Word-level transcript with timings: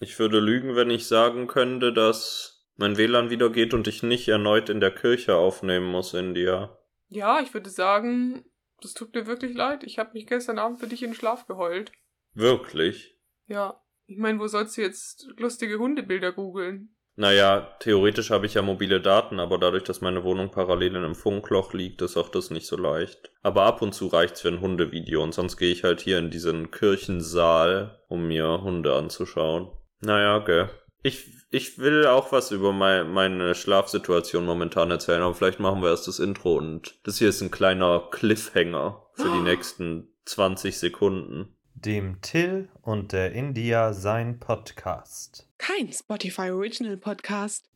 Ich 0.00 0.18
würde 0.18 0.40
lügen, 0.40 0.76
wenn 0.76 0.90
ich 0.90 1.06
sagen 1.06 1.46
könnte, 1.46 1.92
dass 1.92 2.66
mein 2.76 2.96
WLAN 2.96 3.30
wieder 3.30 3.50
geht 3.50 3.72
und 3.72 3.88
ich 3.88 4.02
nicht 4.02 4.28
erneut 4.28 4.68
in 4.68 4.80
der 4.80 4.90
Kirche 4.90 5.36
aufnehmen 5.36 5.86
muss, 5.86 6.12
India. 6.12 6.78
Ja, 7.08 7.40
ich 7.40 7.54
würde 7.54 7.70
sagen, 7.70 8.44
das 8.82 8.92
tut 8.92 9.14
mir 9.14 9.26
wirklich 9.26 9.54
leid. 9.54 9.84
Ich 9.84 9.98
habe 9.98 10.10
mich 10.12 10.26
gestern 10.26 10.58
Abend 10.58 10.80
für 10.80 10.86
dich 10.86 11.02
in 11.02 11.10
den 11.10 11.16
Schlaf 11.16 11.46
geheult. 11.46 11.92
Wirklich? 12.34 13.16
Ja. 13.46 13.82
Ich 14.08 14.18
meine, 14.18 14.38
wo 14.38 14.46
sollst 14.46 14.76
du 14.76 14.82
jetzt 14.82 15.26
lustige 15.36 15.78
Hundebilder 15.78 16.32
googeln? 16.32 16.94
Naja, 17.18 17.74
theoretisch 17.80 18.30
habe 18.30 18.44
ich 18.44 18.54
ja 18.54 18.62
mobile 18.62 19.00
Daten, 19.00 19.40
aber 19.40 19.56
dadurch, 19.56 19.84
dass 19.84 20.02
meine 20.02 20.22
Wohnung 20.22 20.50
parallel 20.50 20.96
in 20.96 21.04
einem 21.04 21.14
Funkloch 21.14 21.72
liegt, 21.72 22.02
ist 22.02 22.18
auch 22.18 22.28
das 22.28 22.50
nicht 22.50 22.66
so 22.66 22.76
leicht. 22.76 23.32
Aber 23.42 23.62
ab 23.62 23.80
und 23.80 23.94
zu 23.94 24.08
reicht's 24.08 24.42
für 24.42 24.48
ein 24.48 24.60
Hundevideo 24.60 25.22
und 25.22 25.32
sonst 25.32 25.56
gehe 25.56 25.72
ich 25.72 25.82
halt 25.82 26.02
hier 26.02 26.18
in 26.18 26.30
diesen 26.30 26.70
Kirchensaal, 26.70 28.02
um 28.08 28.28
mir 28.28 28.60
Hunde 28.62 28.94
anzuschauen. 28.94 29.70
Naja, 30.00 30.36
okay. 30.36 30.66
Ich, 31.02 31.46
ich 31.50 31.78
will 31.78 32.06
auch 32.06 32.32
was 32.32 32.50
über 32.50 32.72
mein, 32.72 33.10
meine 33.10 33.54
Schlafsituation 33.54 34.44
momentan 34.44 34.90
erzählen, 34.90 35.22
aber 35.22 35.34
vielleicht 35.34 35.60
machen 35.60 35.82
wir 35.82 35.90
erst 35.90 36.08
das 36.08 36.18
Intro 36.18 36.56
und 36.56 36.98
das 37.04 37.18
hier 37.18 37.28
ist 37.28 37.40
ein 37.40 37.50
kleiner 37.50 38.08
Cliffhanger 38.10 39.06
für 39.14 39.30
die 39.30 39.40
nächsten 39.42 40.08
20 40.24 40.78
Sekunden. 40.78 41.56
Dem 41.74 42.20
Till 42.22 42.68
und 42.82 43.12
der 43.12 43.32
India 43.32 43.92
sein 43.92 44.40
Podcast. 44.40 45.48
Kein 45.58 45.92
Spotify 45.92 46.50
Original 46.50 46.96
Podcast. 46.96 47.68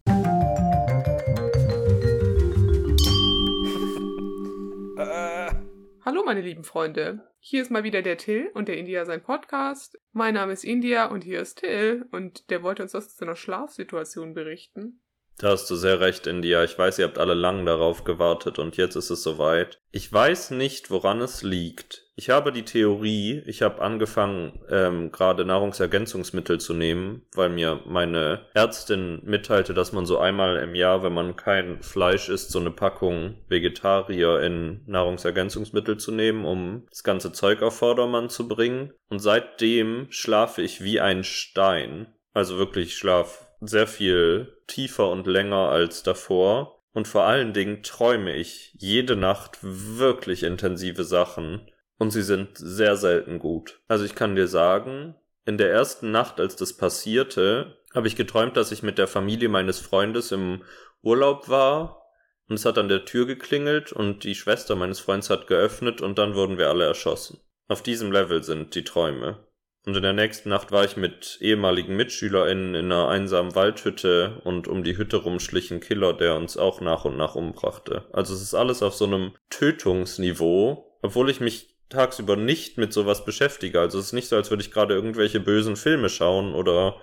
Hallo 6.02 6.22
meine 6.24 6.40
lieben 6.40 6.64
Freunde. 6.64 7.29
Hier 7.42 7.62
ist 7.62 7.70
mal 7.70 7.84
wieder 7.84 8.02
der 8.02 8.18
Till 8.18 8.50
und 8.52 8.68
der 8.68 8.76
India 8.76 9.06
sein 9.06 9.22
Podcast. 9.22 9.98
Mein 10.12 10.34
Name 10.34 10.52
ist 10.52 10.62
India 10.62 11.06
und 11.06 11.24
hier 11.24 11.40
ist 11.40 11.60
Till 11.60 12.06
und 12.12 12.50
der 12.50 12.62
wollte 12.62 12.82
uns 12.82 12.92
was 12.92 13.16
zu 13.16 13.24
einer 13.24 13.34
Schlafsituation 13.34 14.34
berichten. 14.34 15.00
Da 15.40 15.48
hast 15.48 15.70
du 15.70 15.74
sehr 15.74 16.00
recht, 16.00 16.26
India. 16.26 16.62
Ich 16.64 16.78
weiß, 16.78 16.98
ihr 16.98 17.06
habt 17.06 17.16
alle 17.16 17.32
lang 17.32 17.64
darauf 17.64 18.04
gewartet 18.04 18.58
und 18.58 18.76
jetzt 18.76 18.94
ist 18.94 19.08
es 19.08 19.22
soweit. 19.22 19.80
Ich 19.90 20.12
weiß 20.12 20.50
nicht, 20.50 20.90
woran 20.90 21.22
es 21.22 21.42
liegt. 21.42 22.04
Ich 22.14 22.28
habe 22.28 22.52
die 22.52 22.66
Theorie, 22.66 23.42
ich 23.46 23.62
habe 23.62 23.80
angefangen, 23.80 24.60
ähm, 24.68 25.10
gerade 25.10 25.46
Nahrungsergänzungsmittel 25.46 26.60
zu 26.60 26.74
nehmen, 26.74 27.22
weil 27.34 27.48
mir 27.48 27.80
meine 27.86 28.48
Ärztin 28.52 29.22
mitteilte, 29.24 29.72
dass 29.72 29.92
man 29.92 30.04
so 30.04 30.18
einmal 30.18 30.58
im 30.58 30.74
Jahr, 30.74 31.02
wenn 31.02 31.14
man 31.14 31.36
kein 31.36 31.82
Fleisch 31.82 32.28
isst, 32.28 32.50
so 32.50 32.58
eine 32.58 32.70
Packung 32.70 33.36
Vegetarier 33.48 34.40
in 34.40 34.82
Nahrungsergänzungsmittel 34.84 35.96
zu 35.96 36.12
nehmen, 36.12 36.44
um 36.44 36.86
das 36.90 37.02
ganze 37.02 37.32
Zeug 37.32 37.62
auf 37.62 37.78
Vordermann 37.78 38.28
zu 38.28 38.46
bringen. 38.46 38.92
Und 39.08 39.20
seitdem 39.20 40.08
schlafe 40.10 40.60
ich 40.60 40.84
wie 40.84 41.00
ein 41.00 41.24
Stein. 41.24 42.12
Also 42.34 42.58
wirklich, 42.58 42.88
ich 42.88 42.98
schlaf 42.98 43.49
sehr 43.60 43.86
viel 43.86 44.56
tiefer 44.66 45.08
und 45.10 45.26
länger 45.26 45.68
als 45.68 46.02
davor. 46.02 46.82
Und 46.92 47.06
vor 47.06 47.24
allen 47.24 47.52
Dingen 47.52 47.82
träume 47.82 48.34
ich 48.34 48.74
jede 48.78 49.16
Nacht 49.16 49.58
wirklich 49.62 50.42
intensive 50.42 51.04
Sachen. 51.04 51.70
Und 51.98 52.10
sie 52.10 52.22
sind 52.22 52.56
sehr 52.56 52.96
selten 52.96 53.38
gut. 53.38 53.80
Also 53.86 54.04
ich 54.04 54.14
kann 54.14 54.34
dir 54.34 54.48
sagen, 54.48 55.14
in 55.44 55.58
der 55.58 55.70
ersten 55.70 56.10
Nacht, 56.10 56.40
als 56.40 56.56
das 56.56 56.76
passierte, 56.76 57.76
habe 57.94 58.08
ich 58.08 58.16
geträumt, 58.16 58.56
dass 58.56 58.72
ich 58.72 58.82
mit 58.82 58.98
der 58.98 59.08
Familie 59.08 59.48
meines 59.48 59.80
Freundes 59.80 60.32
im 60.32 60.62
Urlaub 61.02 61.48
war. 61.48 62.02
Und 62.48 62.56
es 62.56 62.64
hat 62.64 62.78
an 62.78 62.88
der 62.88 63.04
Tür 63.04 63.26
geklingelt 63.26 63.92
und 63.92 64.24
die 64.24 64.34
Schwester 64.34 64.74
meines 64.74 64.98
Freundes 64.98 65.30
hat 65.30 65.46
geöffnet 65.46 66.00
und 66.00 66.18
dann 66.18 66.34
wurden 66.34 66.58
wir 66.58 66.68
alle 66.68 66.84
erschossen. 66.84 67.40
Auf 67.68 67.82
diesem 67.82 68.10
Level 68.10 68.42
sind 68.42 68.74
die 68.74 68.82
Träume. 68.82 69.38
Und 69.86 69.96
in 69.96 70.02
der 70.02 70.12
nächsten 70.12 70.50
Nacht 70.50 70.72
war 70.72 70.84
ich 70.84 70.96
mit 70.96 71.38
ehemaligen 71.40 71.96
MitschülerInnen 71.96 72.74
in 72.74 72.92
einer 72.92 73.08
einsamen 73.08 73.54
Waldhütte 73.54 74.40
und 74.44 74.68
um 74.68 74.84
die 74.84 74.98
Hütte 74.98 75.16
rum 75.16 75.40
schlich 75.40 75.70
ein 75.70 75.80
Killer, 75.80 76.12
der 76.12 76.36
uns 76.36 76.58
auch 76.58 76.80
nach 76.82 77.06
und 77.06 77.16
nach 77.16 77.34
umbrachte. 77.34 78.04
Also 78.12 78.34
es 78.34 78.42
ist 78.42 78.54
alles 78.54 78.82
auf 78.82 78.94
so 78.94 79.06
einem 79.06 79.32
Tötungsniveau, 79.48 80.98
obwohl 81.00 81.30
ich 81.30 81.40
mich 81.40 81.76
tagsüber 81.88 82.36
nicht 82.36 82.76
mit 82.76 82.92
sowas 82.92 83.24
beschäftige. 83.24 83.80
Also 83.80 83.98
es 83.98 84.06
ist 84.06 84.12
nicht 84.12 84.28
so, 84.28 84.36
als 84.36 84.50
würde 84.50 84.62
ich 84.62 84.70
gerade 84.70 84.94
irgendwelche 84.94 85.40
bösen 85.40 85.76
Filme 85.76 86.10
schauen 86.10 86.54
oder 86.54 86.96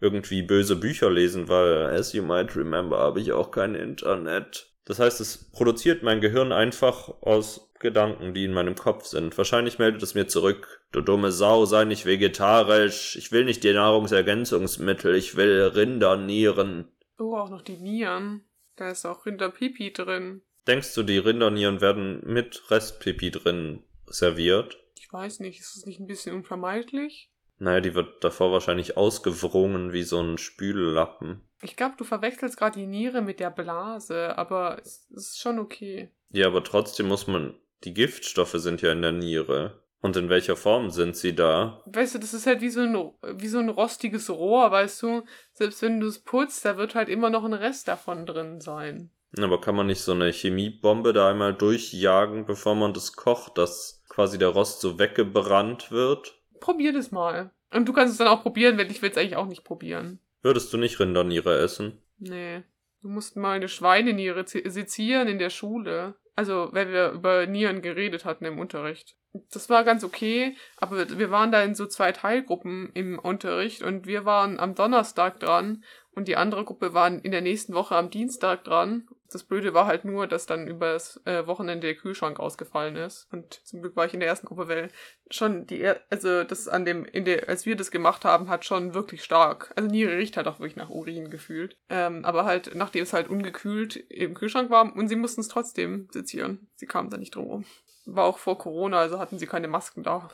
irgendwie 0.00 0.42
böse 0.42 0.76
Bücher 0.76 1.10
lesen, 1.10 1.48
weil, 1.48 1.86
as 1.86 2.12
you 2.12 2.22
might 2.22 2.56
remember, 2.56 2.98
habe 2.98 3.20
ich 3.20 3.32
auch 3.32 3.50
kein 3.52 3.74
Internet. 3.74 4.66
Das 4.84 4.98
heißt, 4.98 5.20
es 5.20 5.50
produziert 5.50 6.02
mein 6.02 6.20
Gehirn 6.20 6.52
einfach 6.52 7.08
aus 7.22 7.72
Gedanken, 7.84 8.32
die 8.32 8.46
in 8.46 8.54
meinem 8.54 8.74
Kopf 8.74 9.04
sind. 9.04 9.36
Wahrscheinlich 9.36 9.78
meldet 9.78 10.02
es 10.02 10.14
mir 10.14 10.26
zurück. 10.26 10.82
Du 10.90 11.02
dumme 11.02 11.30
Sau, 11.30 11.66
sei 11.66 11.84
nicht 11.84 12.06
vegetarisch. 12.06 13.14
Ich 13.16 13.30
will 13.30 13.44
nicht 13.44 13.62
die 13.62 13.74
Nahrungsergänzungsmittel. 13.74 15.14
Ich 15.14 15.36
will 15.36 15.70
Rindernieren. 15.74 16.88
Oh, 17.18 17.36
auch 17.36 17.50
noch 17.50 17.60
die 17.60 17.76
Nieren. 17.76 18.42
Da 18.76 18.90
ist 18.90 19.04
auch 19.04 19.26
Rinderpipi 19.26 19.92
drin. 19.92 20.40
Denkst 20.66 20.94
du, 20.94 21.02
die 21.02 21.18
Rindernieren 21.18 21.82
werden 21.82 22.22
mit 22.24 22.70
Restpipi 22.70 23.30
drin 23.30 23.84
serviert? 24.06 24.78
Ich 24.96 25.12
weiß 25.12 25.40
nicht, 25.40 25.60
ist 25.60 25.76
das 25.76 25.84
nicht 25.84 26.00
ein 26.00 26.06
bisschen 26.06 26.34
unvermeidlich? 26.34 27.30
Naja, 27.58 27.80
die 27.82 27.94
wird 27.94 28.24
davor 28.24 28.50
wahrscheinlich 28.50 28.96
ausgewrungen 28.96 29.92
wie 29.92 30.02
so 30.04 30.20
ein 30.20 30.38
Spüllappen. 30.38 31.42
Ich 31.60 31.76
glaube, 31.76 31.96
du 31.98 32.04
verwechselst 32.04 32.56
gerade 32.56 32.80
die 32.80 32.86
Niere 32.86 33.20
mit 33.20 33.40
der 33.40 33.50
Blase, 33.50 34.36
aber 34.38 34.78
es 34.82 35.06
ist 35.10 35.38
schon 35.38 35.58
okay. 35.58 36.10
Ja, 36.30 36.46
aber 36.46 36.64
trotzdem 36.64 37.08
muss 37.08 37.26
man. 37.26 37.54
Die 37.82 37.94
Giftstoffe 37.94 38.54
sind 38.54 38.82
ja 38.82 38.92
in 38.92 39.02
der 39.02 39.12
Niere. 39.12 39.82
Und 40.00 40.16
in 40.18 40.28
welcher 40.28 40.54
Form 40.54 40.90
sind 40.90 41.16
sie 41.16 41.34
da? 41.34 41.82
Weißt 41.86 42.14
du, 42.14 42.18
das 42.18 42.34
ist 42.34 42.46
halt 42.46 42.60
wie 42.60 42.68
so 42.68 42.80
ein, 42.80 42.94
wie 43.40 43.48
so 43.48 43.58
ein 43.58 43.70
rostiges 43.70 44.28
Rohr, 44.28 44.70
weißt 44.70 45.02
du? 45.02 45.22
Selbst 45.54 45.80
wenn 45.80 45.98
du 45.98 46.06
es 46.06 46.18
putzt, 46.18 46.62
da 46.66 46.76
wird 46.76 46.94
halt 46.94 47.08
immer 47.08 47.30
noch 47.30 47.42
ein 47.42 47.54
Rest 47.54 47.88
davon 47.88 48.26
drin 48.26 48.60
sein. 48.60 49.10
Aber 49.38 49.60
kann 49.60 49.74
man 49.74 49.86
nicht 49.86 50.02
so 50.02 50.12
eine 50.12 50.30
Chemiebombe 50.30 51.14
da 51.14 51.30
einmal 51.30 51.54
durchjagen, 51.54 52.44
bevor 52.44 52.74
man 52.74 52.92
das 52.92 53.14
kocht, 53.14 53.56
dass 53.56 54.04
quasi 54.10 54.38
der 54.38 54.48
Rost 54.48 54.82
so 54.82 54.98
weggebrannt 54.98 55.90
wird? 55.90 56.38
Probier 56.60 56.92
das 56.92 57.10
mal. 57.10 57.50
Und 57.72 57.88
du 57.88 57.94
kannst 57.94 58.12
es 58.12 58.18
dann 58.18 58.28
auch 58.28 58.42
probieren, 58.42 58.76
wenn 58.76 58.90
ich 58.90 59.02
will 59.02 59.10
es 59.10 59.16
eigentlich 59.16 59.36
auch 59.36 59.46
nicht 59.46 59.64
probieren. 59.64 60.20
Würdest 60.42 60.70
du 60.72 60.76
nicht 60.76 61.00
Rinderniere 61.00 61.58
essen? 61.58 61.98
Nee. 62.18 62.62
Du 63.00 63.08
musst 63.08 63.36
mal 63.36 63.56
eine 63.56 63.68
Schweineniere 63.68 64.44
sezieren 64.46 65.28
in 65.28 65.38
der 65.38 65.50
Schule. 65.50 66.14
Also, 66.36 66.68
wenn 66.72 66.92
wir 66.92 67.10
über 67.10 67.46
Nieren 67.46 67.80
geredet 67.80 68.24
hatten 68.24 68.44
im 68.44 68.58
Unterricht. 68.58 69.16
Das 69.50 69.68
war 69.68 69.84
ganz 69.84 70.04
okay, 70.04 70.56
aber 70.76 71.18
wir 71.18 71.30
waren 71.30 71.50
da 71.50 71.62
in 71.62 71.74
so 71.74 71.86
zwei 71.86 72.12
Teilgruppen 72.12 72.90
im 72.94 73.18
Unterricht 73.18 73.82
und 73.82 74.06
wir 74.06 74.24
waren 74.24 74.60
am 74.60 74.74
Donnerstag 74.74 75.40
dran 75.40 75.82
und 76.12 76.28
die 76.28 76.36
andere 76.36 76.64
Gruppe 76.64 76.94
war 76.94 77.08
in 77.08 77.32
der 77.32 77.40
nächsten 77.40 77.74
Woche 77.74 77.96
am 77.96 78.10
Dienstag 78.10 78.62
dran 78.62 79.08
das 79.34 79.42
Blöde 79.42 79.74
war 79.74 79.86
halt 79.86 80.04
nur, 80.04 80.26
dass 80.26 80.46
dann 80.46 80.68
über 80.68 80.92
das 80.92 81.20
äh, 81.24 81.46
Wochenende 81.46 81.88
der 81.88 81.96
Kühlschrank 81.96 82.38
ausgefallen 82.38 82.94
ist. 82.96 83.26
Und 83.32 83.60
zum 83.64 83.82
Glück 83.82 83.96
war 83.96 84.06
ich 84.06 84.14
in 84.14 84.20
der 84.20 84.28
ersten 84.28 84.46
Gruppe, 84.46 84.68
weil 84.68 84.88
schon 85.28 85.66
die, 85.66 85.80
er 85.80 86.00
also 86.08 86.44
das 86.44 86.68
an 86.68 86.84
dem, 86.84 87.04
in 87.04 87.24
der, 87.24 87.48
als 87.48 87.66
wir 87.66 87.74
das 87.74 87.90
gemacht 87.90 88.24
haben, 88.24 88.48
hat 88.48 88.64
schon 88.64 88.94
wirklich 88.94 89.24
stark. 89.24 89.72
Also 89.74 89.88
Niere 89.88 90.16
riecht 90.16 90.36
halt 90.36 90.46
auch 90.46 90.60
wirklich 90.60 90.76
nach 90.76 90.88
Urin 90.88 91.30
gefühlt. 91.30 91.76
Ähm, 91.88 92.24
aber 92.24 92.44
halt, 92.44 92.74
nachdem 92.74 93.02
es 93.02 93.12
halt 93.12 93.28
ungekühlt 93.28 93.96
im 93.96 94.34
Kühlschrank 94.34 94.70
war 94.70 94.94
und 94.94 95.08
sie 95.08 95.16
mussten 95.16 95.40
es 95.40 95.48
trotzdem 95.48 96.08
sezieren. 96.12 96.68
Sie 96.76 96.86
kamen 96.86 97.10
da 97.10 97.16
nicht 97.16 97.34
drum 97.34 97.46
rum. 97.46 97.64
War 98.06 98.24
auch 98.24 98.38
vor 98.38 98.56
Corona, 98.56 99.00
also 99.00 99.18
hatten 99.18 99.38
sie 99.38 99.46
keine 99.46 99.68
Masken 99.68 100.02
da. 100.02 100.30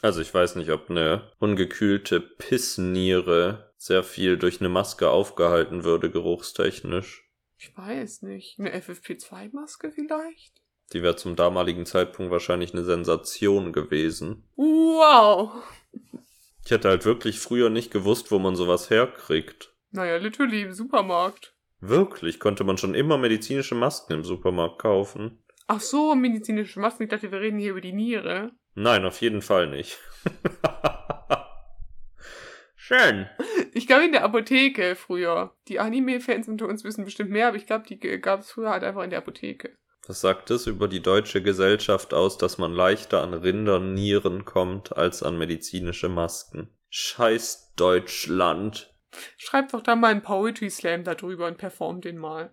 Also 0.00 0.20
ich 0.20 0.34
weiß 0.34 0.56
nicht, 0.56 0.70
ob 0.70 0.90
eine 0.90 1.30
ungekühlte 1.38 2.20
Pissniere 2.20 3.72
sehr 3.76 4.02
viel 4.02 4.36
durch 4.36 4.60
eine 4.60 4.68
Maske 4.68 5.08
aufgehalten 5.08 5.84
würde, 5.84 6.10
geruchstechnisch. 6.10 7.28
Ich 7.62 7.78
weiß 7.78 8.22
nicht. 8.22 8.58
Eine 8.58 8.74
FFP2-Maske 8.74 9.92
vielleicht? 9.92 10.60
Die 10.92 11.02
wäre 11.02 11.14
zum 11.14 11.36
damaligen 11.36 11.86
Zeitpunkt 11.86 12.32
wahrscheinlich 12.32 12.72
eine 12.72 12.82
Sensation 12.82 13.72
gewesen. 13.72 14.42
Wow! 14.56 15.62
Ich 16.64 16.72
hätte 16.72 16.88
halt 16.88 17.04
wirklich 17.04 17.38
früher 17.38 17.70
nicht 17.70 17.92
gewusst, 17.92 18.32
wo 18.32 18.40
man 18.40 18.56
sowas 18.56 18.90
herkriegt. 18.90 19.72
Naja, 19.92 20.16
literally 20.16 20.62
im 20.62 20.72
Supermarkt. 20.72 21.54
Wirklich? 21.78 22.40
Konnte 22.40 22.64
man 22.64 22.78
schon 22.78 22.94
immer 22.94 23.16
medizinische 23.16 23.76
Masken 23.76 24.14
im 24.14 24.24
Supermarkt 24.24 24.80
kaufen? 24.80 25.44
Ach 25.68 25.80
so, 25.80 26.16
medizinische 26.16 26.80
Masken. 26.80 27.04
Ich 27.04 27.10
dachte, 27.10 27.30
wir 27.30 27.40
reden 27.40 27.60
hier 27.60 27.70
über 27.70 27.80
die 27.80 27.92
Niere. 27.92 28.50
Nein, 28.74 29.04
auf 29.04 29.20
jeden 29.20 29.40
Fall 29.40 29.68
nicht. 29.68 30.00
Schön. 32.92 33.26
Ich 33.72 33.86
glaube 33.86 34.04
in 34.04 34.12
der 34.12 34.24
Apotheke 34.24 34.96
früher. 34.96 35.54
Die 35.68 35.80
Anime-Fans 35.80 36.46
unter 36.48 36.66
uns 36.66 36.84
wissen 36.84 37.04
bestimmt 37.04 37.30
mehr, 37.30 37.48
aber 37.48 37.56
ich 37.56 37.66
glaube, 37.66 37.86
die 37.86 37.98
gab 37.98 38.40
es 38.40 38.50
früher 38.50 38.70
halt 38.70 38.84
einfach 38.84 39.02
in 39.02 39.10
der 39.10 39.20
Apotheke. 39.20 39.76
Was 40.06 40.20
sagt 40.20 40.50
es 40.50 40.66
über 40.66 40.88
die 40.88 41.00
deutsche 41.00 41.42
Gesellschaft 41.42 42.12
aus, 42.12 42.36
dass 42.36 42.58
man 42.58 42.72
leichter 42.72 43.22
an 43.22 43.32
Rindernieren 43.34 44.44
kommt 44.44 44.96
als 44.96 45.22
an 45.22 45.38
medizinische 45.38 46.08
Masken? 46.08 46.68
Scheiß 46.90 47.72
Deutschland. 47.76 48.92
Schreib 49.38 49.70
doch 49.70 49.82
da 49.82 49.96
mal 49.96 50.10
einen 50.10 50.22
Poetry 50.22 50.68
Slam 50.68 51.04
darüber 51.04 51.46
und 51.46 51.56
perform 51.56 52.00
den 52.00 52.18
mal. 52.18 52.52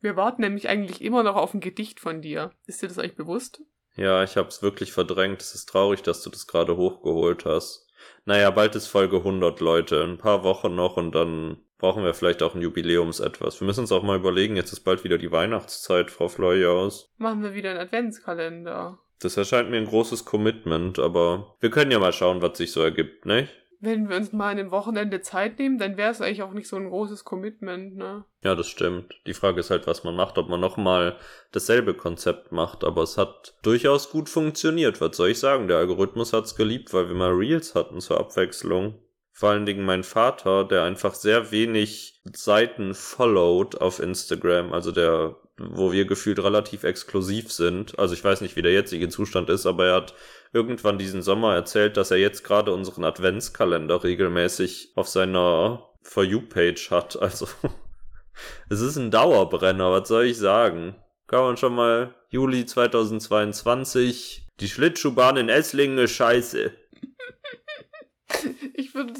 Wir 0.00 0.16
warten 0.16 0.42
nämlich 0.42 0.68
eigentlich 0.68 1.02
immer 1.02 1.22
noch 1.22 1.36
auf 1.36 1.54
ein 1.54 1.60
Gedicht 1.60 2.00
von 2.00 2.22
dir. 2.22 2.50
Ist 2.66 2.82
dir 2.82 2.88
das 2.88 2.98
eigentlich 2.98 3.16
bewusst? 3.16 3.60
Ja, 3.94 4.24
ich 4.24 4.36
hab's 4.36 4.62
wirklich 4.62 4.92
verdrängt. 4.92 5.40
Es 5.40 5.54
ist 5.54 5.66
traurig, 5.66 6.02
dass 6.02 6.22
du 6.22 6.30
das 6.30 6.46
gerade 6.46 6.76
hochgeholt 6.76 7.44
hast. 7.44 7.85
Naja, 8.24 8.50
bald 8.50 8.74
ist 8.74 8.88
Folge 8.88 9.18
100, 9.18 9.60
Leute. 9.60 10.02
Ein 10.02 10.18
paar 10.18 10.42
Wochen 10.42 10.74
noch 10.74 10.96
und 10.96 11.14
dann 11.14 11.58
brauchen 11.78 12.04
wir 12.04 12.14
vielleicht 12.14 12.42
auch 12.42 12.54
ein 12.54 12.62
Jubiläums-etwas. 12.62 13.60
Wir 13.60 13.66
müssen 13.66 13.80
uns 13.80 13.92
auch 13.92 14.02
mal 14.02 14.16
überlegen, 14.16 14.56
jetzt 14.56 14.72
ist 14.72 14.80
bald 14.80 15.04
wieder 15.04 15.18
die 15.18 15.32
Weihnachtszeit, 15.32 16.10
Frau 16.10 16.28
Fleujaus. 16.28 17.12
Machen 17.18 17.42
wir 17.42 17.54
wieder 17.54 17.70
einen 17.70 17.80
Adventskalender. 17.80 18.98
Das 19.20 19.36
erscheint 19.36 19.70
mir 19.70 19.78
ein 19.78 19.86
großes 19.86 20.24
Commitment, 20.24 20.98
aber 20.98 21.56
wir 21.60 21.70
können 21.70 21.90
ja 21.90 21.98
mal 21.98 22.12
schauen, 22.12 22.42
was 22.42 22.58
sich 22.58 22.72
so 22.72 22.82
ergibt, 22.82 23.24
nicht? 23.24 23.48
Wenn 23.80 24.08
wir 24.08 24.16
uns 24.16 24.32
mal 24.32 24.50
an 24.50 24.56
dem 24.56 24.70
Wochenende 24.70 25.20
Zeit 25.20 25.58
nehmen, 25.58 25.78
dann 25.78 25.96
wäre 25.96 26.10
es 26.10 26.20
eigentlich 26.20 26.42
auch 26.42 26.52
nicht 26.52 26.68
so 26.68 26.76
ein 26.76 26.88
großes 26.88 27.24
Commitment, 27.24 27.96
ne? 27.96 28.24
Ja, 28.42 28.54
das 28.54 28.68
stimmt. 28.68 29.14
Die 29.26 29.34
Frage 29.34 29.60
ist 29.60 29.70
halt, 29.70 29.86
was 29.86 30.04
man 30.04 30.16
macht, 30.16 30.38
ob 30.38 30.48
man 30.48 30.60
nochmal 30.60 31.16
dasselbe 31.52 31.94
Konzept 31.94 32.52
macht, 32.52 32.84
aber 32.84 33.02
es 33.02 33.18
hat 33.18 33.54
durchaus 33.62 34.10
gut 34.10 34.28
funktioniert. 34.28 35.00
Was 35.00 35.16
soll 35.16 35.30
ich 35.30 35.38
sagen? 35.38 35.68
Der 35.68 35.78
Algorithmus 35.78 36.32
hat's 36.32 36.56
geliebt, 36.56 36.92
weil 36.94 37.08
wir 37.08 37.14
mal 37.14 37.32
Reels 37.32 37.74
hatten 37.74 38.00
zur 38.00 38.18
Abwechslung. 38.18 38.98
Vor 39.32 39.50
allen 39.50 39.66
Dingen 39.66 39.84
mein 39.84 40.02
Vater, 40.02 40.64
der 40.64 40.84
einfach 40.84 41.14
sehr 41.14 41.50
wenig 41.50 42.22
Seiten 42.32 42.94
followed 42.94 43.78
auf 43.82 44.00
Instagram, 44.00 44.72
also 44.72 44.92
der, 44.92 45.36
wo 45.58 45.92
wir 45.92 46.06
gefühlt 46.06 46.42
relativ 46.42 46.84
exklusiv 46.84 47.52
sind. 47.52 47.98
Also 47.98 48.14
ich 48.14 48.24
weiß 48.24 48.40
nicht, 48.40 48.56
wie 48.56 48.62
der 48.62 48.72
jetzige 48.72 49.10
Zustand 49.10 49.50
ist, 49.50 49.66
aber 49.66 49.86
er 49.88 49.94
hat 49.96 50.14
irgendwann 50.56 50.98
diesen 50.98 51.20
Sommer 51.20 51.54
erzählt, 51.54 51.98
dass 51.98 52.10
er 52.10 52.16
jetzt 52.16 52.42
gerade 52.42 52.72
unseren 52.72 53.04
Adventskalender 53.04 54.02
regelmäßig 54.02 54.92
auf 54.94 55.06
seiner 55.06 55.90
For 56.02 56.24
You-Page 56.24 56.90
hat. 56.90 57.18
Also 57.20 57.46
es 58.68 58.80
ist 58.82 58.96
ein 58.96 59.10
Dauerbrenner, 59.10 59.92
was 59.92 60.08
soll 60.08 60.24
ich 60.26 60.36
sagen? 60.36 60.96
Kann 61.26 61.40
man 61.40 61.56
schon 61.56 61.74
mal 61.74 62.14
Juli 62.28 62.66
2022, 62.66 64.46
die 64.60 64.68
Schlittschuhbahn 64.68 65.38
in 65.38 65.48
Esslingen 65.48 65.96
ist 65.98 66.12
scheiße. 66.12 66.72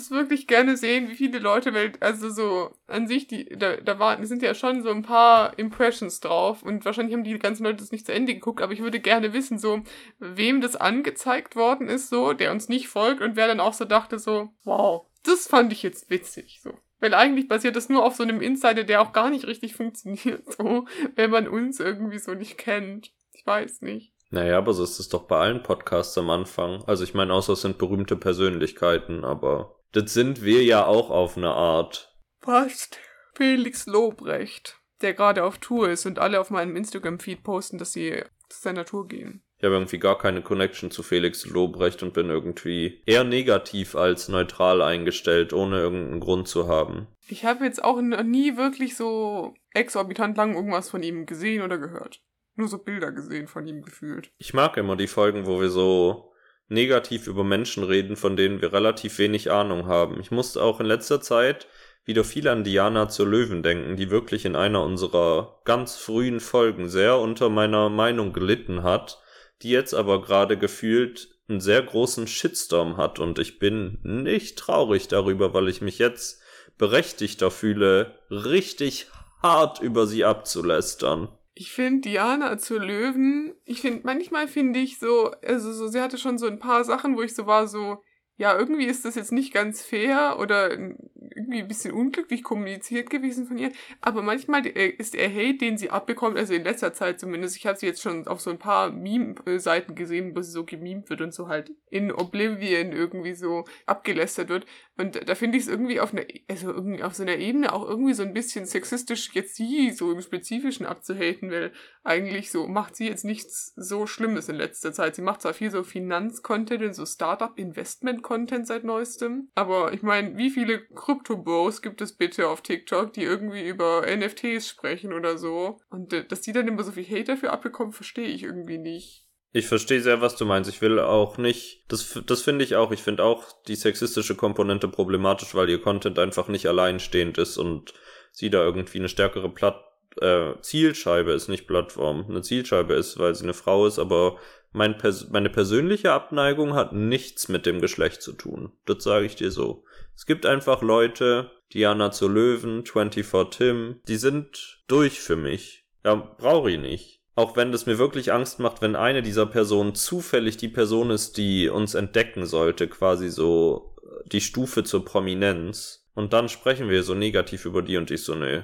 Das 0.08 0.17
wirklich 0.17 0.47
gerne 0.47 0.76
sehen, 0.76 1.08
wie 1.08 1.17
viele 1.17 1.38
Leute, 1.38 1.73
also 2.00 2.31
so 2.31 2.70
an 2.87 3.08
sich, 3.08 3.26
die, 3.26 3.47
da, 3.47 3.76
da 3.76 3.99
waren, 3.99 4.25
sind 4.25 4.43
ja 4.43 4.55
schon 4.55 4.82
so 4.82 4.91
ein 4.91 5.03
paar 5.03 5.58
Impressions 5.58 6.20
drauf 6.20 6.62
und 6.62 6.85
wahrscheinlich 6.85 7.14
haben 7.14 7.25
die 7.25 7.38
ganzen 7.38 7.64
Leute 7.64 7.79
das 7.79 7.93
nicht 7.93 8.06
zu 8.06 8.12
Ende 8.12 8.35
geguckt, 8.35 8.62
aber 8.62 8.73
ich 8.73 8.82
würde 8.82 9.00
gerne 9.00 9.32
wissen, 9.32 9.58
so, 9.58 9.82
wem 10.19 10.61
das 10.61 10.76
angezeigt 10.76 11.56
worden 11.56 11.88
ist, 11.88 12.08
so, 12.08 12.32
der 12.32 12.53
uns 12.53 12.69
nicht 12.69 12.88
folgt 12.88 13.20
und 13.20 13.35
wer 13.37 13.49
dann 13.49 13.61
auch 13.61 13.73
so 13.73 13.85
dachte, 13.85 14.19
so, 14.19 14.50
wow, 14.64 15.06
das 15.25 15.49
fand 15.49 15.73
ich 15.73 15.82
jetzt 15.82 16.08
witzig, 16.08 16.61
so. 16.62 16.73
Weil 17.00 17.14
eigentlich 17.14 17.49
basiert 17.49 17.76
das 17.76 17.88
nur 17.88 18.05
auf 18.05 18.14
so 18.14 18.23
einem 18.23 18.41
Insider, 18.41 18.85
der 18.85 19.03
auch 19.03 19.12
gar 19.12 19.31
nicht 19.31 19.47
richtig 19.47 19.75
funktioniert, 19.75 20.53
so, 20.56 20.87
wenn 21.14 21.31
man 21.31 21.49
uns 21.49 21.81
irgendwie 21.81 22.19
so 22.19 22.35
nicht 22.35 22.58
kennt. 22.58 23.12
Ich 23.32 23.47
weiß 23.47 23.82
nicht. 23.82 24.12
Naja, 24.31 24.58
aber 24.58 24.73
so 24.73 24.82
ist 24.82 24.99
es 24.99 25.08
doch 25.08 25.25
bei 25.25 25.38
allen 25.38 25.62
Podcasts 25.62 26.19
am 26.19 26.31
Anfang. 26.31 26.82
Also 26.87 27.05
ich 27.05 27.14
meine, 27.14 27.32
außer 27.32 27.53
es 27.53 27.62
sind 27.62 27.79
berühmte 27.79 28.17
Persönlichkeiten, 28.17 29.25
aber 29.25 29.75
das 29.96 30.12
sind 30.12 30.43
wir 30.43 30.62
ja 30.62 30.84
auch 30.84 31.10
auf 31.10 31.37
eine 31.38 31.52
Art. 31.52 32.14
Fast. 32.40 32.98
Felix 33.34 33.87
Lobrecht, 33.87 34.78
der 35.02 35.14
gerade 35.14 35.44
auf 35.44 35.58
Tour 35.58 35.90
ist 35.90 36.06
und 36.06 36.19
alle 36.19 36.40
auf 36.40 36.50
meinem 36.50 36.76
Instagram-Feed 36.76 37.43
posten, 37.43 37.78
dass 37.78 37.93
sie 37.93 38.22
zu 38.48 38.60
seiner 38.60 38.84
Tour 38.84 39.08
gehen. 39.08 39.43
Ich 39.58 39.64
habe 39.64 39.75
irgendwie 39.75 39.98
gar 39.98 40.19
keine 40.19 40.43
Connection 40.43 40.90
zu 40.90 41.02
Felix 41.02 41.46
Lobrecht 41.46 42.02
und 42.02 42.12
bin 42.12 42.28
irgendwie 42.28 43.02
eher 43.06 43.25
negativ 43.25 43.94
als 43.94 44.28
neutral 44.28 44.82
eingestellt, 44.82 45.54
ohne 45.54 45.78
irgendeinen 45.81 46.20
Grund 46.20 46.46
zu 46.46 46.69
haben. 46.69 47.08
Ich 47.28 47.44
habe 47.44 47.64
jetzt 47.64 47.82
auch 47.82 48.00
noch 48.00 48.22
nie 48.22 48.56
wirklich 48.58 48.96
so 48.96 49.54
exorbitant 49.72 50.37
lang 50.37 50.54
irgendwas 50.54 50.90
von 50.90 51.02
ihm 51.02 51.25
gesehen 51.25 51.62
oder 51.62 51.78
gehört. 51.78 52.22
Nur 52.54 52.69
so 52.69 52.78
Bilder 52.78 53.12
gesehen 53.12 53.48
von 53.48 53.66
ihm 53.66 53.82
gefühlt. 53.82 54.31
Ich 54.38 54.54
mag 54.54 54.76
immer 54.76 54.96
die 54.96 55.08
Folgen, 55.08 55.46
wo 55.46 55.60
wir 55.60 55.70
so 55.70 56.32
negativ 56.68 57.26
über 57.26 57.44
Menschen 57.44 57.84
reden, 57.84 58.16
von 58.16 58.36
denen 58.36 58.60
wir 58.60 58.72
relativ 58.72 59.18
wenig 59.18 59.50
Ahnung 59.50 59.86
haben. 59.86 60.20
Ich 60.20 60.30
musste 60.30 60.62
auch 60.62 60.80
in 60.80 60.86
letzter 60.86 61.20
Zeit 61.20 61.66
wieder 62.04 62.24
viel 62.24 62.48
an 62.48 62.64
Diana 62.64 63.08
zur 63.08 63.26
Löwen 63.26 63.62
denken, 63.62 63.96
die 63.96 64.10
wirklich 64.10 64.44
in 64.44 64.56
einer 64.56 64.82
unserer 64.82 65.60
ganz 65.64 65.96
frühen 65.96 66.40
Folgen 66.40 66.88
sehr 66.88 67.18
unter 67.18 67.48
meiner 67.48 67.88
Meinung 67.88 68.32
gelitten 68.32 68.82
hat, 68.82 69.20
die 69.62 69.70
jetzt 69.70 69.94
aber 69.94 70.22
gerade 70.22 70.56
gefühlt 70.56 71.28
einen 71.48 71.60
sehr 71.60 71.82
großen 71.82 72.26
Shitstorm 72.26 72.96
hat 72.96 73.19
und 73.19 73.38
ich 73.38 73.58
bin 73.58 73.98
nicht 74.02 74.58
traurig 74.58 75.08
darüber, 75.08 75.54
weil 75.54 75.69
ich 75.69 75.80
mich 75.80 75.98
jetzt 75.98 76.42
berechtigter 76.78 77.50
fühle, 77.50 78.19
richtig 78.30 79.06
hart 79.42 79.80
über 79.80 80.06
sie 80.06 80.24
abzulästern. 80.24 81.28
Ich 81.58 81.73
finde 81.73 82.03
Diana 82.03 82.58
zur 82.58 82.81
Löwen, 82.81 83.55
ich 83.64 83.81
finde, 83.81 84.03
manchmal 84.05 84.47
finde 84.47 84.79
ich 84.79 84.99
so, 84.99 85.31
also 85.43 85.73
so, 85.73 85.88
sie 85.88 86.03
hatte 86.03 86.19
schon 86.19 86.37
so 86.37 86.47
ein 86.47 86.58
paar 86.58 86.85
Sachen, 86.85 87.17
wo 87.17 87.23
ich 87.23 87.35
so 87.35 87.47
war, 87.47 87.67
so, 87.67 88.03
ja, 88.37 88.55
irgendwie 88.55 88.85
ist 88.85 89.06
das 89.06 89.14
jetzt 89.14 89.32
nicht 89.32 89.55
ganz 89.55 89.82
fair 89.82 90.37
oder 90.38 90.70
irgendwie 90.70 91.61
ein 91.61 91.69
bisschen 91.69 91.93
unglücklich 91.93 92.43
kommuniziert 92.43 93.08
gewesen 93.08 93.47
von 93.47 93.56
ihr. 93.56 93.73
Aber 94.03 94.20
manchmal 94.20 94.67
äh, 94.67 94.88
ist 94.88 95.14
der 95.14 95.31
Hate, 95.31 95.56
den 95.56 95.79
sie 95.79 95.88
abbekommt, 95.88 96.37
also 96.37 96.53
in 96.53 96.64
letzter 96.64 96.93
Zeit 96.93 97.19
zumindest, 97.19 97.56
ich 97.56 97.67
habe 97.67 97.79
sie 97.79 97.87
jetzt 97.87 98.03
schon 98.03 98.26
auf 98.26 98.43
so 98.43 98.50
ein 98.50 98.58
paar 98.58 98.91
Meme-Seiten 98.91 99.94
gesehen, 99.94 100.37
wo 100.37 100.43
sie 100.43 100.50
so 100.50 100.64
gemimt 100.67 101.08
wird 101.08 101.23
und 101.23 101.32
so 101.32 101.49
halt 101.49 101.73
in 101.88 102.12
Oblivion 102.12 102.93
irgendwie 102.93 103.35
so 103.35 103.64
abgelästert 103.87 104.50
wird. 104.50 104.67
Und 104.96 105.28
da 105.28 105.34
finde 105.34 105.58
ich 105.58 105.64
es 105.64 105.69
irgendwie 105.69 106.00
auf 106.00 106.12
einer, 106.12 106.25
also 106.48 106.72
irgendwie 106.72 107.02
auf 107.02 107.14
so 107.14 107.22
einer 107.22 107.37
Ebene 107.37 107.72
auch 107.72 107.87
irgendwie 107.87 108.14
so 108.14 108.22
ein 108.22 108.32
bisschen 108.32 108.64
sexistisch, 108.64 109.31
jetzt 109.34 109.54
sie 109.56 109.90
so 109.90 110.10
im 110.10 110.22
Spezifischen 110.22 110.87
abzuhaten, 110.87 111.50
weil 111.50 111.72
eigentlich 112.02 112.50
so 112.50 112.66
macht 112.66 112.96
sie 112.96 113.06
jetzt 113.06 113.25
nichts 113.25 113.75
so 113.76 114.06
Schlimmes 114.06 114.48
in 114.48 114.56
letzter 114.56 114.93
Zeit. 114.93 115.14
Sie 115.14 115.22
macht 115.22 115.43
zwar 115.43 115.52
viel 115.52 115.70
so 115.70 115.82
Finanzcontent 115.82 116.82
und 116.82 116.94
so 116.94 117.04
Startup-Investment-Content 117.04 118.66
seit 118.66 118.84
neuestem, 118.84 119.50
aber 119.54 119.93
ich 119.93 120.02
meine, 120.02 120.37
wie 120.38 120.50
viele 120.50 120.81
Krypto-Bros 120.87 121.82
gibt 121.82 122.00
es 122.00 122.16
bitte 122.16 122.48
auf 122.48 122.62
TikTok, 122.62 123.12
die 123.12 123.22
irgendwie 123.22 123.69
über 123.69 124.06
NFTs 124.06 124.66
sprechen 124.69 125.12
oder 125.12 125.37
so? 125.37 125.78
Und 125.90 126.12
äh, 126.14 126.26
dass 126.26 126.40
die 126.40 126.52
dann 126.52 126.69
immer 126.69 126.84
so 126.84 126.93
viel 126.93 127.06
Hate 127.06 127.25
dafür 127.25 127.52
abbekommen, 127.52 127.93
verstehe 127.93 128.28
ich 128.28 128.44
irgendwie 128.44 128.78
nicht. 128.78 129.25
Ich 129.52 129.66
verstehe 129.66 130.00
sehr, 130.00 130.20
was 130.20 130.37
du 130.37 130.44
meinst. 130.44 130.69
Ich 130.69 130.82
will 130.82 130.98
auch 130.98 131.38
nicht, 131.38 131.84
das, 131.88 132.20
das 132.26 132.43
finde 132.43 132.64
ich 132.64 132.76
auch. 132.76 132.93
Ich 132.93 133.02
finde 133.02 133.25
auch 133.25 133.44
die 133.66 133.76
sexistische 133.76 134.34
Komponente 134.34 134.88
problematisch, 134.88 135.54
weil 135.54 135.70
ihr 135.70 135.81
Content 135.81 136.19
einfach 136.19 136.48
nicht 136.48 136.66
alleinstehend 136.66 137.38
ist 137.38 137.56
und 137.56 137.94
sie 138.32 138.50
da 138.50 138.62
irgendwie 138.62 138.98
eine 138.98 139.08
stärkere 139.08 139.48
Platt, 139.48 139.82
äh, 140.20 140.54
Zielscheibe 140.60 141.32
ist, 141.32 141.48
nicht 141.48 141.66
Plattform, 141.66 142.26
eine 142.28 142.43
Zielscheibe 142.43 142.94
ist, 142.94 143.19
weil 143.19 143.34
sie 143.34 143.44
eine 143.44 143.54
Frau 143.54 143.87
ist, 143.87 143.98
aber 143.98 144.38
mein 144.72 144.98
Pers 144.98 145.31
meine 145.31 145.48
persönliche 145.48 146.12
Abneigung 146.12 146.75
hat 146.75 146.93
nichts 146.93 147.48
mit 147.48 147.64
dem 147.64 147.81
Geschlecht 147.81 148.20
zu 148.20 148.32
tun. 148.32 148.72
Das 148.84 149.04
sage 149.04 149.26
ich 149.26 149.37
dir 149.37 149.50
so. 149.50 149.84
Es 150.14 150.26
gibt 150.26 150.44
einfach 150.44 150.82
Leute, 150.82 151.50
Diana 151.72 152.10
zu 152.10 152.28
Löwen, 152.28 152.84
24 152.84 153.56
Tim, 153.56 154.00
die 154.06 154.17
sind 154.17 154.82
durch 154.86 155.20
für 155.20 155.36
mich. 155.36 155.86
Ja, 156.05 156.15
brauche 156.15 156.70
ich 156.70 156.79
nicht 156.79 157.17
auch 157.36 157.55
wenn 157.55 157.70
das 157.70 157.86
mir 157.86 157.98
wirklich 157.98 158.32
Angst 158.32 158.58
macht, 158.58 158.81
wenn 158.81 158.96
eine 158.96 159.22
dieser 159.22 159.46
Personen 159.46 159.94
zufällig 159.94 160.56
die 160.56 160.69
Person 160.69 161.10
ist, 161.10 161.36
die 161.36 161.69
uns 161.69 161.94
entdecken 161.94 162.46
sollte, 162.46 162.88
quasi 162.88 163.28
so 163.28 163.94
äh, 164.02 164.28
die 164.28 164.40
Stufe 164.40 164.82
zur 164.82 165.05
Prominenz. 165.05 166.08
Und 166.14 166.32
dann 166.32 166.48
sprechen 166.48 166.88
wir 166.88 167.02
so 167.02 167.14
negativ 167.14 167.66
über 167.66 167.82
die 167.82 167.98
und 167.98 168.10
ich 168.10 168.24
so, 168.24 168.34
nee, 168.34 168.62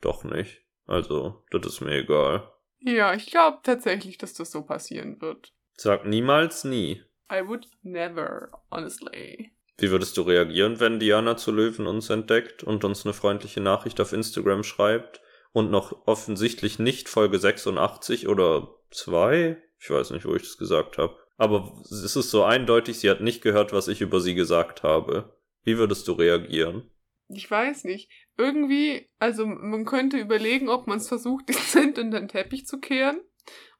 doch 0.00 0.24
nicht. 0.24 0.62
Also, 0.86 1.44
das 1.52 1.64
ist 1.66 1.80
mir 1.80 1.94
egal. 1.94 2.50
Ja, 2.80 3.14
ich 3.14 3.26
glaube 3.26 3.58
tatsächlich, 3.62 4.18
dass 4.18 4.34
das 4.34 4.50
so 4.50 4.62
passieren 4.62 5.20
wird. 5.20 5.52
Sag 5.74 6.04
niemals 6.04 6.64
nie. 6.64 7.02
I 7.30 7.46
would 7.46 7.68
never, 7.82 8.50
honestly. 8.70 9.52
Wie 9.76 9.90
würdest 9.92 10.16
du 10.16 10.22
reagieren, 10.22 10.80
wenn 10.80 10.98
Diana 10.98 11.36
zu 11.36 11.52
Löwen 11.52 11.86
uns 11.86 12.10
entdeckt 12.10 12.64
und 12.64 12.82
uns 12.82 13.04
eine 13.04 13.14
freundliche 13.14 13.60
Nachricht 13.60 14.00
auf 14.00 14.12
Instagram 14.12 14.64
schreibt? 14.64 15.20
Und 15.52 15.70
noch 15.70 16.06
offensichtlich 16.06 16.78
nicht 16.78 17.08
Folge 17.08 17.38
86 17.38 18.28
oder 18.28 18.68
2. 18.90 19.60
Ich 19.78 19.90
weiß 19.90 20.10
nicht, 20.10 20.26
wo 20.26 20.34
ich 20.34 20.42
das 20.42 20.58
gesagt 20.58 20.98
habe. 20.98 21.16
Aber 21.36 21.80
es 21.84 22.16
ist 22.16 22.30
so 22.30 22.44
eindeutig, 22.44 22.98
sie 22.98 23.10
hat 23.10 23.20
nicht 23.20 23.42
gehört, 23.42 23.72
was 23.72 23.88
ich 23.88 24.00
über 24.00 24.20
sie 24.20 24.34
gesagt 24.34 24.82
habe. 24.82 25.38
Wie 25.62 25.78
würdest 25.78 26.08
du 26.08 26.12
reagieren? 26.12 26.90
Ich 27.28 27.50
weiß 27.50 27.84
nicht. 27.84 28.10
Irgendwie, 28.36 29.08
also 29.18 29.46
man 29.46 29.84
könnte 29.84 30.16
überlegen, 30.18 30.68
ob 30.68 30.86
man 30.86 30.98
es 30.98 31.08
versucht, 31.08 31.48
dezent 31.48 31.98
in 31.98 32.10
den 32.10 32.28
Teppich 32.28 32.66
zu 32.66 32.80
kehren 32.80 33.20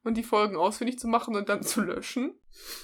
und 0.05 0.17
die 0.17 0.23
Folgen 0.23 0.57
ausfindig 0.57 0.99
zu 0.99 1.09
machen 1.09 1.35
und 1.35 1.49
dann 1.49 1.63
zu 1.63 1.81
löschen. 1.81 2.39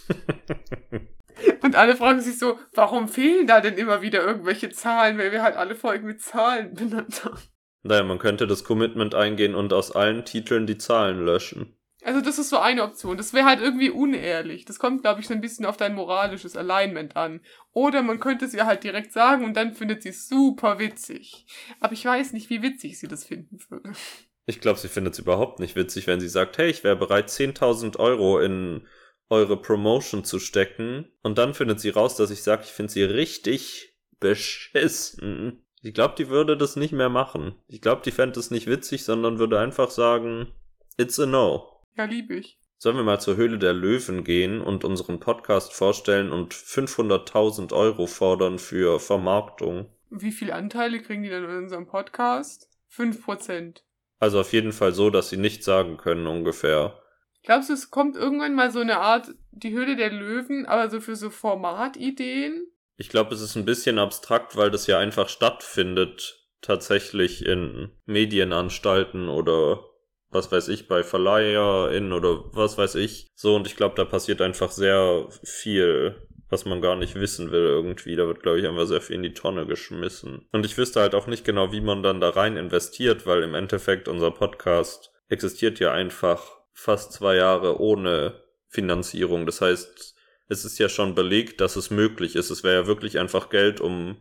und 1.63 1.77
alle 1.77 1.97
fragen 1.97 2.21
sich 2.21 2.39
so, 2.39 2.59
warum 2.73 3.09
fehlen 3.09 3.47
da 3.47 3.61
denn 3.61 3.79
immer 3.79 4.03
wieder 4.03 4.25
irgendwelche 4.25 4.71
Zahlen, 4.71 5.19
weil 5.19 5.33
wir 5.33 5.43
halt 5.43 5.57
alle 5.57 5.77
Folgen 5.77 6.07
mit 6.07 6.21
Zahlen 6.21 6.75
benannt 6.75 7.25
haben. 7.25 7.41
Naja, 7.85 8.03
man 8.03 8.19
könnte 8.19 8.47
das 8.47 8.65
Commitment 8.65 9.15
eingehen 9.15 9.55
und 9.55 9.73
aus 9.73 9.93
allen 9.93 10.25
Titeln 10.25 10.67
die 10.67 10.79
Zahlen 10.79 11.25
löschen. 11.25 11.77
Also 12.03 12.21
das 12.21 12.39
ist 12.39 12.51
so 12.51 12.59
eine 12.59 12.83
Option. 12.83 13.17
Das 13.17 13.33
wäre 13.33 13.47
halt 13.47 13.61
irgendwie 13.61 13.91
unehrlich. 13.91 14.65
Das 14.65 14.79
kommt, 14.79 15.03
glaube 15.03 15.21
ich, 15.21 15.27
so 15.27 15.35
ein 15.35 15.41
bisschen 15.41 15.65
auf 15.65 15.77
dein 15.77 15.95
moralisches 15.95 16.57
Alignment 16.57 17.17
an. 17.17 17.41
Oder 17.73 18.03
man 18.03 18.21
könnte 18.21 18.45
es 18.45 18.55
ihr 18.55 18.67
halt 18.67 18.85
direkt 18.85 19.13
sagen 19.13 19.45
und 19.45 19.55
dann 19.55 19.75
findet 19.75 20.03
sie 20.03 20.11
es 20.11 20.29
super 20.29 20.79
witzig. 20.79 21.47
Aber 21.81 21.95
ich 21.95 22.05
weiß 22.05 22.33
nicht, 22.33 22.51
wie 22.51 22.63
witzig 22.63 22.99
sie 22.99 23.09
das 23.09 23.25
finden 23.25 23.59
würde. 23.71 23.93
Ich 24.47 24.61
glaube, 24.61 24.79
sie 24.79 24.89
findet 24.89 25.15
es 25.15 25.19
überhaupt 25.19 25.61
nicht 25.61 25.77
witzig, 25.77 26.07
wenn 26.07 26.21
sie 26.21 26.29
sagt, 26.29 26.59
hey, 26.59 26.69
ich 26.69 26.85
wäre 26.85 26.97
bereit, 26.97 27.31
10.000 27.31 27.99
Euro 27.99 28.39
in 28.39 28.87
eure 29.31 29.61
Promotion 29.61 30.25
zu 30.25 30.39
stecken. 30.39 31.11
Und 31.23 31.39
dann 31.39 31.55
findet 31.55 31.81
sie 31.81 31.89
raus, 31.89 32.17
dass 32.17 32.31
ich 32.31 32.43
sage, 32.43 32.65
ich 32.65 32.71
finde 32.71 32.93
sie 32.93 33.03
richtig 33.03 33.95
beschissen. 34.21 35.64
Ich 35.85 35.93
glaube, 35.93 36.15
die 36.17 36.31
würde 36.31 36.57
das 36.57 36.77
nicht 36.77 36.93
mehr 36.93 37.11
machen. 37.11 37.57
Ich 37.69 37.83
glaube, 37.83 38.01
die 38.03 38.11
fände 38.11 38.41
es 38.41 38.51
nicht 38.51 38.67
witzig, 38.67 39.05
sondern 39.05 39.39
würde 39.39 39.61
einfach 39.61 39.91
sagen, 39.91 40.51
it's 40.97 41.21
a 41.21 41.27
no. 41.27 41.83
Ja, 41.95 42.07
lieb 42.07 42.31
ich. 42.31 42.59
Sollen 42.79 42.97
wir 42.97 43.03
mal 43.03 43.21
zur 43.21 43.37
Höhle 43.37 43.59
der 43.59 43.75
Löwen 43.75 44.25
gehen 44.25 44.63
und 44.63 44.85
unseren 44.85 45.21
Podcast 45.21 45.75
vorstellen 45.75 46.33
und 46.33 46.55
500.000 46.55 47.75
Euro 47.75 48.07
fordern 48.07 48.59
für 48.59 48.99
Vermarktung? 48.99 49.91
Wie 50.09 50.33
viele 50.33 50.55
Anteile 50.55 51.03
kriegen 51.03 51.23
die 51.23 51.29
dann 51.29 51.45
in 51.45 51.65
unserem 51.65 51.87
Podcast? 51.87 52.71
5%. 52.91 53.83
Also 54.19 54.41
auf 54.41 54.55
jeden 54.55 54.73
Fall 54.73 54.93
so, 54.93 55.11
dass 55.11 55.29
sie 55.29 55.37
nicht 55.37 55.65
sagen 55.65 55.99
können 55.99 56.27
ungefähr. 56.27 56.99
Glaubst 57.43 57.69
du, 57.69 57.75
es 57.75 57.91
kommt 57.91 58.17
irgendwann 58.17 58.55
mal 58.55 58.71
so 58.71 58.81
eine 58.81 59.01
Art, 59.01 59.35
die 59.51 59.75
Höhle 59.75 59.97
der 59.97 60.11
Löwen, 60.11 60.65
aber 60.65 60.89
so 60.89 61.03
für 61.03 61.15
so 61.15 61.29
Formatideen? 61.29 62.69
Ich 62.97 63.09
glaube, 63.09 63.35
es 63.35 63.41
ist 63.41 63.57
ein 63.57 63.65
bisschen 63.65 63.99
abstrakt, 63.99 64.57
weil 64.57 64.71
das 64.71 64.87
ja 64.87 64.99
einfach 64.99 65.29
stattfindet, 65.29 66.45
tatsächlich 66.61 67.45
in 67.45 67.91
Medienanstalten 68.07 69.29
oder 69.29 69.85
was 70.31 70.51
weiß 70.51 70.69
ich, 70.69 70.89
bei 70.89 71.03
VerleiherInnen 71.03 72.13
oder 72.13 72.45
was 72.53 72.77
weiß 72.77 72.97
ich. 72.97 73.31
So, 73.35 73.55
und 73.55 73.67
ich 73.67 73.77
glaube, 73.77 73.95
da 73.95 74.05
passiert 74.05 74.41
einfach 74.41 74.71
sehr 74.71 75.29
viel, 75.45 76.29
was 76.49 76.65
man 76.65 76.81
gar 76.81 76.97
nicht 76.97 77.15
wissen 77.15 77.53
will 77.53 77.67
irgendwie. 77.67 78.17
Da 78.17 78.27
wird, 78.27 78.43
glaube 78.43 78.59
ich, 78.59 78.67
einfach 78.67 78.87
sehr 78.87 79.01
viel 79.01 79.17
in 79.17 79.23
die 79.23 79.35
Tonne 79.35 79.67
geschmissen. 79.67 80.49
Und 80.53 80.67
ich 80.67 80.77
wüsste 80.77 81.01
halt 81.01 81.15
auch 81.15 81.27
nicht 81.27 81.45
genau, 81.45 81.73
wie 81.73 81.81
man 81.81 82.03
dann 82.03 82.21
da 82.21 82.31
rein 82.31 82.57
investiert, 82.57 83.27
weil 83.27 83.43
im 83.43 83.55
Endeffekt 83.55 84.09
unser 84.09 84.33
Podcast 84.33 85.13
existiert 85.29 85.79
ja 85.79 85.93
einfach 85.93 86.43
fast 86.73 87.13
zwei 87.13 87.37
Jahre 87.37 87.81
ohne 87.81 88.43
Finanzierung. 88.69 89.47
Das 89.47 89.61
heißt, 89.61 90.14
es 90.49 90.65
ist 90.65 90.79
ja 90.79 90.89
schon 90.89 91.15
belegt, 91.15 91.61
dass 91.61 91.77
es 91.77 91.91
möglich 91.91 92.37
ist. 92.37 92.51
Es 92.51 92.65
wäre 92.65 92.83
ja 92.83 92.87
wirklich 92.87 93.19
einfach 93.19 93.51
Geld, 93.51 93.81
um 93.81 94.17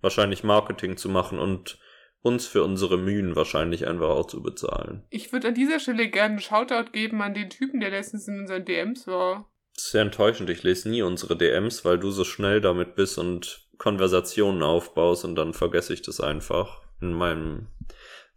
wahrscheinlich 0.00 0.44
Marketing 0.44 0.96
zu 0.96 1.08
machen 1.08 1.38
und 1.38 1.78
uns 2.20 2.46
für 2.46 2.64
unsere 2.64 2.98
Mühen 2.98 3.36
wahrscheinlich 3.36 3.86
einfach 3.86 4.08
auch 4.08 4.26
zu 4.26 4.42
bezahlen. 4.42 5.04
Ich 5.10 5.32
würde 5.32 5.48
an 5.48 5.54
dieser 5.54 5.78
Stelle 5.78 6.08
gerne 6.08 6.32
einen 6.32 6.40
Shoutout 6.40 6.90
geben 6.92 7.22
an 7.22 7.34
den 7.34 7.50
Typen, 7.50 7.80
der 7.80 7.90
letztens 7.90 8.26
in 8.26 8.40
unseren 8.40 8.64
DMs 8.64 9.06
war. 9.06 9.50
Das 9.74 9.84
ist 9.84 9.92
sehr 9.92 10.02
enttäuschend. 10.02 10.50
Ich 10.50 10.64
lese 10.64 10.88
nie 10.88 11.02
unsere 11.02 11.36
DMs, 11.36 11.84
weil 11.84 11.98
du 11.98 12.10
so 12.10 12.24
schnell 12.24 12.60
damit 12.60 12.96
bist 12.96 13.18
und 13.18 13.68
Konversationen 13.78 14.62
aufbaust 14.62 15.24
und 15.24 15.36
dann 15.36 15.54
vergesse 15.54 15.94
ich 15.94 16.02
das 16.02 16.20
einfach 16.20 16.82
in 17.00 17.12
meinem 17.12 17.68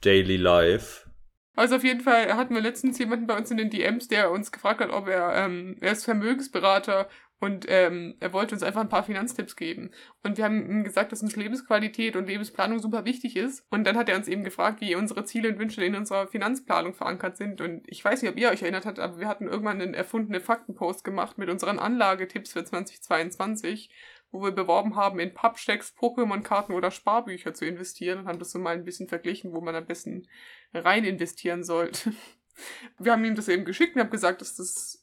Daily 0.01 0.37
Life. 0.37 1.09
Also 1.55 1.75
auf 1.75 1.83
jeden 1.83 2.01
Fall 2.01 2.35
hatten 2.35 2.53
wir 2.53 2.61
letztens 2.61 2.97
jemanden 2.99 3.27
bei 3.27 3.35
uns 3.35 3.51
in 3.51 3.57
den 3.57 3.69
DMs, 3.69 4.07
der 4.07 4.31
uns 4.31 4.51
gefragt 4.51 4.81
hat, 4.81 4.91
ob 4.91 5.07
er, 5.07 5.35
ähm, 5.35 5.77
er 5.81 5.91
ist 5.91 6.05
Vermögensberater 6.05 7.09
und 7.41 7.65
ähm, 7.69 8.13
er 8.19 8.33
wollte 8.33 8.53
uns 8.53 8.61
einfach 8.61 8.81
ein 8.81 8.89
paar 8.89 9.03
Finanztipps 9.03 9.55
geben. 9.55 9.89
Und 10.21 10.37
wir 10.37 10.45
haben 10.45 10.63
ihm 10.63 10.83
gesagt, 10.83 11.11
dass 11.11 11.23
uns 11.23 11.35
Lebensqualität 11.35 12.15
und 12.15 12.27
Lebensplanung 12.27 12.77
super 12.77 13.03
wichtig 13.03 13.35
ist. 13.35 13.65
Und 13.71 13.83
dann 13.83 13.97
hat 13.97 14.09
er 14.09 14.15
uns 14.15 14.27
eben 14.27 14.43
gefragt, 14.43 14.79
wie 14.79 14.93
unsere 14.93 15.25
Ziele 15.25 15.49
und 15.49 15.57
Wünsche 15.57 15.83
in 15.83 15.95
unserer 15.95 16.27
Finanzplanung 16.27 16.93
verankert 16.93 17.37
sind. 17.37 17.59
Und 17.59 17.81
ich 17.87 18.05
weiß 18.05 18.21
nicht, 18.21 18.31
ob 18.31 18.37
ihr 18.37 18.51
euch 18.51 18.61
erinnert 18.61 18.85
habt, 18.85 18.99
aber 18.99 19.19
wir 19.19 19.27
hatten 19.27 19.47
irgendwann 19.47 19.81
einen 19.81 19.95
erfundene 19.95 20.39
Faktenpost 20.39 21.03
gemacht 21.03 21.39
mit 21.39 21.49
unseren 21.49 21.79
Anlagetipps 21.79 22.53
für 22.53 22.63
2022, 22.63 23.89
wo 24.29 24.43
wir 24.43 24.51
beworben 24.51 24.95
haben, 24.95 25.19
in 25.19 25.33
Pappstecks, 25.33 25.95
Pokémon-Karten 25.97 26.73
oder 26.73 26.91
Sparbücher 26.91 27.55
zu 27.55 27.65
investieren 27.65 28.19
und 28.19 28.27
haben 28.27 28.37
das 28.37 28.51
so 28.51 28.59
mal 28.59 28.75
ein 28.75 28.85
bisschen 28.85 29.07
verglichen, 29.07 29.51
wo 29.51 29.61
man 29.61 29.73
am 29.73 29.87
besten 29.87 30.27
rein 30.75 31.05
investieren 31.05 31.63
sollte. 31.63 32.13
Wir 32.99 33.13
haben 33.13 33.25
ihm 33.25 33.33
das 33.33 33.47
eben 33.47 33.65
geschickt 33.65 33.95
und 33.95 34.01
haben 34.01 34.11
gesagt, 34.11 34.41
dass 34.41 34.55
das 34.55 35.00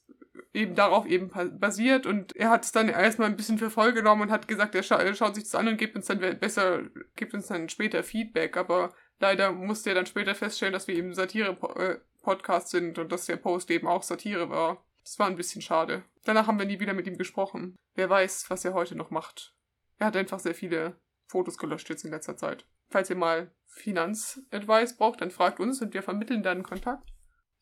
eben 0.53 0.75
darauf 0.75 1.05
eben 1.05 1.29
basiert 1.59 2.05
und 2.05 2.35
er 2.35 2.49
hat 2.49 2.65
es 2.65 2.71
dann 2.71 2.89
erstmal 2.89 3.29
ein 3.29 3.35
bisschen 3.35 3.59
für 3.59 3.69
voll 3.69 3.93
genommen 3.93 4.23
und 4.23 4.31
hat 4.31 4.47
gesagt, 4.47 4.73
er, 4.73 4.83
scha 4.83 4.97
er 4.97 5.13
schaut 5.13 5.35
sich 5.35 5.43
das 5.43 5.55
an 5.55 5.67
und 5.67 5.77
gibt 5.77 5.95
uns 5.95 6.07
dann 6.07 6.19
besser, 6.39 6.81
gibt 7.15 7.33
uns 7.33 7.47
dann 7.47 7.69
später 7.69 8.03
Feedback, 8.03 8.57
aber 8.57 8.93
leider 9.19 9.51
musste 9.51 9.89
er 9.89 9.95
dann 9.95 10.07
später 10.07 10.33
feststellen, 10.33 10.73
dass 10.73 10.87
wir 10.87 10.95
eben 10.95 11.13
Satire-Podcast 11.13 12.69
sind 12.69 12.97
und 12.97 13.11
dass 13.11 13.27
der 13.27 13.37
Post 13.37 13.69
eben 13.69 13.87
auch 13.87 14.01
Satire 14.01 14.49
war. 14.49 14.83
Das 15.03 15.19
war 15.19 15.27
ein 15.27 15.35
bisschen 15.35 15.61
schade. 15.61 16.03
Danach 16.23 16.47
haben 16.47 16.59
wir 16.59 16.65
nie 16.65 16.79
wieder 16.79 16.93
mit 16.93 17.07
ihm 17.07 17.17
gesprochen. 17.17 17.75
Wer 17.95 18.09
weiß, 18.09 18.49
was 18.49 18.65
er 18.65 18.73
heute 18.73 18.95
noch 18.95 19.11
macht. 19.11 19.55
Er 19.97 20.07
hat 20.07 20.17
einfach 20.17 20.39
sehr 20.39 20.55
viele 20.55 20.99
Fotos 21.27 21.57
gelöscht 21.57 21.89
jetzt 21.89 22.05
in 22.05 22.11
letzter 22.11 22.37
Zeit. 22.37 22.65
Falls 22.89 23.09
ihr 23.09 23.15
mal 23.15 23.51
Finanzadvice 23.67 24.97
braucht, 24.97 25.21
dann 25.21 25.31
fragt 25.31 25.59
uns 25.59 25.81
und 25.81 25.93
wir 25.93 26.01
vermitteln 26.01 26.41
dann 26.41 26.63
Kontakt. 26.63 27.07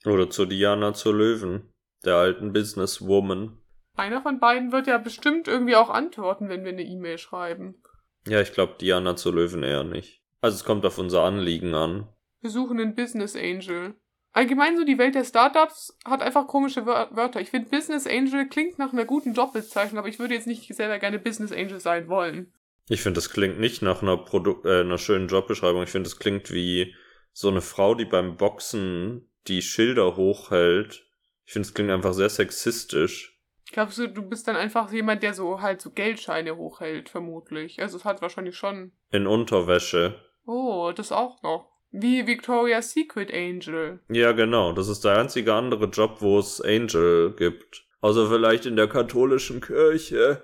Oder 0.06 0.30
zu 0.30 0.46
Diana 0.46 0.94
zur 0.94 1.16
Löwen 1.16 1.74
der 2.06 2.16
alten 2.16 2.54
Businesswoman. 2.54 3.58
Einer 3.96 4.22
von 4.22 4.40
beiden 4.40 4.72
wird 4.72 4.88
ja 4.88 4.98
bestimmt 4.98 5.48
irgendwie 5.48 5.76
auch 5.76 5.90
antworten, 5.90 6.50
wenn 6.50 6.64
wir 6.64 6.72
eine 6.72 6.84
E-Mail 6.84 7.18
schreiben. 7.18 7.82
Ja, 8.28 8.42
ich 8.42 8.54
glaube 8.54 8.76
Diana 8.80 9.16
zu 9.16 9.32
Löwen 9.32 9.64
eher 9.64 9.84
nicht. 9.84 10.22
Also 10.42 10.56
es 10.56 10.64
kommt 10.64 10.86
auf 10.86 10.98
unser 10.98 11.24
Anliegen 11.24 11.74
an. 11.74 12.08
Wir 12.42 12.50
suchen 12.50 12.80
einen 12.80 12.96
Business 12.96 13.36
Angel. 13.36 13.96
Allgemein 14.34 14.78
so 14.78 14.86
die 14.86 15.00
Welt 15.00 15.16
der 15.16 15.24
Startups 15.24 15.98
hat 16.06 16.22
einfach 16.22 16.46
komische 16.46 16.86
Wörter. 16.86 17.42
Ich 17.42 17.50
finde 17.50 17.70
Business 17.70 18.06
Angel 18.06 18.48
klingt 18.48 18.78
nach 18.78 18.94
einer 18.94 19.06
guten 19.06 19.34
Jobbezeichnung, 19.34 19.98
aber 19.98 20.10
ich 20.10 20.20
würde 20.20 20.36
jetzt 20.36 20.46
nicht 20.46 20.74
selber 20.76 21.00
gerne 21.00 21.18
Business 21.18 21.52
Angel 21.52 21.80
sein 21.80 22.08
wollen. 22.08 22.54
Ich 22.88 23.02
finde, 23.02 23.18
das 23.18 23.32
klingt 23.32 23.60
nicht 23.60 23.82
nach 23.82 24.04
einer, 24.04 24.18
Produ 24.18 24.62
äh, 24.64 24.82
einer 24.82 25.00
schönen 25.00 25.28
Jobbeschreibung. 25.28 25.82
Ich 25.84 25.90
finde, 25.90 26.10
das 26.10 26.20
klingt 26.20 26.52
wie 26.54 26.94
so 27.34 27.50
eine 27.50 27.62
Frau, 27.62 27.96
die 27.96 28.06
beim 28.06 28.38
Boxen 28.38 29.28
die 29.48 29.62
Schilder 29.62 30.16
hochhält 30.16 31.07
ich 31.48 31.54
finde, 31.54 31.66
es 31.66 31.74
klingt 31.74 31.92
einfach 31.92 32.14
sehr 32.14 32.30
sexistisch. 32.30 33.40
Glaubst 33.72 33.98
du, 33.98 34.08
du 34.08 34.22
bist 34.22 34.50
dann 34.50 34.58
einfach 34.58 34.92
jemand, 34.92 35.24
der 35.24 35.34
so 35.34 35.62
halt 35.62 35.82
so 35.82 35.92
Geldscheine 35.92 36.58
hochhält, 36.58 37.08
vermutlich? 37.08 37.82
Also 37.82 37.98
es 37.98 38.04
hat 38.04 38.22
wahrscheinlich 38.22 38.58
schon. 38.58 38.92
In 39.12 39.28
Unterwäsche. 39.28 40.22
Oh, 40.46 40.92
das 40.94 41.14
auch 41.14 41.42
noch. 41.44 41.72
Wie 41.90 42.28
Victoria's 42.28 42.92
Secret 42.92 43.34
Angel. 43.34 44.02
Ja, 44.10 44.34
genau. 44.34 44.74
Das 44.74 44.90
ist 44.90 45.06
der 45.06 45.18
einzige 45.18 45.54
andere 45.54 45.86
Job, 45.86 46.18
wo 46.20 46.38
es 46.38 46.60
Angel 46.60 47.34
gibt. 47.34 47.86
Außer 48.02 48.28
vielleicht 48.28 48.66
in 48.66 48.76
der 48.76 48.90
katholischen 48.90 49.62
Kirche. 49.62 50.44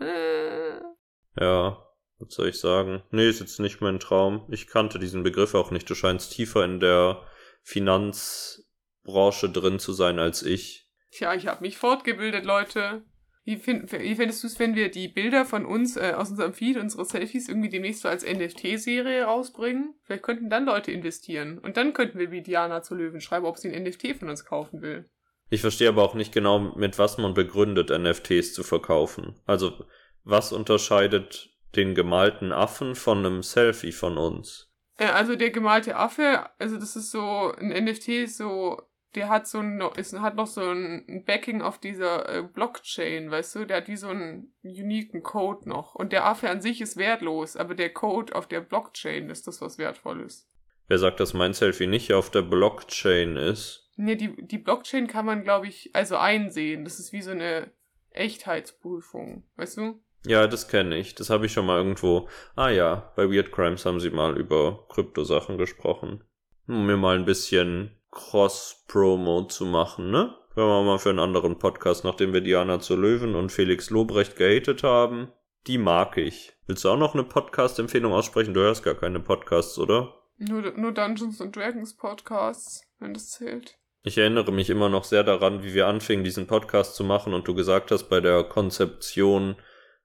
ja, 1.38 1.86
was 2.18 2.34
soll 2.34 2.48
ich 2.48 2.58
sagen? 2.58 3.04
Nee, 3.12 3.28
ist 3.28 3.38
jetzt 3.38 3.60
nicht 3.60 3.80
mein 3.80 4.00
Traum. 4.00 4.44
Ich 4.50 4.66
kannte 4.66 4.98
diesen 4.98 5.22
Begriff 5.22 5.54
auch 5.54 5.70
nicht. 5.70 5.88
Du 5.88 5.94
scheinst 5.94 6.32
tiefer 6.32 6.64
in 6.64 6.80
der 6.80 7.22
Finanz 7.62 8.68
Branche 9.04 9.50
drin 9.50 9.78
zu 9.78 9.92
sein 9.92 10.18
als 10.18 10.42
ich. 10.42 10.88
Tja, 11.10 11.34
ich 11.34 11.46
habe 11.46 11.62
mich 11.62 11.76
fortgebildet, 11.76 12.44
Leute. 12.44 13.02
Wie, 13.44 13.56
find, 13.56 13.90
wie 13.90 14.14
findest 14.14 14.42
du 14.42 14.46
es, 14.46 14.58
wenn 14.60 14.76
wir 14.76 14.90
die 14.90 15.08
Bilder 15.08 15.44
von 15.44 15.66
uns 15.66 15.96
äh, 15.96 16.12
aus 16.16 16.30
unserem 16.30 16.54
Feed, 16.54 16.76
unsere 16.76 17.04
Selfies 17.04 17.48
irgendwie 17.48 17.68
demnächst 17.68 18.02
so 18.02 18.08
als 18.08 18.24
NFT-Serie 18.24 19.24
rausbringen? 19.24 19.94
Vielleicht 20.04 20.22
könnten 20.22 20.48
dann 20.48 20.64
Leute 20.64 20.92
investieren. 20.92 21.58
Und 21.58 21.76
dann 21.76 21.92
könnten 21.92 22.20
wir 22.20 22.30
wie 22.30 22.42
Diana 22.42 22.82
zu 22.82 22.94
Löwen 22.94 23.20
schreiben, 23.20 23.46
ob 23.46 23.58
sie 23.58 23.72
ein 23.72 23.82
NFT 23.82 24.16
von 24.18 24.28
uns 24.28 24.44
kaufen 24.44 24.80
will. 24.80 25.10
Ich 25.50 25.60
verstehe 25.60 25.88
aber 25.88 26.04
auch 26.04 26.14
nicht 26.14 26.32
genau, 26.32 26.60
mit 26.60 26.98
was 26.98 27.18
man 27.18 27.34
begründet, 27.34 27.90
NFTs 27.90 28.54
zu 28.54 28.62
verkaufen. 28.62 29.34
Also, 29.44 29.84
was 30.24 30.52
unterscheidet 30.52 31.50
den 31.74 31.94
gemalten 31.94 32.52
Affen 32.52 32.94
von 32.94 33.18
einem 33.18 33.42
Selfie 33.42 33.92
von 33.92 34.18
uns? 34.18 34.72
Also 34.98 35.36
der 35.36 35.50
gemalte 35.50 35.96
Affe, 35.96 36.46
also 36.58 36.78
das 36.78 36.96
ist 36.96 37.10
so, 37.10 37.52
ein 37.58 37.68
NFT 37.68 38.08
ist 38.08 38.36
so 38.36 38.80
der 39.14 39.28
hat 39.28 39.46
so 39.46 39.58
ein, 39.58 39.80
ist, 39.96 40.18
hat 40.18 40.36
noch 40.36 40.46
so 40.46 40.62
ein 40.62 41.24
Backing 41.26 41.62
auf 41.62 41.78
dieser 41.78 42.28
äh, 42.28 42.42
Blockchain, 42.42 43.30
weißt 43.30 43.54
du? 43.56 43.64
Der 43.64 43.78
hat 43.78 43.88
wie 43.88 43.96
so 43.96 44.08
einen 44.08 44.54
uniken 44.62 45.22
Code 45.22 45.68
noch. 45.68 45.94
Und 45.94 46.12
der 46.12 46.24
Affe 46.26 46.48
an 46.48 46.62
sich 46.62 46.80
ist 46.80 46.96
wertlos, 46.96 47.56
aber 47.56 47.74
der 47.74 47.92
Code 47.92 48.34
auf 48.34 48.46
der 48.46 48.60
Blockchain 48.60 49.30
ist 49.30 49.46
das, 49.46 49.60
was 49.60 49.78
wertvoll 49.78 50.22
ist. 50.22 50.48
Wer 50.88 50.98
sagt, 50.98 51.20
dass 51.20 51.34
mein 51.34 51.52
Selfie 51.52 51.86
nicht 51.86 52.12
auf 52.12 52.30
der 52.30 52.42
Blockchain 52.42 53.36
ist? 53.36 53.90
Nee, 53.96 54.16
die, 54.16 54.34
die 54.46 54.58
Blockchain 54.58 55.06
kann 55.06 55.26
man, 55.26 55.44
glaube 55.44 55.68
ich, 55.68 55.90
also 55.94 56.16
einsehen. 56.16 56.84
Das 56.84 56.98
ist 56.98 57.12
wie 57.12 57.22
so 57.22 57.30
eine 57.30 57.70
Echtheitsprüfung, 58.10 59.44
weißt 59.56 59.76
du? 59.76 60.02
Ja, 60.26 60.46
das 60.46 60.68
kenne 60.68 60.96
ich. 60.96 61.14
Das 61.14 61.30
habe 61.30 61.46
ich 61.46 61.52
schon 61.52 61.66
mal 61.66 61.78
irgendwo. 61.78 62.28
Ah 62.54 62.70
ja, 62.70 63.12
bei 63.16 63.28
Weird 63.28 63.52
Crimes 63.52 63.84
haben 63.84 64.00
sie 64.00 64.10
mal 64.10 64.38
über 64.38 64.86
Kryptosachen 64.88 65.58
gesprochen. 65.58 66.24
Um 66.66 66.86
mir 66.86 66.96
mal 66.96 67.16
ein 67.16 67.24
bisschen 67.24 67.96
Cross-Promo 68.12 69.46
zu 69.46 69.64
machen, 69.64 70.10
ne? 70.10 70.34
Hören 70.54 70.68
wir 70.68 70.82
mal 70.82 70.98
für 70.98 71.08
einen 71.08 71.18
anderen 71.18 71.58
Podcast, 71.58 72.04
nachdem 72.04 72.34
wir 72.34 72.42
Diana 72.42 72.78
zur 72.78 72.98
Löwen 72.98 73.34
und 73.34 73.50
Felix 73.50 73.88
Lobrecht 73.88 74.36
gehatet 74.36 74.82
haben. 74.82 75.32
Die 75.66 75.78
mag 75.78 76.18
ich. 76.18 76.52
Willst 76.66 76.84
du 76.84 76.90
auch 76.90 76.98
noch 76.98 77.14
eine 77.14 77.24
Podcast-Empfehlung 77.24 78.12
aussprechen? 78.12 78.52
Du 78.52 78.60
hörst 78.60 78.84
gar 78.84 78.94
keine 78.94 79.18
Podcasts, 79.18 79.78
oder? 79.78 80.14
Nur, 80.36 80.72
nur 80.72 80.92
Dungeons 80.92 81.40
and 81.40 81.56
Dragons 81.56 81.96
Podcasts, 81.96 82.82
wenn 82.98 83.14
das 83.14 83.30
zählt. 83.30 83.78
Ich 84.02 84.18
erinnere 84.18 84.52
mich 84.52 84.68
immer 84.68 84.88
noch 84.88 85.04
sehr 85.04 85.24
daran, 85.24 85.62
wie 85.62 85.72
wir 85.72 85.86
anfingen, 85.86 86.24
diesen 86.24 86.46
Podcast 86.46 86.96
zu 86.96 87.04
machen 87.04 87.32
und 87.32 87.48
du 87.48 87.54
gesagt 87.54 87.90
hast, 87.90 88.10
bei 88.10 88.20
der 88.20 88.44
Konzeption, 88.44 89.56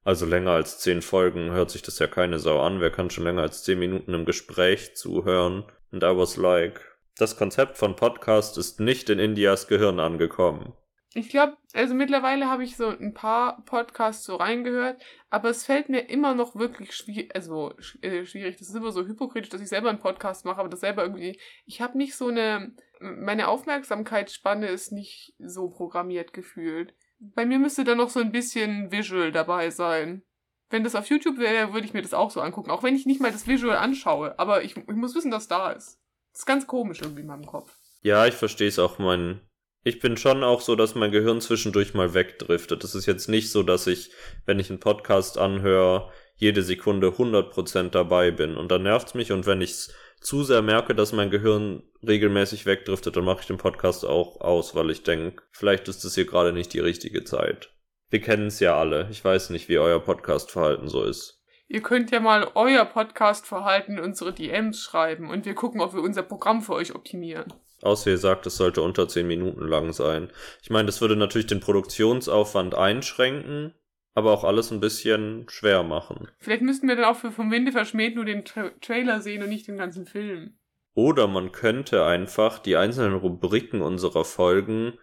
also 0.03 0.25
länger 0.25 0.51
als 0.51 0.79
zehn 0.79 1.01
Folgen, 1.01 1.51
hört 1.51 1.71
sich 1.71 1.81
das 1.81 1.99
ja 1.99 2.07
keine 2.07 2.39
Sau 2.39 2.61
an. 2.61 2.79
Wer 2.79 2.91
kann 2.91 3.09
schon 3.09 3.25
länger 3.25 3.41
als 3.41 3.63
zehn 3.63 3.79
Minuten 3.79 4.13
im 4.13 4.25
Gespräch 4.25 4.95
zuhören? 4.95 5.65
And 5.91 6.03
I 6.03 6.15
was 6.15 6.37
like, 6.37 6.79
das 7.17 7.37
Konzept 7.37 7.77
von 7.77 7.95
Podcast 7.95 8.57
ist 8.57 8.79
nicht 8.79 9.09
in 9.09 9.19
Indias 9.19 9.67
Gehirn 9.67 9.99
angekommen. 9.99 10.73
Ich 11.13 11.29
glaube, 11.29 11.57
also 11.73 11.95
mittlerweile 11.95 12.47
habe 12.47 12.63
ich 12.63 12.77
so 12.77 12.89
ein 12.89 13.13
paar 13.13 13.63
Podcasts 13.65 14.23
so 14.23 14.35
reingehört, 14.35 15.01
aber 15.31 15.49
es 15.49 15.65
fällt 15.65 15.89
mir 15.89 16.09
immer 16.09 16.35
noch 16.35 16.55
wirklich 16.55 16.95
schwierig, 16.95 17.33
also 17.33 17.73
äh, 18.01 18.25
schwierig, 18.25 18.57
das 18.57 18.69
ist 18.69 18.75
immer 18.75 18.91
so 18.91 19.05
hypokritisch, 19.05 19.49
dass 19.49 19.61
ich 19.61 19.69
selber 19.69 19.89
einen 19.89 19.99
Podcast 19.99 20.45
mache, 20.45 20.59
aber 20.59 20.69
das 20.69 20.81
selber 20.81 21.01
irgendwie, 21.03 21.39
ich 21.65 21.81
habe 21.81 21.97
nicht 21.97 22.15
so 22.15 22.27
eine, 22.27 22.75
meine 22.99 23.47
Aufmerksamkeitsspanne 23.47 24.67
ist 24.67 24.91
nicht 24.91 25.33
so 25.39 25.69
programmiert 25.69 26.33
gefühlt. 26.33 26.93
Bei 27.19 27.47
mir 27.47 27.57
müsste 27.57 27.83
da 27.83 27.95
noch 27.95 28.09
so 28.09 28.19
ein 28.19 28.31
bisschen 28.31 28.91
Visual 28.91 29.31
dabei 29.31 29.71
sein. 29.71 30.21
Wenn 30.69 30.83
das 30.83 30.93
auf 30.93 31.07
YouTube 31.07 31.39
wäre, 31.39 31.73
würde 31.73 31.87
ich 31.87 31.93
mir 31.93 32.03
das 32.03 32.13
auch 32.13 32.29
so 32.29 32.41
angucken, 32.41 32.69
auch 32.69 32.83
wenn 32.83 32.95
ich 32.95 33.07
nicht 33.07 33.21
mal 33.21 33.31
das 33.31 33.47
Visual 33.47 33.77
anschaue, 33.77 34.37
aber 34.37 34.63
ich, 34.63 34.77
ich 34.77 34.87
muss 34.87 35.15
wissen, 35.15 35.31
dass 35.31 35.47
da 35.47 35.71
ist. 35.71 35.99
Das 36.37 36.43
ist 36.43 36.45
ganz 36.45 36.67
komisch 36.67 37.01
irgendwie 37.01 37.21
in 37.21 37.27
meinem 37.27 37.47
Kopf. 37.47 37.71
Ja, 38.03 38.27
ich 38.27 38.35
verstehe 38.35 38.67
es 38.67 38.77
auch. 38.77 38.99
Mein, 38.99 39.41
ich 39.83 39.99
bin 39.99 40.17
schon 40.17 40.43
auch 40.43 40.61
so, 40.61 40.75
dass 40.75 40.93
mein 40.93 41.11
Gehirn 41.11 41.41
zwischendurch 41.41 41.95
mal 41.95 42.13
wegdriftet. 42.13 42.83
Es 42.83 42.93
ist 42.93 43.07
jetzt 43.07 43.27
nicht 43.27 43.51
so, 43.51 43.63
dass 43.63 43.87
ich, 43.87 44.11
wenn 44.45 44.59
ich 44.59 44.69
einen 44.69 44.79
Podcast 44.79 45.39
anhöre, 45.39 46.11
jede 46.35 46.61
Sekunde 46.61 47.07
100% 47.07 47.89
dabei 47.89 48.29
bin. 48.29 48.55
Und 48.55 48.69
dann 48.69 48.83
nervt's 48.83 49.15
mich. 49.15 49.31
Und 49.31 49.47
wenn 49.47 49.61
ich 49.61 49.89
zu 50.21 50.43
sehr 50.43 50.61
merke, 50.61 50.93
dass 50.93 51.11
mein 51.11 51.31
Gehirn 51.31 51.81
regelmäßig 52.07 52.67
wegdriftet, 52.67 53.17
dann 53.17 53.25
mache 53.25 53.41
ich 53.41 53.47
den 53.47 53.57
Podcast 53.57 54.05
auch 54.05 54.39
aus, 54.39 54.75
weil 54.75 54.91
ich 54.91 55.01
denke, 55.01 55.41
vielleicht 55.49 55.87
ist 55.87 56.05
es 56.05 56.13
hier 56.13 56.27
gerade 56.27 56.53
nicht 56.53 56.71
die 56.71 56.79
richtige 56.79 57.23
Zeit. 57.23 57.73
Wir 58.11 58.21
kennen 58.21 58.45
es 58.45 58.59
ja 58.59 58.77
alle. 58.77 59.07
Ich 59.09 59.25
weiß 59.25 59.49
nicht, 59.49 59.69
wie 59.69 59.79
euer 59.79 60.01
Podcast-Verhalten 60.01 60.87
so 60.87 61.03
ist. 61.03 61.36
Ihr 61.69 61.81
könnt 61.81 62.11
ja 62.11 62.21
mal 62.21 62.49
euer 62.55 62.85
Podcast-Verhalten 62.85 63.97
in 63.97 64.03
unsere 64.03 64.31
DMs 64.31 64.81
schreiben 64.81 65.29
und 65.29 65.45
wir 65.45 65.53
gucken, 65.53 65.81
ob 65.81 65.93
wir 65.93 66.01
unser 66.01 66.23
Programm 66.23 66.61
für 66.61 66.73
euch 66.73 66.95
optimieren. 66.95 67.53
Außer 67.81 68.11
ihr 68.11 68.17
sagt, 68.17 68.45
es 68.45 68.55
sollte 68.55 68.81
unter 68.81 69.07
10 69.07 69.27
Minuten 69.27 69.67
lang 69.67 69.91
sein. 69.91 70.29
Ich 70.61 70.69
meine, 70.69 70.85
das 70.85 71.01
würde 71.01 71.17
natürlich 71.17 71.47
den 71.47 71.59
Produktionsaufwand 71.59 72.73
einschränken, 72.73 73.73
aber 74.13 74.31
auch 74.31 74.45
alles 74.45 74.71
ein 74.71 74.79
bisschen 74.79 75.45
schwer 75.49 75.83
machen. 75.83 76.29
Vielleicht 76.39 76.61
müssten 76.61 76.87
wir 76.87 76.95
dann 76.95 77.05
auch 77.05 77.17
für 77.17 77.31
Vom 77.31 77.51
Winde 77.51 77.73
verschmäht 77.73 78.15
nur 78.15 78.25
den 78.25 78.45
Tra 78.45 78.71
Trailer 78.81 79.19
sehen 79.19 79.43
und 79.43 79.49
nicht 79.49 79.67
den 79.67 79.77
ganzen 79.77 80.05
Film. 80.05 80.57
Oder 80.93 81.27
man 81.27 81.51
könnte 81.51 82.05
einfach 82.05 82.59
die 82.59 82.77
einzelnen 82.77 83.15
Rubriken 83.15 83.81
unserer 83.81 84.23
Folgen 84.23 84.93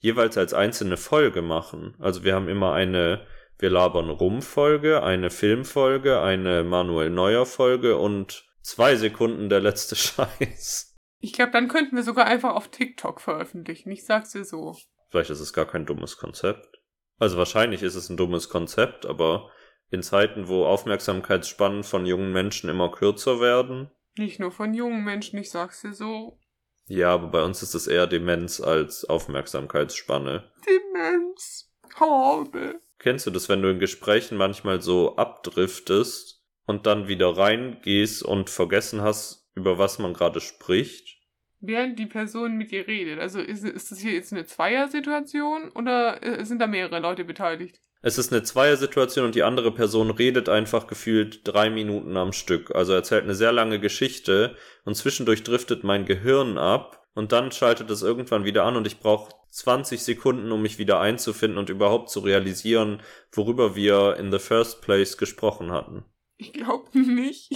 jeweils 0.00 0.36
als 0.36 0.52
einzelne 0.52 0.96
Folge 0.96 1.42
machen. 1.42 1.94
Also 2.00 2.24
wir 2.24 2.34
haben 2.34 2.48
immer 2.48 2.72
eine 2.72 3.24
Wir 3.58 3.70
labern 3.70 4.08
rum 4.08 4.40
Folge, 4.40 5.02
eine 5.02 5.30
Filmfolge, 5.30 6.20
eine 6.20 6.62
Manuel 6.62 7.10
Neuer 7.10 7.44
Folge 7.44 7.96
und 7.96 8.46
zwei 8.62 8.94
Sekunden 8.94 9.48
der 9.48 9.60
letzte 9.60 9.96
Scheiß. 9.96 10.94
Ich 11.20 11.32
glaube, 11.32 11.50
dann 11.50 11.66
könnten 11.66 11.96
wir 11.96 12.04
sogar 12.04 12.26
einfach 12.26 12.54
auf 12.54 12.68
TikTok 12.68 13.20
veröffentlichen. 13.20 13.90
Ich 13.90 14.06
sag's 14.06 14.30
dir 14.30 14.44
so. 14.44 14.76
Vielleicht 15.10 15.30
ist 15.30 15.40
es 15.40 15.52
gar 15.52 15.66
kein 15.66 15.86
dummes 15.86 16.18
Konzept. 16.18 16.78
Also 17.18 17.36
wahrscheinlich 17.36 17.82
ist 17.82 17.96
es 17.96 18.08
ein 18.08 18.16
dummes 18.16 18.48
Konzept, 18.48 19.06
aber 19.06 19.50
in 19.90 20.04
Zeiten, 20.04 20.46
wo 20.46 20.64
Aufmerksamkeitsspannen 20.64 21.82
von 21.82 22.06
jungen 22.06 22.32
Menschen 22.32 22.70
immer 22.70 22.92
kürzer 22.92 23.40
werden. 23.40 23.90
Nicht 24.16 24.38
nur 24.38 24.52
von 24.52 24.72
jungen 24.72 25.02
Menschen, 25.02 25.38
ich 25.38 25.50
sag's 25.50 25.80
dir 25.80 25.94
so. 25.94 26.38
Ja, 26.86 27.12
aber 27.12 27.28
bei 27.28 27.42
uns 27.42 27.62
ist 27.62 27.74
es 27.74 27.88
eher 27.88 28.06
Demenz 28.06 28.60
als 28.60 29.04
Aufmerksamkeitsspanne. 29.04 30.48
Demenz. 30.64 31.72
Horrible. 31.98 32.80
Kennst 32.98 33.26
du 33.26 33.30
das, 33.30 33.48
wenn 33.48 33.62
du 33.62 33.70
in 33.70 33.78
Gesprächen 33.78 34.36
manchmal 34.36 34.82
so 34.82 35.16
abdriftest 35.16 36.42
und 36.66 36.86
dann 36.86 37.08
wieder 37.08 37.36
reingehst 37.36 38.22
und 38.22 38.50
vergessen 38.50 39.02
hast, 39.02 39.48
über 39.54 39.78
was 39.78 39.98
man 39.98 40.14
gerade 40.14 40.40
spricht? 40.40 41.16
Während 41.60 41.98
die 41.98 42.06
Person 42.06 42.56
mit 42.56 42.70
dir 42.70 42.86
redet. 42.86 43.18
Also 43.18 43.40
ist, 43.40 43.64
ist 43.64 43.90
das 43.90 43.98
hier 43.98 44.12
jetzt 44.12 44.32
eine 44.32 44.46
Zweier-Situation 44.46 45.70
oder 45.74 46.22
äh, 46.22 46.44
sind 46.44 46.60
da 46.60 46.66
mehrere 46.66 47.00
Leute 47.00 47.24
beteiligt? 47.24 47.80
Es 48.00 48.16
ist 48.16 48.32
eine 48.32 48.44
Zweiersituation 48.44 49.24
und 49.24 49.34
die 49.34 49.42
andere 49.42 49.72
Person 49.72 50.10
redet 50.10 50.48
einfach 50.48 50.86
gefühlt 50.86 51.40
drei 51.42 51.68
Minuten 51.68 52.16
am 52.16 52.32
Stück. 52.32 52.72
Also 52.74 52.92
erzählt 52.92 53.24
eine 53.24 53.34
sehr 53.34 53.50
lange 53.50 53.80
Geschichte 53.80 54.56
und 54.84 54.94
zwischendurch 54.94 55.42
driftet 55.42 55.82
mein 55.82 56.04
Gehirn 56.04 56.58
ab 56.58 57.07
und 57.18 57.32
dann 57.32 57.50
schaltet 57.50 57.90
es 57.90 58.02
irgendwann 58.02 58.44
wieder 58.44 58.62
an 58.62 58.76
und 58.76 58.86
ich 58.86 59.00
brauche 59.00 59.34
20 59.50 60.00
Sekunden, 60.00 60.52
um 60.52 60.62
mich 60.62 60.78
wieder 60.78 61.00
einzufinden 61.00 61.58
und 61.58 61.68
überhaupt 61.68 62.10
zu 62.10 62.20
realisieren, 62.20 63.02
worüber 63.32 63.74
wir 63.74 64.16
in 64.18 64.30
the 64.30 64.38
first 64.38 64.82
place 64.82 65.18
gesprochen 65.18 65.72
hatten. 65.72 66.04
Ich 66.36 66.52
glaube 66.52 66.96
nicht. 66.96 67.50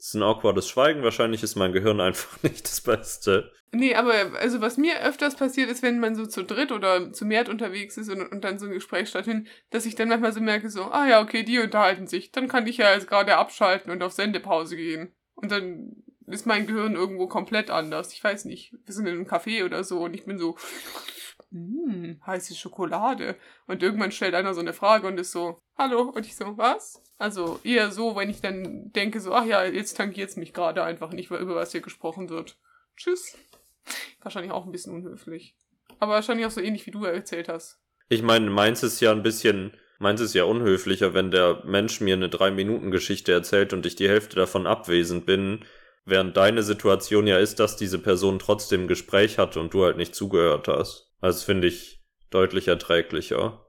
Es 0.00 0.06
ist 0.06 0.14
ein 0.14 0.24
awkwardes 0.24 0.68
Schweigen, 0.68 1.04
wahrscheinlich 1.04 1.44
ist 1.44 1.54
mein 1.54 1.70
Gehirn 1.70 2.00
einfach 2.00 2.42
nicht 2.42 2.64
das 2.64 2.80
Beste. 2.80 3.52
Nee, 3.70 3.94
aber 3.94 4.12
also 4.40 4.60
was 4.60 4.76
mir 4.76 5.00
öfters 5.00 5.36
passiert 5.36 5.70
ist, 5.70 5.84
wenn 5.84 6.00
man 6.00 6.16
so 6.16 6.26
zu 6.26 6.42
dritt 6.42 6.72
oder 6.72 7.12
zu 7.12 7.24
mehr 7.24 7.48
unterwegs 7.48 7.98
ist 7.98 8.10
und, 8.10 8.20
und 8.20 8.42
dann 8.42 8.58
so 8.58 8.66
ein 8.66 8.72
Gespräch 8.72 9.10
stattfindet, 9.10 9.46
dass 9.70 9.86
ich 9.86 9.94
dann 9.94 10.08
manchmal 10.08 10.32
so 10.32 10.40
merke, 10.40 10.68
so, 10.68 10.86
ah 10.86 11.06
ja, 11.06 11.22
okay, 11.22 11.44
die 11.44 11.60
unterhalten 11.60 12.08
sich. 12.08 12.32
Dann 12.32 12.48
kann 12.48 12.66
ich 12.66 12.78
ja 12.78 12.92
jetzt 12.92 13.06
gerade 13.06 13.36
abschalten 13.36 13.92
und 13.92 14.02
auf 14.02 14.10
Sendepause 14.10 14.74
gehen. 14.74 15.14
Und 15.36 15.52
dann 15.52 16.02
ist 16.32 16.46
mein 16.46 16.66
Gehirn 16.66 16.94
irgendwo 16.94 17.26
komplett 17.26 17.70
anders. 17.70 18.12
Ich 18.12 18.22
weiß 18.22 18.44
nicht. 18.44 18.72
Wir 18.84 18.94
sind 18.94 19.06
in 19.06 19.14
einem 19.14 19.26
Café 19.26 19.64
oder 19.64 19.84
so 19.84 20.00
und 20.00 20.14
ich 20.14 20.24
bin 20.24 20.38
so, 20.38 20.56
hm, 21.50 22.20
heiße 22.26 22.54
Schokolade. 22.54 23.36
Und 23.66 23.82
irgendwann 23.82 24.12
stellt 24.12 24.34
einer 24.34 24.54
so 24.54 24.60
eine 24.60 24.72
Frage 24.72 25.06
und 25.06 25.18
ist 25.18 25.32
so, 25.32 25.60
hallo? 25.76 26.02
Und 26.02 26.26
ich 26.26 26.36
so, 26.36 26.56
was? 26.56 27.02
Also 27.18 27.60
eher 27.64 27.90
so, 27.90 28.16
wenn 28.16 28.30
ich 28.30 28.40
dann 28.40 28.92
denke, 28.92 29.20
so, 29.20 29.34
ach 29.34 29.44
ja, 29.44 29.64
jetzt 29.64 29.96
tangiert's 29.96 30.36
mich 30.36 30.52
gerade 30.52 30.82
einfach 30.82 31.12
nicht, 31.12 31.30
über 31.30 31.54
was 31.54 31.72
hier 31.72 31.80
gesprochen 31.80 32.30
wird. 32.30 32.58
Tschüss. 32.96 33.36
Wahrscheinlich 34.22 34.52
auch 34.52 34.66
ein 34.66 34.72
bisschen 34.72 34.94
unhöflich. 34.94 35.56
Aber 35.98 36.12
wahrscheinlich 36.12 36.46
auch 36.46 36.50
so 36.50 36.60
ähnlich, 36.60 36.86
wie 36.86 36.92
du 36.92 37.04
erzählt 37.04 37.48
hast. 37.48 37.78
Ich 38.08 38.22
meine, 38.22 38.50
meins 38.50 38.82
ist 38.82 39.00
ja 39.00 39.12
ein 39.12 39.22
bisschen, 39.22 39.72
meins 39.98 40.20
ist 40.20 40.34
ja 40.34 40.44
unhöflicher, 40.44 41.14
wenn 41.14 41.30
der 41.30 41.62
Mensch 41.64 42.00
mir 42.00 42.14
eine 42.14 42.28
Drei-Minuten-Geschichte 42.28 43.32
erzählt 43.32 43.72
und 43.72 43.86
ich 43.86 43.96
die 43.96 44.08
Hälfte 44.08 44.36
davon 44.36 44.66
abwesend 44.66 45.26
bin, 45.26 45.64
während 46.10 46.36
deine 46.36 46.62
Situation 46.62 47.26
ja 47.26 47.38
ist, 47.38 47.60
dass 47.60 47.76
diese 47.76 47.98
Person 47.98 48.38
trotzdem 48.38 48.82
ein 48.82 48.88
Gespräch 48.88 49.38
hatte 49.38 49.60
und 49.60 49.72
du 49.72 49.84
halt 49.84 49.96
nicht 49.96 50.14
zugehört 50.14 50.68
hast. 50.68 51.12
Also 51.20 51.44
finde 51.44 51.68
ich 51.68 52.02
deutlich 52.30 52.68
erträglicher. 52.68 53.66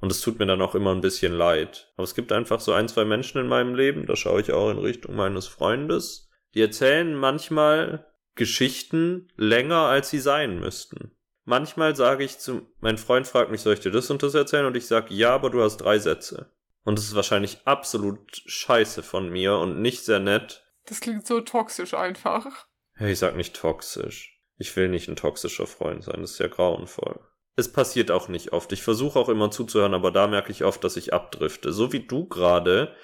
Und 0.00 0.10
es 0.10 0.20
tut 0.20 0.38
mir 0.38 0.46
dann 0.46 0.60
auch 0.60 0.74
immer 0.74 0.92
ein 0.92 1.00
bisschen 1.00 1.32
leid. 1.32 1.92
Aber 1.96 2.04
es 2.04 2.14
gibt 2.14 2.32
einfach 2.32 2.60
so 2.60 2.72
ein, 2.72 2.88
zwei 2.88 3.04
Menschen 3.04 3.40
in 3.40 3.46
meinem 3.46 3.74
Leben, 3.74 4.06
da 4.06 4.16
schaue 4.16 4.40
ich 4.40 4.52
auch 4.52 4.70
in 4.70 4.78
Richtung 4.78 5.14
meines 5.14 5.46
Freundes, 5.46 6.28
die 6.54 6.60
erzählen 6.60 7.14
manchmal 7.14 8.06
Geschichten 8.34 9.28
länger, 9.36 9.76
als 9.76 10.10
sie 10.10 10.18
sein 10.18 10.58
müssten. 10.58 11.12
Manchmal 11.44 11.96
sage 11.96 12.24
ich 12.24 12.38
zu, 12.38 12.62
mein 12.80 12.98
Freund 12.98 13.26
fragt 13.26 13.50
mich, 13.50 13.60
soll 13.60 13.74
ich 13.74 13.80
dir 13.80 13.90
das 13.90 14.10
und 14.10 14.22
das 14.22 14.34
erzählen? 14.34 14.66
Und 14.66 14.76
ich 14.76 14.86
sage, 14.86 15.12
ja, 15.14 15.34
aber 15.34 15.50
du 15.50 15.62
hast 15.62 15.78
drei 15.78 15.98
Sätze. 15.98 16.50
Und 16.84 16.98
es 16.98 17.06
ist 17.06 17.14
wahrscheinlich 17.14 17.58
absolut 17.64 18.42
scheiße 18.46 19.02
von 19.02 19.28
mir 19.28 19.56
und 19.56 19.80
nicht 19.80 20.04
sehr 20.04 20.20
nett. 20.20 20.64
Das 20.86 21.00
klingt 21.00 21.26
so 21.26 21.40
toxisch 21.40 21.94
einfach. 21.94 22.66
Ich 22.98 23.18
sag 23.18 23.36
nicht 23.36 23.56
toxisch. 23.56 24.40
Ich 24.58 24.74
will 24.76 24.88
nicht 24.88 25.08
ein 25.08 25.16
toxischer 25.16 25.66
Freund 25.66 26.04
sein, 26.04 26.20
das 26.20 26.32
ist 26.32 26.38
ja 26.38 26.48
grauenvoll. 26.48 27.20
Es 27.56 27.70
passiert 27.70 28.10
auch 28.10 28.28
nicht 28.28 28.52
oft. 28.52 28.72
Ich 28.72 28.82
versuche 28.82 29.18
auch 29.18 29.28
immer 29.28 29.50
zuzuhören, 29.50 29.94
aber 29.94 30.10
da 30.10 30.26
merke 30.26 30.52
ich 30.52 30.64
oft, 30.64 30.82
dass 30.84 30.96
ich 30.96 31.12
abdrifte. 31.12 31.72
So 31.72 31.92
wie 31.92 32.06
du 32.06 32.26
gerade 32.26 32.94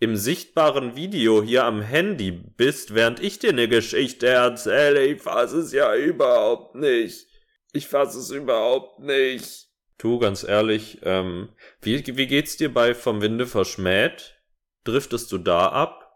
im 0.00 0.16
sichtbaren 0.16 0.96
Video 0.96 1.42
hier 1.42 1.64
am 1.64 1.82
Handy 1.82 2.30
bist, 2.30 2.94
während 2.94 3.20
ich 3.20 3.38
dir 3.38 3.50
eine 3.50 3.68
Geschichte 3.68 4.28
erzähle. 4.28 5.04
Ich 5.04 5.22
fasse 5.22 5.58
es 5.58 5.72
ja 5.72 5.94
überhaupt 5.94 6.76
nicht. 6.76 7.26
Ich 7.72 7.88
fasse 7.88 8.18
es 8.20 8.30
überhaupt 8.30 9.00
nicht. 9.00 9.66
Du, 9.98 10.18
ganz 10.18 10.44
ehrlich, 10.44 11.00
ähm, 11.02 11.50
wie, 11.82 12.16
wie 12.16 12.26
geht's 12.28 12.56
dir 12.56 12.72
bei 12.72 12.94
Vom 12.94 13.20
Winde 13.20 13.46
verschmäht? 13.46 14.40
Driftest 14.84 15.32
du 15.32 15.38
da 15.38 15.68
ab? 15.68 16.07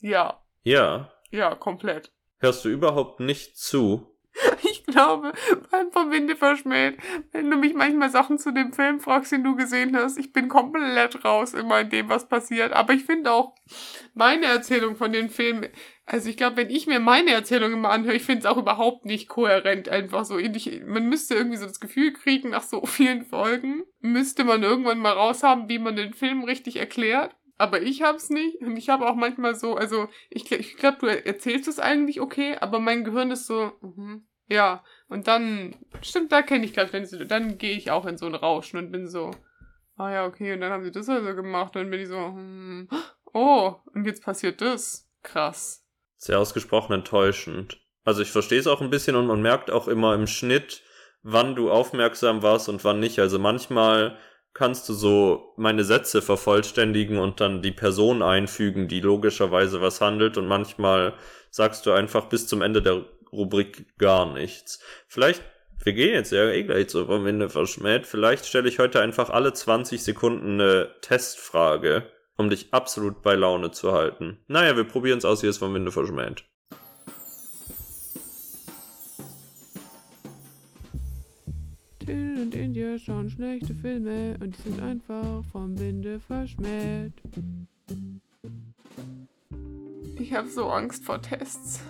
Ja, 0.00 0.40
Ja. 0.62 1.12
ja, 1.30 1.54
komplett. 1.54 2.12
Hörst 2.38 2.64
du 2.64 2.68
überhaupt 2.68 3.20
nicht 3.20 3.56
zu? 3.58 4.06
Ich 4.62 4.84
glaube, 4.84 5.32
beim 5.70 5.92
Vom 5.92 6.10
Winde 6.10 6.34
verschmäht, 6.34 6.98
wenn 7.32 7.48
du 7.50 7.56
mich 7.56 7.74
manchmal 7.74 8.10
Sachen 8.10 8.38
zu 8.38 8.52
dem 8.52 8.72
Film 8.72 8.98
fragst, 8.98 9.30
den 9.30 9.44
du 9.44 9.54
gesehen 9.54 9.96
hast, 9.96 10.18
ich 10.18 10.32
bin 10.32 10.48
komplett 10.48 11.24
raus 11.24 11.54
immer 11.54 11.80
in 11.80 11.90
dem, 11.90 12.08
was 12.08 12.28
passiert. 12.28 12.72
Aber 12.72 12.92
ich 12.92 13.04
finde 13.04 13.30
auch 13.30 13.54
meine 14.14 14.46
Erzählung 14.46 14.96
von 14.96 15.12
den 15.12 15.30
Filmen, 15.30 15.68
also 16.06 16.28
ich 16.28 16.36
glaube, 16.36 16.56
wenn 16.56 16.70
ich 16.70 16.88
mir 16.88 16.98
meine 16.98 17.30
Erzählung 17.30 17.72
immer 17.72 17.90
anhöre, 17.90 18.16
ich 18.16 18.24
finde 18.24 18.40
es 18.40 18.46
auch 18.46 18.56
überhaupt 18.56 19.04
nicht 19.04 19.28
kohärent, 19.28 19.88
einfach 19.88 20.24
so 20.24 20.38
ähnlich. 20.38 20.82
Man 20.84 21.08
müsste 21.08 21.34
irgendwie 21.34 21.58
so 21.58 21.66
das 21.66 21.78
Gefühl 21.80 22.12
kriegen, 22.12 22.50
nach 22.50 22.64
so 22.64 22.84
vielen 22.84 23.24
Folgen, 23.24 23.84
müsste 24.00 24.42
man 24.42 24.62
irgendwann 24.62 24.98
mal 24.98 25.12
raushaben, 25.12 25.68
wie 25.68 25.78
man 25.78 25.94
den 25.94 26.14
Film 26.14 26.42
richtig 26.42 26.76
erklärt. 26.76 27.36
Aber 27.60 27.82
ich 27.82 28.00
hab's 28.00 28.30
nicht. 28.30 28.62
Und 28.62 28.78
ich 28.78 28.88
habe 28.88 29.06
auch 29.06 29.14
manchmal 29.14 29.54
so, 29.54 29.76
also 29.76 30.08
ich, 30.30 30.50
ich 30.50 30.78
glaube, 30.78 30.96
du 31.00 31.06
erzählst 31.26 31.68
es 31.68 31.78
eigentlich 31.78 32.22
okay, 32.22 32.56
aber 32.58 32.80
mein 32.80 33.04
Gehirn 33.04 33.30
ist 33.30 33.46
so, 33.46 33.72
mhm, 33.82 34.26
ja. 34.46 34.82
Und 35.08 35.28
dann, 35.28 35.76
stimmt, 36.00 36.32
da 36.32 36.40
kenne 36.40 36.64
ich 36.64 36.74
wenn 36.74 37.04
sie, 37.04 37.26
dann 37.26 37.58
gehe 37.58 37.76
ich 37.76 37.90
auch 37.90 38.06
in 38.06 38.16
so 38.16 38.24
ein 38.24 38.34
Rauschen 38.34 38.78
und 38.78 38.90
bin 38.90 39.06
so, 39.08 39.30
ah 39.96 40.10
ja, 40.10 40.24
okay, 40.24 40.54
und 40.54 40.62
dann 40.62 40.72
haben 40.72 40.84
sie 40.84 40.90
das 40.90 41.10
also 41.10 41.34
gemacht. 41.34 41.76
Und 41.76 41.82
dann 41.82 41.90
bin 41.90 42.00
ich 42.00 42.08
so, 42.08 42.16
hm, 42.16 42.88
oh, 43.34 43.74
und 43.92 44.06
jetzt 44.06 44.24
passiert 44.24 44.62
das. 44.62 45.06
Krass. 45.22 45.84
Sehr 46.16 46.38
ausgesprochen 46.38 46.94
enttäuschend. 46.94 47.78
Also 48.04 48.22
ich 48.22 48.30
verstehe 48.30 48.58
es 48.58 48.68
auch 48.68 48.80
ein 48.80 48.88
bisschen 48.88 49.16
und 49.16 49.26
man 49.26 49.42
merkt 49.42 49.70
auch 49.70 49.86
immer 49.86 50.14
im 50.14 50.26
Schnitt, 50.26 50.82
wann 51.22 51.54
du 51.54 51.70
aufmerksam 51.70 52.42
warst 52.42 52.70
und 52.70 52.82
wann 52.84 53.00
nicht. 53.00 53.18
Also 53.18 53.38
manchmal 53.38 54.16
kannst 54.52 54.88
du 54.88 54.94
so 54.94 55.54
meine 55.56 55.84
Sätze 55.84 56.22
vervollständigen 56.22 57.18
und 57.18 57.40
dann 57.40 57.62
die 57.62 57.72
Person 57.72 58.22
einfügen, 58.22 58.88
die 58.88 59.00
logischerweise 59.00 59.80
was 59.80 60.00
handelt 60.00 60.36
und 60.36 60.46
manchmal 60.46 61.14
sagst 61.50 61.86
du 61.86 61.92
einfach 61.92 62.26
bis 62.26 62.46
zum 62.46 62.62
Ende 62.62 62.82
der 62.82 63.04
Rubrik 63.32 63.96
gar 63.98 64.32
nichts. 64.32 64.82
Vielleicht, 65.06 65.42
wir 65.82 65.92
gehen 65.92 66.14
jetzt 66.14 66.32
ja 66.32 66.48
eh 66.50 66.64
gleich 66.64 66.90
so 66.90 67.06
vom 67.06 67.26
Ende 67.26 67.48
verschmäht, 67.48 68.06
vielleicht 68.06 68.46
stelle 68.46 68.68
ich 68.68 68.78
heute 68.78 69.00
einfach 69.00 69.30
alle 69.30 69.52
20 69.52 70.02
Sekunden 70.02 70.60
eine 70.60 70.90
Testfrage, 71.00 72.10
um 72.36 72.50
dich 72.50 72.72
absolut 72.72 73.22
bei 73.22 73.34
Laune 73.34 73.70
zu 73.70 73.92
halten. 73.92 74.38
Naja, 74.48 74.76
wir 74.76 74.84
probieren 74.84 75.18
es 75.18 75.24
aus, 75.24 75.40
hier 75.40 75.50
ist 75.50 75.58
vom 75.58 75.74
Winde 75.74 75.92
verschmäht. 75.92 76.44
Und 82.50 82.56
India 82.56 82.98
schauen 82.98 83.30
schlechte 83.30 83.74
Filme 83.74 84.36
und 84.40 84.58
die 84.58 84.62
sind 84.62 84.82
einfach 84.82 85.44
vom 85.52 85.78
Winde 85.78 86.18
verschmäht. 86.18 87.12
Ich 90.18 90.34
habe 90.34 90.48
so 90.48 90.68
Angst 90.68 91.04
vor 91.04 91.22
Tests. 91.22 91.80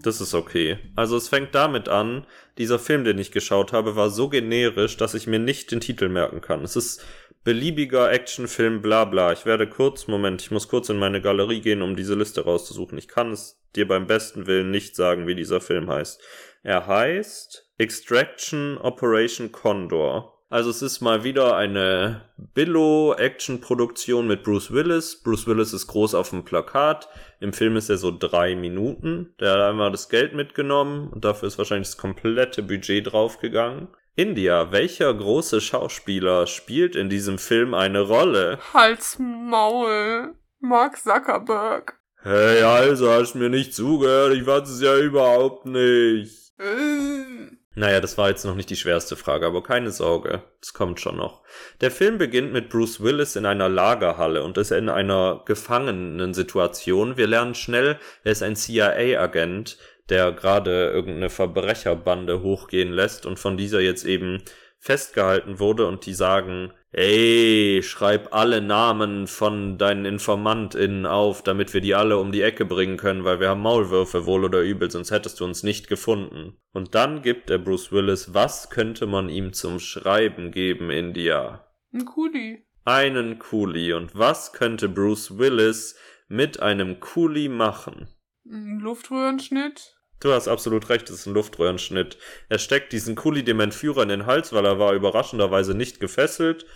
Das 0.00 0.22
ist 0.22 0.32
okay. 0.32 0.78
Also 0.96 1.14
es 1.18 1.28
fängt 1.28 1.54
damit 1.54 1.90
an, 1.90 2.24
dieser 2.56 2.78
Film, 2.78 3.04
den 3.04 3.18
ich 3.18 3.32
geschaut 3.32 3.74
habe, 3.74 3.96
war 3.96 4.08
so 4.08 4.30
generisch, 4.30 4.96
dass 4.96 5.12
ich 5.12 5.26
mir 5.26 5.40
nicht 5.40 5.72
den 5.72 5.80
Titel 5.80 6.08
merken 6.08 6.40
kann. 6.40 6.64
Es 6.64 6.74
ist 6.74 7.04
beliebiger 7.44 8.10
Actionfilm, 8.10 8.80
bla 8.80 9.04
bla. 9.04 9.32
Ich 9.32 9.44
werde 9.44 9.68
kurz, 9.68 10.06
Moment, 10.06 10.40
ich 10.40 10.50
muss 10.50 10.68
kurz 10.68 10.88
in 10.88 10.98
meine 10.98 11.20
Galerie 11.20 11.60
gehen, 11.60 11.82
um 11.82 11.96
diese 11.96 12.14
Liste 12.14 12.44
rauszusuchen. 12.44 12.96
Ich 12.96 13.08
kann 13.08 13.30
es 13.30 13.57
dir 13.76 13.86
beim 13.86 14.06
besten 14.06 14.46
Willen 14.46 14.70
nicht 14.70 14.96
sagen, 14.96 15.26
wie 15.26 15.34
dieser 15.34 15.60
Film 15.60 15.90
heißt. 15.90 16.20
Er 16.62 16.86
heißt 16.86 17.70
Extraction 17.78 18.78
Operation 18.78 19.52
Condor. 19.52 20.34
Also 20.50 20.70
es 20.70 20.80
ist 20.80 21.02
mal 21.02 21.24
wieder 21.24 21.56
eine 21.56 22.22
Billo-Action-Produktion 22.54 24.26
mit 24.26 24.44
Bruce 24.44 24.72
Willis. 24.72 25.22
Bruce 25.22 25.46
Willis 25.46 25.74
ist 25.74 25.88
groß 25.88 26.14
auf 26.14 26.30
dem 26.30 26.44
Plakat. 26.44 27.08
Im 27.38 27.52
Film 27.52 27.76
ist 27.76 27.90
er 27.90 27.98
so 27.98 28.16
drei 28.16 28.56
Minuten. 28.56 29.34
Der 29.40 29.52
hat 29.52 29.60
einmal 29.60 29.90
das 29.90 30.08
Geld 30.08 30.32
mitgenommen 30.32 31.10
und 31.10 31.24
dafür 31.24 31.48
ist 31.48 31.58
wahrscheinlich 31.58 31.88
das 31.88 31.98
komplette 31.98 32.62
Budget 32.62 33.12
draufgegangen. 33.12 33.88
India, 34.16 34.72
welcher 34.72 35.12
große 35.12 35.60
Schauspieler 35.60 36.46
spielt 36.46 36.96
in 36.96 37.10
diesem 37.10 37.38
Film 37.38 37.74
eine 37.74 38.00
Rolle? 38.00 38.58
Hals 38.72 39.18
Maul. 39.18 40.34
Mark 40.60 40.96
Zuckerberg. 40.96 41.97
Hey, 42.30 42.60
also 42.60 43.10
hast 43.10 43.36
mir 43.36 43.48
nicht 43.48 43.72
zugehört, 43.72 44.34
ich 44.34 44.44
weiß 44.44 44.68
es 44.68 44.82
ja 44.82 44.98
überhaupt 44.98 45.64
nicht. 45.64 46.52
Äh. 46.58 47.56
Naja, 47.74 48.02
das 48.02 48.18
war 48.18 48.28
jetzt 48.28 48.44
noch 48.44 48.54
nicht 48.54 48.68
die 48.68 48.76
schwerste 48.76 49.16
Frage, 49.16 49.46
aber 49.46 49.62
keine 49.62 49.90
Sorge, 49.92 50.42
es 50.60 50.74
kommt 50.74 51.00
schon 51.00 51.16
noch. 51.16 51.42
Der 51.80 51.90
Film 51.90 52.18
beginnt 52.18 52.52
mit 52.52 52.68
Bruce 52.68 53.02
Willis 53.02 53.34
in 53.34 53.46
einer 53.46 53.70
Lagerhalle 53.70 54.42
und 54.42 54.58
ist 54.58 54.72
in 54.72 54.90
einer 54.90 55.42
gefangenen 55.46 56.34
Situation. 56.34 57.16
Wir 57.16 57.28
lernen 57.28 57.54
schnell, 57.54 57.98
er 58.24 58.32
ist 58.32 58.42
ein 58.42 58.56
CIA-Agent, 58.56 59.78
der 60.10 60.32
gerade 60.32 60.90
irgendeine 60.90 61.30
Verbrecherbande 61.30 62.42
hochgehen 62.42 62.92
lässt 62.92 63.24
und 63.24 63.38
von 63.38 63.56
dieser 63.56 63.80
jetzt 63.80 64.04
eben 64.04 64.42
festgehalten 64.78 65.60
wurde 65.60 65.86
und 65.86 66.04
die 66.04 66.12
sagen, 66.12 66.74
ey, 66.92 67.82
schreib 67.82 68.34
alle 68.34 68.60
Namen 68.60 69.26
von 69.26 69.78
deinen 69.78 70.04
InformantInnen 70.04 71.06
auf, 71.06 71.42
damit 71.42 71.74
wir 71.74 71.80
die 71.80 71.94
alle 71.94 72.18
um 72.18 72.32
die 72.32 72.42
Ecke 72.42 72.64
bringen 72.64 72.96
können, 72.96 73.24
weil 73.24 73.40
wir 73.40 73.50
haben 73.50 73.60
Maulwürfe 73.60 74.26
wohl 74.26 74.44
oder 74.44 74.62
übel, 74.62 74.90
sonst 74.90 75.10
hättest 75.10 75.40
du 75.40 75.44
uns 75.44 75.62
nicht 75.62 75.88
gefunden. 75.88 76.56
Und 76.72 76.94
dann 76.94 77.22
gibt 77.22 77.50
der 77.50 77.58
Bruce 77.58 77.92
Willis, 77.92 78.34
was 78.34 78.70
könnte 78.70 79.06
man 79.06 79.28
ihm 79.28 79.52
zum 79.52 79.80
Schreiben 79.80 80.50
geben, 80.50 80.90
India? 80.90 81.66
Ein 81.92 82.04
Kuli. 82.04 82.64
Einen 82.84 83.38
Kuli. 83.38 83.92
Und 83.92 84.16
was 84.16 84.52
könnte 84.52 84.88
Bruce 84.88 85.38
Willis 85.38 85.96
mit 86.28 86.60
einem 86.60 87.00
Kuli 87.00 87.48
machen? 87.48 88.08
Ein 88.50 88.78
Luftröhrenschnitt. 88.80 89.97
Du 90.20 90.32
hast 90.32 90.48
absolut 90.48 90.88
recht, 90.88 91.08
es 91.10 91.20
ist 91.20 91.26
ein 91.26 91.34
Luftröhrenschnitt. 91.34 92.18
Er 92.48 92.58
steckt 92.58 92.92
diesen 92.92 93.14
Kuli 93.14 93.44
dem 93.44 93.60
Entführer 93.60 94.02
in 94.02 94.08
den 94.08 94.26
Hals, 94.26 94.52
weil 94.52 94.64
er 94.64 94.78
war 94.78 94.92
überraschenderweise 94.94 95.74
nicht 95.74 96.00
gefesselt. 96.00 96.66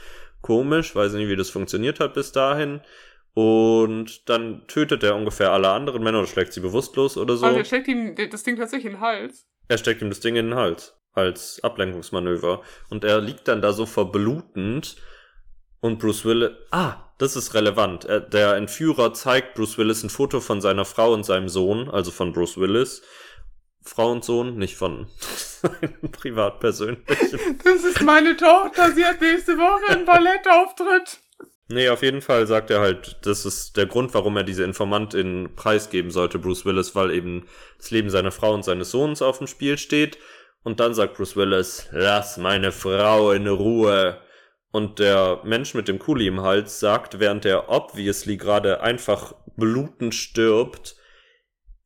Komisch, 0.42 0.94
weiß 0.94 1.12
nicht, 1.14 1.28
wie 1.28 1.36
das 1.36 1.50
funktioniert 1.50 2.00
hat 2.00 2.14
bis 2.14 2.32
dahin. 2.32 2.80
Und 3.34 4.28
dann 4.28 4.66
tötet 4.68 5.02
er 5.02 5.16
ungefähr 5.16 5.52
alle 5.52 5.70
anderen 5.70 6.02
Männer 6.02 6.18
oder 6.18 6.28
schlägt 6.28 6.52
sie 6.52 6.60
bewusstlos 6.60 7.16
oder 7.16 7.36
so. 7.36 7.46
Also 7.46 7.58
er 7.58 7.64
steckt 7.64 7.88
ihm 7.88 8.14
das 8.30 8.42
Ding 8.42 8.56
tatsächlich 8.56 8.86
in 8.86 8.98
den 8.98 9.00
Hals. 9.00 9.46
Er 9.68 9.78
steckt 9.78 10.02
ihm 10.02 10.10
das 10.10 10.20
Ding 10.20 10.36
in 10.36 10.46
den 10.50 10.54
Hals. 10.54 10.94
Als 11.14 11.62
Ablenkungsmanöver. 11.62 12.62
Und 12.90 13.04
er 13.04 13.20
liegt 13.20 13.48
dann 13.48 13.60
da 13.60 13.72
so 13.72 13.86
verblutend. 13.86 14.96
Und 15.80 15.98
Bruce 15.98 16.24
Willis. 16.24 16.52
Ah, 16.70 17.12
das 17.18 17.34
ist 17.34 17.54
relevant. 17.54 18.04
Er, 18.04 18.20
der 18.20 18.54
Entführer 18.54 19.14
zeigt 19.14 19.54
Bruce 19.54 19.78
Willis 19.78 20.02
ein 20.02 20.10
Foto 20.10 20.40
von 20.40 20.60
seiner 20.60 20.84
Frau 20.84 21.12
und 21.12 21.24
seinem 21.24 21.48
Sohn, 21.48 21.88
also 21.88 22.10
von 22.10 22.32
Bruce 22.32 22.56
Willis. 22.56 23.02
Frau 23.82 24.12
und 24.12 24.24
Sohn, 24.24 24.56
nicht 24.56 24.76
von 24.76 25.06
seinem 25.18 26.10
Privatpersönlichen. 26.12 27.58
Das 27.64 27.84
ist 27.84 28.02
meine 28.02 28.36
Tochter, 28.36 28.92
sie 28.92 29.04
hat 29.04 29.20
nächste 29.20 29.58
Woche 29.58 29.92
einen 29.92 30.04
Ballettauftritt. 30.04 31.20
Nee, 31.68 31.88
auf 31.88 32.02
jeden 32.02 32.20
Fall 32.20 32.46
sagt 32.46 32.70
er 32.70 32.80
halt, 32.80 33.16
das 33.22 33.46
ist 33.46 33.76
der 33.76 33.86
Grund, 33.86 34.12
warum 34.12 34.36
er 34.36 34.44
diese 34.44 34.62
Informantin 34.62 35.50
preisgeben 35.56 36.10
sollte, 36.10 36.38
Bruce 36.38 36.66
Willis, 36.66 36.94
weil 36.94 37.10
eben 37.12 37.46
das 37.78 37.90
Leben 37.90 38.10
seiner 38.10 38.30
Frau 38.30 38.52
und 38.52 38.64
seines 38.64 38.90
Sohnes 38.90 39.22
auf 39.22 39.38
dem 39.38 39.46
Spiel 39.46 39.78
steht. 39.78 40.18
Und 40.64 40.80
dann 40.80 40.92
sagt 40.92 41.16
Bruce 41.16 41.36
Willis, 41.36 41.88
lass 41.90 42.36
meine 42.36 42.72
Frau 42.72 43.32
in 43.32 43.46
Ruhe. 43.46 44.18
Und 44.70 44.98
der 44.98 45.40
Mensch 45.44 45.74
mit 45.74 45.88
dem 45.88 45.98
Kuli 45.98 46.26
im 46.26 46.42
Hals 46.42 46.78
sagt, 46.78 47.20
während 47.20 47.44
er 47.44 47.70
obviously 47.70 48.36
gerade 48.36 48.80
einfach 48.82 49.34
blutend 49.56 50.14
stirbt, 50.14 50.96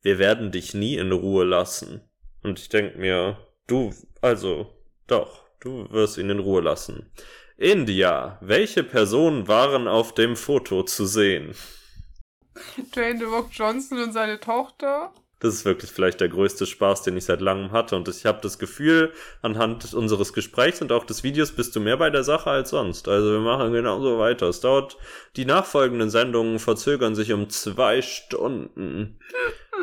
wir 0.07 0.19
werden 0.19 0.53
dich 0.53 0.73
nie 0.73 0.95
in 0.95 1.11
Ruhe 1.11 1.43
lassen. 1.43 1.99
Und 2.41 2.59
ich 2.59 2.69
denk 2.69 2.95
mir, 2.95 3.45
du, 3.67 3.93
also, 4.21 4.73
doch, 5.05 5.43
du 5.59 5.91
wirst 5.91 6.17
ihn 6.17 6.29
in 6.29 6.39
Ruhe 6.39 6.61
lassen. 6.61 7.11
India, 7.57 8.37
welche 8.39 8.85
Personen 8.85 9.49
waren 9.49 9.89
auf 9.89 10.13
dem 10.13 10.37
Foto 10.37 10.83
zu 10.83 11.05
sehen? 11.05 11.55
Dwayne 12.95 13.19
The 13.19 13.25
Rock 13.25 13.49
Johnson 13.51 14.01
und 14.01 14.13
seine 14.13 14.39
Tochter. 14.39 15.11
Das 15.39 15.53
ist 15.53 15.65
wirklich 15.65 15.91
vielleicht 15.91 16.19
der 16.19 16.29
größte 16.29 16.65
Spaß, 16.65 17.03
den 17.03 17.15
ich 17.15 17.25
seit 17.25 17.41
langem 17.41 17.71
hatte. 17.71 17.95
Und 17.95 18.07
ich 18.07 18.25
habe 18.25 18.39
das 18.41 18.57
Gefühl, 18.57 19.11
anhand 19.41 19.93
unseres 19.93 20.31
Gesprächs 20.31 20.81
und 20.81 20.91
auch 20.91 21.03
des 21.03 21.23
Videos 21.23 21.51
bist 21.51 21.75
du 21.75 21.79
mehr 21.79 21.97
bei 21.97 22.09
der 22.09 22.23
Sache 22.23 22.49
als 22.49 22.71
sonst. 22.71 23.07
Also 23.07 23.33
wir 23.33 23.39
machen 23.39 23.73
genauso 23.73 24.17
weiter. 24.17 24.47
Es 24.47 24.61
dauert, 24.61 24.97
die 25.35 25.45
nachfolgenden 25.45 26.09
Sendungen 26.09 26.57
verzögern 26.59 27.13
sich 27.13 27.33
um 27.33 27.49
zwei 27.49 28.01
Stunden. 28.01 29.19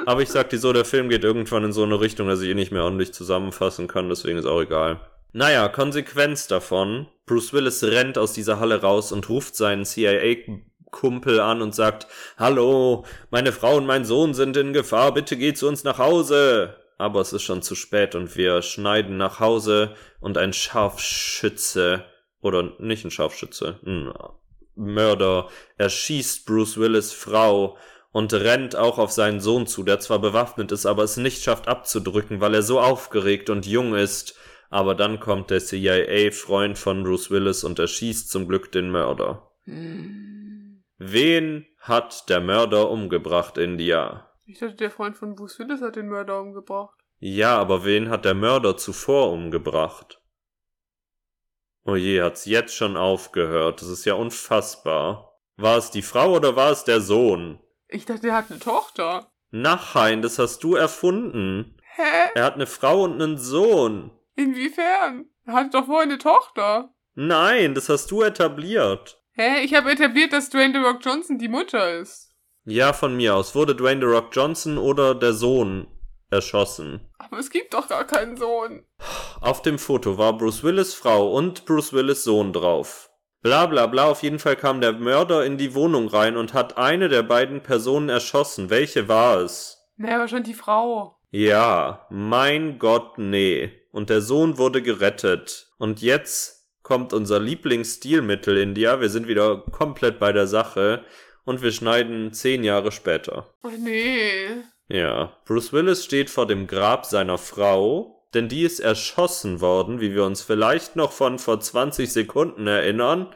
Aber 0.06 0.22
ich 0.22 0.30
sag 0.30 0.50
dir 0.50 0.58
so, 0.58 0.72
der 0.72 0.84
Film 0.84 1.08
geht 1.08 1.24
irgendwann 1.24 1.64
in 1.64 1.72
so 1.72 1.82
eine 1.82 2.00
Richtung, 2.00 2.28
dass 2.28 2.40
ich 2.40 2.50
ihn 2.50 2.56
nicht 2.56 2.72
mehr 2.72 2.84
ordentlich 2.84 3.12
zusammenfassen 3.12 3.88
kann, 3.88 4.08
deswegen 4.08 4.38
ist 4.38 4.46
auch 4.46 4.60
egal. 4.60 5.00
Naja, 5.32 5.68
Konsequenz 5.68 6.46
davon. 6.46 7.08
Bruce 7.26 7.52
Willis 7.52 7.82
rennt 7.82 8.18
aus 8.18 8.32
dieser 8.32 8.60
Halle 8.60 8.82
raus 8.82 9.10
und 9.10 9.28
ruft 9.28 9.56
seinen 9.56 9.84
CIA-Kumpel 9.84 11.40
an 11.40 11.60
und 11.60 11.74
sagt, 11.74 12.06
Hallo, 12.38 13.04
meine 13.30 13.50
Frau 13.50 13.76
und 13.76 13.86
mein 13.86 14.04
Sohn 14.04 14.34
sind 14.34 14.56
in 14.56 14.72
Gefahr, 14.72 15.12
bitte 15.12 15.36
geh 15.36 15.52
zu 15.52 15.66
uns 15.66 15.82
nach 15.82 15.98
Hause. 15.98 16.76
Aber 16.98 17.20
es 17.20 17.32
ist 17.32 17.42
schon 17.42 17.62
zu 17.62 17.74
spät 17.74 18.14
und 18.14 18.36
wir 18.36 18.62
schneiden 18.62 19.16
nach 19.16 19.40
Hause 19.40 19.94
und 20.20 20.38
ein 20.38 20.52
Scharfschütze, 20.52 22.04
oder 22.40 22.74
nicht 22.78 23.04
ein 23.04 23.10
Scharfschütze, 23.10 23.80
ein 23.84 24.12
Mörder, 24.76 25.48
erschießt 25.78 26.46
Bruce 26.46 26.78
Willis 26.78 27.12
Frau 27.12 27.76
und 28.14 28.32
rennt 28.32 28.76
auch 28.76 28.98
auf 28.98 29.10
seinen 29.10 29.40
Sohn 29.40 29.66
zu, 29.66 29.82
der 29.82 29.98
zwar 29.98 30.20
bewaffnet 30.20 30.70
ist, 30.70 30.86
aber 30.86 31.02
es 31.02 31.16
nicht 31.16 31.42
schafft 31.42 31.66
abzudrücken, 31.66 32.40
weil 32.40 32.54
er 32.54 32.62
so 32.62 32.80
aufgeregt 32.80 33.50
und 33.50 33.66
jung 33.66 33.96
ist. 33.96 34.38
Aber 34.70 34.94
dann 34.94 35.18
kommt 35.18 35.50
der 35.50 35.58
CIA-Freund 35.58 36.78
von 36.78 37.02
Bruce 37.02 37.32
Willis 37.32 37.64
und 37.64 37.80
erschießt 37.80 38.30
zum 38.30 38.46
Glück 38.46 38.70
den 38.70 38.92
Mörder. 38.92 39.50
Wen 39.66 41.66
hat 41.80 42.28
der 42.28 42.40
Mörder 42.40 42.88
umgebracht, 42.88 43.58
India? 43.58 44.30
Ich 44.46 44.60
dachte, 44.60 44.76
der 44.76 44.92
Freund 44.92 45.16
von 45.16 45.34
Bruce 45.34 45.58
Willis 45.58 45.80
hat 45.80 45.96
den 45.96 46.08
Mörder 46.08 46.40
umgebracht. 46.40 46.96
Ja, 47.18 47.58
aber 47.58 47.84
wen 47.84 48.10
hat 48.10 48.24
der 48.24 48.34
Mörder 48.34 48.76
zuvor 48.76 49.32
umgebracht? 49.32 50.22
Oh 51.82 51.96
je, 51.96 52.22
hat's 52.22 52.44
jetzt 52.44 52.76
schon 52.76 52.96
aufgehört. 52.96 53.82
Das 53.82 53.88
ist 53.88 54.04
ja 54.04 54.14
unfassbar. 54.14 55.36
War 55.56 55.78
es 55.78 55.90
die 55.90 56.02
Frau 56.02 56.36
oder 56.36 56.54
war 56.54 56.70
es 56.70 56.84
der 56.84 57.00
Sohn? 57.00 57.58
Ich 57.94 58.06
dachte, 58.06 58.26
er 58.26 58.34
hat 58.34 58.50
eine 58.50 58.58
Tochter. 58.58 59.30
Nein, 59.52 60.20
das 60.20 60.40
hast 60.40 60.64
du 60.64 60.74
erfunden. 60.74 61.76
Hä? 61.94 62.30
Er 62.34 62.42
hat 62.42 62.54
eine 62.54 62.66
Frau 62.66 63.04
und 63.04 63.22
einen 63.22 63.38
Sohn. 63.38 64.10
Inwiefern? 64.34 65.26
Er 65.46 65.54
hatte 65.54 65.70
doch 65.70 65.86
vorher 65.86 66.02
eine 66.02 66.18
Tochter. 66.18 66.92
Nein, 67.14 67.72
das 67.76 67.88
hast 67.88 68.10
du 68.10 68.22
etabliert. 68.22 69.22
Hä? 69.34 69.62
Ich 69.62 69.74
habe 69.74 69.92
etabliert, 69.92 70.32
dass 70.32 70.50
Dwayne 70.50 70.74
The 70.76 70.84
Rock 70.84 71.04
Johnson 71.04 71.38
die 71.38 71.46
Mutter 71.46 72.00
ist. 72.00 72.32
Ja, 72.64 72.92
von 72.92 73.16
mir 73.16 73.36
aus. 73.36 73.54
Wurde 73.54 73.76
Dwayne 73.76 74.00
The 74.00 74.12
Rock 74.12 74.30
Johnson 74.32 74.76
oder 74.76 75.14
der 75.14 75.32
Sohn 75.32 75.86
erschossen. 76.30 77.08
Aber 77.18 77.38
es 77.38 77.48
gibt 77.48 77.74
doch 77.74 77.86
gar 77.86 78.04
keinen 78.04 78.36
Sohn. 78.36 78.84
Auf 79.40 79.62
dem 79.62 79.78
Foto 79.78 80.18
war 80.18 80.36
Bruce 80.36 80.64
Willis 80.64 80.94
Frau 80.94 81.32
und 81.32 81.64
Bruce 81.64 81.92
Willis 81.92 82.24
Sohn 82.24 82.52
drauf. 82.52 83.08
Bla 83.44 83.66
bla 83.66 83.86
bla, 83.86 84.06
auf 84.06 84.22
jeden 84.22 84.38
Fall 84.38 84.56
kam 84.56 84.80
der 84.80 84.94
Mörder 84.94 85.44
in 85.44 85.58
die 85.58 85.74
Wohnung 85.74 86.08
rein 86.08 86.38
und 86.38 86.54
hat 86.54 86.78
eine 86.78 87.10
der 87.10 87.22
beiden 87.22 87.60
Personen 87.60 88.08
erschossen. 88.08 88.70
Welche 88.70 89.06
war 89.06 89.36
es? 89.42 89.86
Naja, 89.98 90.18
wahrscheinlich 90.18 90.56
die 90.56 90.58
Frau. 90.58 91.18
Ja, 91.30 92.06
mein 92.08 92.78
Gott, 92.78 93.18
nee. 93.18 93.70
Und 93.92 94.08
der 94.08 94.22
Sohn 94.22 94.56
wurde 94.56 94.80
gerettet. 94.80 95.66
Und 95.76 96.00
jetzt 96.00 96.70
kommt 96.82 97.12
unser 97.12 97.38
Lieblingsstilmittel, 97.38 98.56
India. 98.56 99.02
Wir 99.02 99.10
sind 99.10 99.28
wieder 99.28 99.58
komplett 99.58 100.18
bei 100.18 100.32
der 100.32 100.46
Sache. 100.46 101.04
Und 101.44 101.60
wir 101.60 101.70
schneiden 101.70 102.32
zehn 102.32 102.64
Jahre 102.64 102.92
später. 102.92 103.52
Oh 103.62 103.68
nee. 103.78 104.46
Ja, 104.88 105.36
Bruce 105.44 105.74
Willis 105.74 106.02
steht 106.02 106.30
vor 106.30 106.46
dem 106.46 106.66
Grab 106.66 107.04
seiner 107.04 107.36
Frau, 107.36 108.13
denn 108.34 108.48
die 108.48 108.62
ist 108.62 108.80
erschossen 108.80 109.60
worden, 109.60 110.00
wie 110.00 110.14
wir 110.14 110.24
uns 110.24 110.42
vielleicht 110.42 110.96
noch 110.96 111.12
von 111.12 111.38
vor 111.38 111.60
20 111.60 112.12
Sekunden 112.12 112.66
erinnern. 112.66 113.34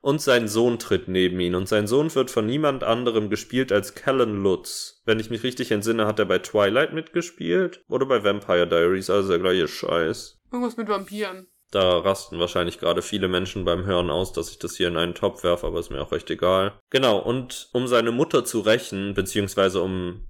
Und 0.00 0.22
sein 0.22 0.46
Sohn 0.46 0.78
tritt 0.78 1.08
neben 1.08 1.40
ihn. 1.40 1.56
Und 1.56 1.68
sein 1.68 1.88
Sohn 1.88 2.14
wird 2.14 2.30
von 2.30 2.46
niemand 2.46 2.84
anderem 2.84 3.30
gespielt 3.30 3.72
als 3.72 3.94
Callan 3.94 4.42
Lutz. 4.42 5.02
Wenn 5.04 5.18
ich 5.18 5.28
mich 5.28 5.42
richtig 5.42 5.72
entsinne, 5.72 6.06
hat 6.06 6.20
er 6.20 6.24
bei 6.24 6.38
Twilight 6.38 6.92
mitgespielt. 6.92 7.84
Oder 7.88 8.06
bei 8.06 8.22
Vampire 8.22 8.68
Diaries, 8.68 9.10
also 9.10 9.30
der 9.30 9.40
gleiche 9.40 9.66
Scheiß. 9.66 10.38
Irgendwas 10.52 10.76
mit 10.76 10.88
Vampiren. 10.88 11.48
Da 11.70 11.98
rasten 11.98 12.38
wahrscheinlich 12.38 12.78
gerade 12.78 13.02
viele 13.02 13.28
Menschen 13.28 13.64
beim 13.64 13.84
Hören 13.84 14.08
aus, 14.08 14.32
dass 14.32 14.50
ich 14.50 14.58
das 14.58 14.76
hier 14.76 14.88
in 14.88 14.96
einen 14.96 15.14
Topf 15.14 15.44
werfe, 15.44 15.66
aber 15.66 15.80
ist 15.80 15.90
mir 15.90 16.00
auch 16.00 16.12
recht 16.12 16.30
egal. 16.30 16.80
Genau, 16.88 17.18
und 17.18 17.68
um 17.72 17.86
seine 17.86 18.10
Mutter 18.10 18.44
zu 18.44 18.60
rächen, 18.60 19.12
beziehungsweise 19.12 19.82
um 19.82 20.26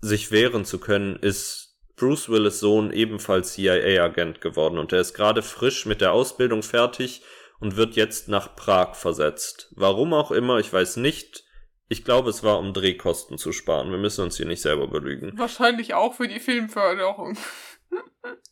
sich 0.00 0.32
wehren 0.32 0.64
zu 0.64 0.80
können, 0.80 1.14
ist 1.14 1.71
Bruce 1.96 2.28
Willis 2.28 2.60
Sohn 2.60 2.92
ebenfalls 2.92 3.54
CIA-Agent 3.54 4.40
geworden 4.40 4.78
und 4.78 4.92
er 4.92 5.00
ist 5.00 5.14
gerade 5.14 5.42
frisch 5.42 5.86
mit 5.86 6.00
der 6.00 6.12
Ausbildung 6.12 6.62
fertig 6.62 7.22
und 7.60 7.76
wird 7.76 7.94
jetzt 7.94 8.28
nach 8.28 8.56
Prag 8.56 8.94
versetzt. 8.94 9.72
Warum 9.76 10.12
auch 10.14 10.30
immer, 10.30 10.58
ich 10.58 10.72
weiß 10.72 10.96
nicht. 10.96 11.44
Ich 11.88 12.04
glaube, 12.04 12.30
es 12.30 12.42
war, 12.42 12.58
um 12.58 12.72
Drehkosten 12.72 13.36
zu 13.36 13.52
sparen. 13.52 13.90
Wir 13.90 13.98
müssen 13.98 14.24
uns 14.24 14.36
hier 14.36 14.46
nicht 14.46 14.62
selber 14.62 14.88
belügen. 14.88 15.32
Wahrscheinlich 15.36 15.94
auch 15.94 16.14
für 16.14 16.26
die 16.26 16.40
Filmförderung. 16.40 17.36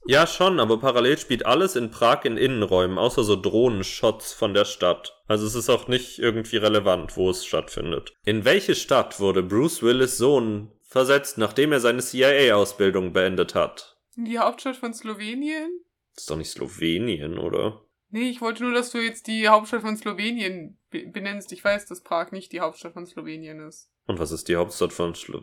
Ja, 0.07 0.27
schon, 0.27 0.59
aber 0.59 0.81
parallel 0.81 1.19
spielt 1.19 1.47
alles 1.47 1.77
in 1.77 1.91
Prag 1.91 2.25
in 2.25 2.37
Innenräumen, 2.37 2.99
außer 2.99 3.23
so 3.23 3.37
Drohnenshots 3.37 4.33
von 4.33 4.55
der 4.55 4.65
Stadt. 4.65 5.23
Also 5.29 5.47
es 5.47 5.55
ist 5.55 5.71
auch 5.71 5.87
nicht 5.89 6.19
irgendwie 6.19 6.57
relevant, 6.57 7.17
wo 7.17 7.31
es 7.31 7.47
stattfindet. 7.47 8.13
In 8.25 8.45
welche 8.45 8.75
Stadt 8.75 9.21
wurde 9.21 9.43
Bruce 9.43 9.83
Willis 9.83 10.19
Sohn 10.19 10.73
versetzt, 10.91 11.39
nachdem 11.39 11.73
er 11.73 11.81
seine 11.81 12.03
CIA-Ausbildung 12.03 13.13
beendet 13.13 13.55
hat? 13.55 13.97
Die 14.17 14.39
Hauptstadt 14.39 14.77
von 14.77 14.93
Slowenien? 14.93 15.81
Das 16.15 16.25
ist 16.25 16.31
doch 16.31 16.37
nicht 16.37 16.51
Slowenien, 16.51 17.39
oder? 17.39 17.83
Nee, 18.11 18.29
ich 18.29 18.41
wollte 18.41 18.65
nur, 18.65 18.75
dass 18.75 18.91
du 18.91 18.99
jetzt 18.99 19.29
die 19.29 19.49
Hauptstadt 19.49 19.83
von 19.83 19.97
Slowenien 19.97 20.79
be- 20.91 21.07
benennst. 21.07 21.53
Ich 21.53 21.65
weiß, 21.65 21.87
dass 21.87 22.03
Prag 22.03 22.33
nicht 22.33 22.51
die 22.53 22.61
Hauptstadt 22.61 22.93
von 22.95 23.07
Slowenien 23.07 23.61
ist. 23.61 23.89
Und 24.07 24.19
was 24.19 24.33
ist 24.33 24.49
die 24.49 24.57
Hauptstadt 24.57 24.93
von 24.93 25.15
Slo 25.15 25.43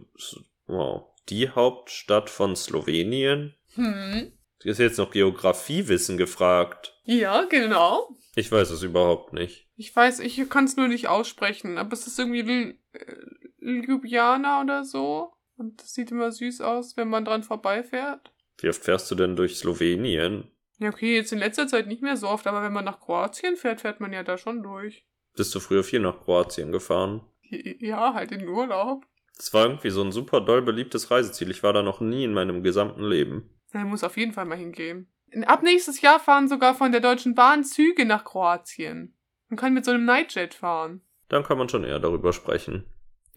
Wow. 0.67 1.05
Die 1.29 1.49
Hauptstadt 1.49 2.29
von 2.29 2.55
Slowenien? 2.57 3.55
Hm. 3.75 4.33
Ist 4.63 4.79
jetzt 4.79 4.97
noch 4.97 5.11
Geografiewissen 5.11 6.17
gefragt. 6.17 6.93
Ja, 7.05 7.43
genau. 7.45 8.09
Ich 8.35 8.51
weiß 8.51 8.69
es 8.71 8.83
überhaupt 8.83 9.31
nicht. 9.31 9.69
Ich 9.77 9.95
weiß, 9.95 10.19
ich 10.19 10.49
kann 10.49 10.65
es 10.65 10.75
nur 10.75 10.89
nicht 10.89 11.07
aussprechen, 11.07 11.77
aber 11.77 11.93
es 11.93 12.05
ist 12.05 12.19
irgendwie 12.19 12.77
äh, 12.91 13.15
Ljubljana 13.61 14.61
oder 14.61 14.83
so. 14.83 15.31
Und 15.57 15.81
das 15.81 15.93
sieht 15.93 16.11
immer 16.11 16.31
süß 16.31 16.61
aus, 16.61 16.97
wenn 16.97 17.09
man 17.09 17.25
dran 17.25 17.43
vorbeifährt. 17.43 18.31
Wie 18.59 18.69
oft 18.69 18.83
fährst 18.83 19.09
du 19.11 19.15
denn 19.15 19.35
durch 19.35 19.57
Slowenien? 19.57 20.51
Ja, 20.79 20.89
okay, 20.89 21.15
jetzt 21.15 21.31
in 21.31 21.39
letzter 21.39 21.67
Zeit 21.67 21.87
nicht 21.87 22.03
mehr 22.03 22.17
so 22.17 22.27
oft, 22.27 22.45
aber 22.45 22.61
wenn 22.61 22.73
man 22.73 22.85
nach 22.85 22.99
Kroatien 22.99 23.55
fährt, 23.55 23.81
fährt 23.81 23.99
man 23.99 24.13
ja 24.13 24.23
da 24.23 24.37
schon 24.37 24.61
durch. 24.61 25.05
Bist 25.35 25.53
du 25.53 25.59
früher 25.59 25.83
viel 25.83 25.99
nach 25.99 26.19
Kroatien 26.21 26.71
gefahren? 26.71 27.21
Ja, 27.41 28.13
halt 28.13 28.31
in 28.31 28.47
Urlaub. 28.47 29.05
Das 29.37 29.53
war 29.53 29.65
irgendwie 29.65 29.91
so 29.91 30.03
ein 30.03 30.11
super 30.11 30.41
doll 30.41 30.61
beliebtes 30.61 31.11
Reiseziel. 31.11 31.51
Ich 31.51 31.63
war 31.63 31.73
da 31.73 31.83
noch 31.83 32.01
nie 32.01 32.23
in 32.23 32.33
meinem 32.33 32.63
gesamten 32.63 33.03
Leben. 33.03 33.49
Er 33.71 33.85
muss 33.85 34.03
auf 34.03 34.17
jeden 34.17 34.33
Fall 34.33 34.45
mal 34.45 34.57
hingehen. 34.57 35.07
Ab 35.45 35.61
nächstes 35.61 36.01
Jahr 36.01 36.19
fahren 36.19 36.47
sogar 36.47 36.73
von 36.73 36.91
der 36.91 37.01
Deutschen 37.01 37.35
Bahn 37.35 37.63
Züge 37.63 38.05
nach 38.05 38.23
Kroatien. 38.23 39.15
Man 39.49 39.57
kann 39.57 39.73
mit 39.73 39.85
so 39.85 39.91
einem 39.91 40.05
Nightjet 40.05 40.53
fahren. 40.53 41.01
Dann 41.29 41.43
kann 41.43 41.57
man 41.57 41.69
schon 41.69 41.83
eher 41.83 41.99
darüber 41.99 42.33
sprechen. 42.33 42.85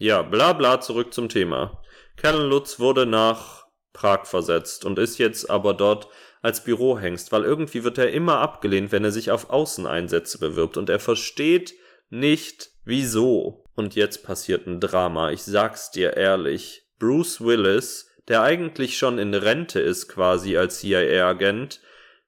Ja, 0.01 0.23
bla 0.23 0.53
bla, 0.53 0.81
zurück 0.81 1.13
zum 1.13 1.29
Thema. 1.29 1.79
Colonel 2.19 2.47
Lutz 2.47 2.79
wurde 2.79 3.05
nach 3.05 3.67
Prag 3.93 4.25
versetzt 4.25 4.83
und 4.83 4.97
ist 4.97 5.19
jetzt 5.19 5.47
aber 5.47 5.75
dort 5.75 6.07
als 6.41 6.63
Bürohengst, 6.63 7.31
weil 7.31 7.43
irgendwie 7.43 7.83
wird 7.83 7.99
er 7.99 8.09
immer 8.09 8.39
abgelehnt, 8.39 8.91
wenn 8.91 9.03
er 9.03 9.11
sich 9.11 9.29
auf 9.29 9.51
Außeneinsätze 9.51 10.39
bewirbt 10.39 10.77
und 10.77 10.89
er 10.89 10.99
versteht 10.99 11.75
nicht, 12.09 12.71
wieso. 12.83 13.63
Und 13.75 13.93
jetzt 13.93 14.23
passiert 14.23 14.65
ein 14.65 14.79
Drama, 14.79 15.29
ich 15.29 15.43
sag's 15.43 15.91
dir 15.91 16.17
ehrlich. 16.17 16.87
Bruce 16.97 17.39
Willis, 17.39 18.09
der 18.27 18.41
eigentlich 18.41 18.97
schon 18.97 19.19
in 19.19 19.35
Rente 19.35 19.81
ist 19.81 20.07
quasi 20.07 20.57
als 20.57 20.79
CIA-Agent, 20.79 21.79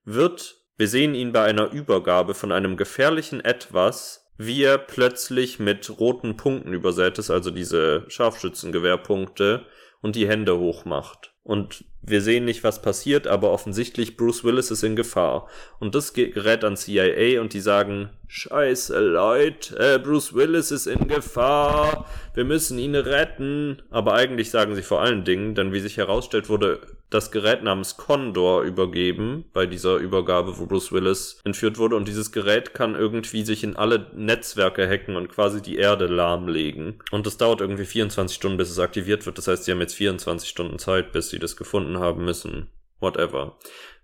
wird, 0.05 0.57
wir 0.77 0.87
sehen 0.87 1.15
ihn 1.15 1.31
bei 1.31 1.41
einer 1.45 1.71
Übergabe 1.71 2.35
von 2.35 2.51
einem 2.51 2.77
gefährlichen 2.77 3.43
Etwas, 3.43 4.22
wie 4.37 4.63
er 4.63 4.77
plötzlich 4.77 5.59
mit 5.59 5.99
roten 5.99 6.37
Punkten 6.37 6.73
übersät 6.73 7.17
ist, 7.19 7.29
also 7.29 7.51
diese 7.51 8.05
Scharfschützengewehrpunkte, 8.07 9.65
und 10.01 10.15
die 10.15 10.27
Hände 10.27 10.59
hochmacht. 10.59 11.33
Und 11.43 11.85
wir 12.01 12.21
sehen 12.21 12.45
nicht, 12.45 12.63
was 12.63 12.81
passiert, 12.81 13.25
aber 13.25 13.51
offensichtlich 13.51 14.17
Bruce 14.17 14.43
Willis 14.43 14.69
ist 14.69 14.83
in 14.83 14.95
Gefahr. 14.95 15.47
Und 15.79 15.95
das 15.95 16.13
gerät 16.13 16.63
an 16.63 16.77
CIA 16.77 17.39
und 17.41 17.53
die 17.53 17.61
sagen, 17.61 18.09
Scheiße, 18.35 18.99
Leute, 18.99 19.99
Bruce 19.99 20.33
Willis 20.33 20.71
ist 20.71 20.87
in 20.87 21.07
Gefahr, 21.07 22.09
wir 22.33 22.45
müssen 22.45 22.79
ihn 22.79 22.95
retten. 22.95 23.83
Aber 23.91 24.15
eigentlich 24.15 24.49
sagen 24.49 24.73
sie 24.73 24.81
vor 24.81 25.03
allen 25.03 25.23
Dingen, 25.23 25.53
denn 25.53 25.71
wie 25.71 25.79
sich 25.79 25.97
herausstellt, 25.97 26.49
wurde 26.49 26.79
das 27.11 27.29
Gerät 27.29 27.61
namens 27.61 27.95
Condor 27.95 28.63
übergeben 28.63 29.45
bei 29.53 29.67
dieser 29.67 29.97
Übergabe, 29.97 30.57
wo 30.57 30.65
Bruce 30.65 30.91
Willis 30.91 31.41
entführt 31.43 31.77
wurde. 31.77 31.95
Und 31.95 32.07
dieses 32.07 32.31
Gerät 32.31 32.73
kann 32.73 32.95
irgendwie 32.95 33.45
sich 33.45 33.63
in 33.63 33.75
alle 33.75 34.07
Netzwerke 34.15 34.89
hacken 34.89 35.15
und 35.15 35.29
quasi 35.29 35.61
die 35.61 35.75
Erde 35.75 36.07
lahmlegen. 36.07 37.03
Und 37.11 37.27
das 37.27 37.37
dauert 37.37 37.61
irgendwie 37.61 37.85
24 37.85 38.35
Stunden, 38.35 38.57
bis 38.57 38.71
es 38.71 38.79
aktiviert 38.79 39.27
wird. 39.27 39.37
Das 39.37 39.47
heißt, 39.47 39.65
sie 39.65 39.71
haben 39.71 39.81
jetzt 39.81 39.93
24 39.93 40.49
Stunden 40.49 40.79
Zeit, 40.79 41.11
bis 41.11 41.29
sie 41.29 41.37
das 41.37 41.55
gefunden 41.55 41.99
haben 41.99 42.25
müssen. 42.25 42.67
Whatever. 42.99 43.57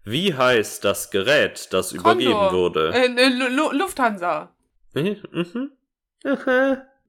Wie 0.10 0.34
heißt 0.34 0.84
das 0.86 1.12
Gerät, 1.12 1.68
das 1.72 1.92
übergeben 1.92 2.32
Condor. 2.34 2.52
wurde? 2.54 2.94
Äh, 2.94 3.08
Lu- 3.30 3.48
Lu- 3.56 3.72
Lufthansa. 3.78 4.54
Mhm. 4.94 5.72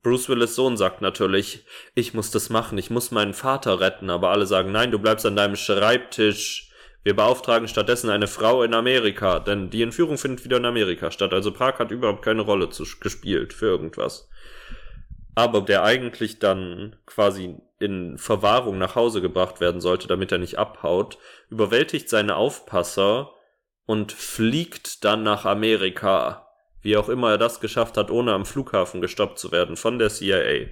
Bruce 0.03 0.29
Willis 0.29 0.55
Sohn 0.55 0.77
sagt 0.77 1.03
natürlich, 1.03 1.65
ich 1.95 2.15
muss 2.15 2.31
das 2.31 2.49
machen, 2.51 2.79
ich 2.79 2.91
muss 2.91 3.11
meinen 3.11 3.35
Vater 3.35 3.81
retten, 3.81 4.09
aber 4.11 4.31
alle 4.31 4.47
sagen, 4.47 4.73
nein, 4.73 4.91
du 4.91 4.99
bleibst 4.99 5.27
an 5.27 5.37
deinem 5.37 5.57
Schreibtisch. 5.57 6.71
Wir 7.03 7.17
beauftragen 7.17 7.69
stattdessen 7.69 8.11
eine 8.11 8.27
Frau 8.27 8.63
in 8.63 8.75
Amerika, 8.75 9.41
denn 9.41 9.71
die 9.71 9.83
Entführung 9.83 10.19
findet 10.19 10.45
wieder 10.45 10.59
in 10.59 10.67
Amerika 10.67 11.11
statt. 11.11 11.33
Also 11.33 11.51
Prag 11.53 11.79
hat 11.79 11.91
überhaupt 11.91 12.23
keine 12.23 12.43
Rolle 12.43 12.69
zu, 12.71 12.85
gespielt 13.01 13.53
für 13.55 13.67
irgendwas. 13.67 14.29
Aber 15.35 15.63
der 15.63 15.83
eigentlich 15.85 16.39
dann 16.39 16.97
quasi 17.07 17.57
in 17.81 18.19
Verwahrung 18.19 18.79
nach 18.79 18.95
Hause 18.95 19.21
gebracht 19.21 19.61
werden 19.61 19.81
sollte, 19.81 20.07
damit 20.07 20.31
er 20.31 20.39
nicht 20.39 20.59
abhaut, 20.59 21.19
überwältigt 21.49 22.09
seine 22.09 22.37
Aufpasser 22.37 23.33
und 23.87 24.13
fliegt 24.13 25.05
dann 25.05 25.23
nach 25.23 25.47
Amerika. 25.47 26.47
Wie 26.83 26.97
auch 26.97 27.09
immer 27.09 27.31
er 27.31 27.39
das 27.39 27.61
geschafft 27.61 27.97
hat, 27.97 28.11
ohne 28.11 28.33
am 28.33 28.47
Flughafen 28.47 29.01
gestoppt 29.01 29.39
zu 29.39 29.51
werden 29.51 29.77
von 29.77 29.99
der 29.99 30.11
CIA. 30.11 30.67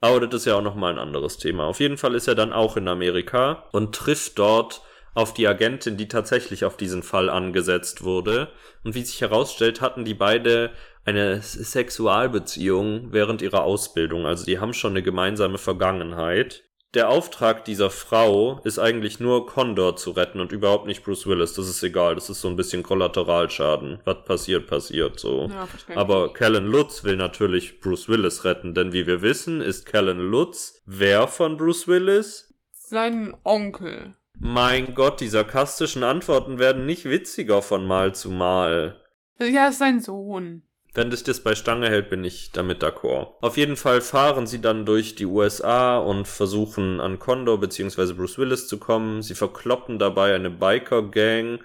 Aber 0.00 0.26
das 0.26 0.42
ist 0.42 0.46
ja 0.46 0.56
auch 0.56 0.62
nochmal 0.62 0.92
ein 0.92 0.98
anderes 0.98 1.38
Thema. 1.38 1.64
Auf 1.64 1.80
jeden 1.80 1.96
Fall 1.96 2.14
ist 2.14 2.28
er 2.28 2.34
dann 2.34 2.52
auch 2.52 2.76
in 2.76 2.88
Amerika 2.88 3.64
und 3.72 3.94
trifft 3.94 4.38
dort 4.38 4.82
auf 5.14 5.32
die 5.32 5.48
Agentin, 5.48 5.96
die 5.96 6.08
tatsächlich 6.08 6.64
auf 6.64 6.76
diesen 6.76 7.02
Fall 7.02 7.30
angesetzt 7.30 8.04
wurde. 8.04 8.52
Und 8.84 8.94
wie 8.94 9.02
sich 9.02 9.20
herausstellt, 9.20 9.80
hatten 9.80 10.04
die 10.04 10.14
beide 10.14 10.72
eine 11.06 11.40
Sexualbeziehung 11.40 13.12
während 13.12 13.40
ihrer 13.40 13.62
Ausbildung. 13.62 14.26
Also 14.26 14.44
die 14.44 14.58
haben 14.58 14.74
schon 14.74 14.92
eine 14.92 15.02
gemeinsame 15.02 15.58
Vergangenheit. 15.58 16.64
Der 16.94 17.10
Auftrag 17.10 17.64
dieser 17.64 17.90
Frau 17.90 18.60
ist 18.64 18.78
eigentlich 18.78 19.20
nur 19.20 19.46
Condor 19.46 19.96
zu 19.96 20.12
retten 20.12 20.40
und 20.40 20.52
überhaupt 20.52 20.86
nicht 20.86 21.04
Bruce 21.04 21.26
Willis. 21.26 21.52
Das 21.54 21.68
ist 21.68 21.82
egal. 21.82 22.14
Das 22.14 22.30
ist 22.30 22.40
so 22.40 22.48
ein 22.48 22.56
bisschen 22.56 22.82
Kollateralschaden. 22.82 24.00
Was 24.04 24.24
passiert, 24.24 24.66
passiert 24.66 25.20
so. 25.20 25.48
Ja. 25.50 25.68
Aber 25.94 26.32
Callan 26.32 26.66
Lutz 26.66 27.04
will 27.04 27.16
natürlich 27.16 27.80
Bruce 27.80 28.08
Willis 28.08 28.44
retten, 28.44 28.74
denn 28.74 28.92
wie 28.92 29.06
wir 29.06 29.22
wissen, 29.22 29.60
ist 29.60 29.86
Callan 29.86 30.18
Lutz 30.18 30.80
wer 30.86 31.28
von 31.28 31.56
Bruce 31.56 31.86
Willis? 31.86 32.54
Sein 32.72 33.36
Onkel. 33.44 34.14
Mein 34.38 34.94
Gott, 34.94 35.20
die 35.20 35.28
sarkastischen 35.28 36.02
Antworten 36.02 36.58
werden 36.58 36.86
nicht 36.86 37.04
witziger 37.04 37.62
von 37.62 37.86
Mal 37.86 38.14
zu 38.14 38.30
Mal. 38.30 39.00
Ja, 39.38 39.68
ist 39.68 39.78
sein 39.78 40.00
Sohn. 40.00 40.62
Wenn 40.96 41.10
dich 41.10 41.22
das 41.24 41.40
bei 41.40 41.54
Stange 41.54 41.90
hält, 41.90 42.08
bin 42.08 42.24
ich 42.24 42.52
damit 42.52 42.82
d'accord. 42.82 43.34
Auf 43.42 43.58
jeden 43.58 43.76
Fall 43.76 44.00
fahren 44.00 44.46
sie 44.46 44.62
dann 44.62 44.86
durch 44.86 45.14
die 45.14 45.26
USA 45.26 45.98
und 45.98 46.26
versuchen 46.26 47.02
an 47.02 47.18
Condor 47.18 47.60
bzw. 47.60 48.14
Bruce 48.14 48.38
Willis 48.38 48.66
zu 48.66 48.78
kommen. 48.78 49.20
Sie 49.20 49.34
verkloppen 49.34 49.98
dabei 49.98 50.34
eine 50.34 50.48
Biker-Gang, 50.48 51.60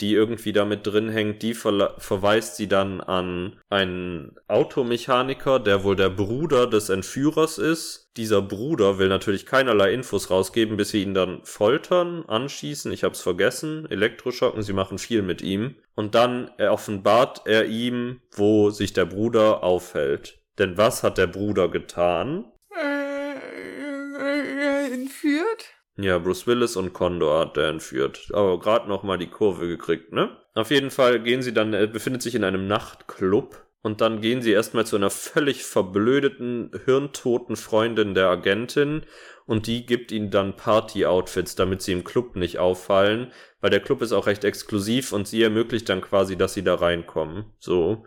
die 0.00 0.12
irgendwie 0.12 0.52
damit 0.52 0.86
drin 0.86 1.08
hängt. 1.08 1.42
Die 1.42 1.54
ver 1.54 1.94
verweist 1.98 2.56
sie 2.56 2.68
dann 2.68 3.00
an 3.00 3.56
einen 3.70 4.36
Automechaniker, 4.48 5.58
der 5.58 5.84
wohl 5.84 5.96
der 5.96 6.10
Bruder 6.10 6.66
des 6.66 6.88
Entführers 6.88 7.58
ist. 7.58 8.10
Dieser 8.16 8.42
Bruder 8.42 8.98
will 8.98 9.08
natürlich 9.08 9.46
keinerlei 9.46 9.92
Infos 9.92 10.30
rausgeben, 10.30 10.76
bis 10.76 10.90
sie 10.90 11.02
ihn 11.02 11.14
dann 11.14 11.40
foltern, 11.44 12.24
anschießen. 12.26 12.92
Ich 12.92 13.04
hab's 13.04 13.20
vergessen. 13.20 13.86
Elektroschocken, 13.90 14.62
sie 14.62 14.72
machen 14.72 14.98
viel 14.98 15.22
mit 15.22 15.42
ihm. 15.42 15.76
Und 15.94 16.14
dann 16.14 16.50
offenbart 16.58 17.42
er 17.46 17.66
ihm, 17.66 18.20
wo 18.32 18.70
sich 18.70 18.92
der 18.92 19.06
Bruder 19.06 19.62
aufhält. 19.62 20.38
Denn 20.58 20.76
was 20.76 21.02
hat 21.02 21.18
der 21.18 21.26
Bruder 21.26 21.68
getan? 21.68 22.44
Äh, 22.74 23.34
entführt? 24.92 25.75
Ja, 25.98 26.18
Bruce 26.18 26.46
Willis 26.46 26.76
und 26.76 26.92
Condor 26.92 27.40
hat 27.40 27.56
er 27.56 27.68
entführt. 27.68 28.28
Aber 28.32 28.58
gerade 28.58 28.88
noch 28.88 29.02
mal 29.02 29.16
die 29.16 29.30
Kurve 29.30 29.66
gekriegt, 29.66 30.12
ne? 30.12 30.36
Auf 30.54 30.70
jeden 30.70 30.90
Fall 30.90 31.22
gehen 31.22 31.42
sie 31.42 31.54
dann, 31.54 31.72
er 31.72 31.86
befindet 31.86 32.22
sich 32.22 32.34
in 32.34 32.44
einem 32.44 32.66
Nachtclub. 32.66 33.62
Und 33.82 34.00
dann 34.00 34.20
gehen 34.20 34.42
sie 34.42 34.50
erstmal 34.50 34.84
zu 34.84 34.96
einer 34.96 35.10
völlig 35.10 35.64
verblödeten, 35.64 36.72
hirntoten 36.84 37.56
Freundin 37.56 38.14
der 38.14 38.28
Agentin. 38.28 39.04
Und 39.46 39.68
die 39.68 39.86
gibt 39.86 40.10
ihnen 40.12 40.30
dann 40.30 40.56
Party-Outfits, 40.56 41.54
damit 41.54 41.82
sie 41.82 41.92
im 41.92 42.02
Club 42.02 42.36
nicht 42.36 42.58
auffallen. 42.58 43.32
Weil 43.60 43.70
der 43.70 43.80
Club 43.80 44.02
ist 44.02 44.12
auch 44.12 44.26
recht 44.26 44.44
exklusiv 44.44 45.12
und 45.12 45.28
sie 45.28 45.42
ermöglicht 45.42 45.88
dann 45.88 46.00
quasi, 46.00 46.36
dass 46.36 46.52
sie 46.52 46.64
da 46.64 46.74
reinkommen. 46.74 47.46
So. 47.58 48.04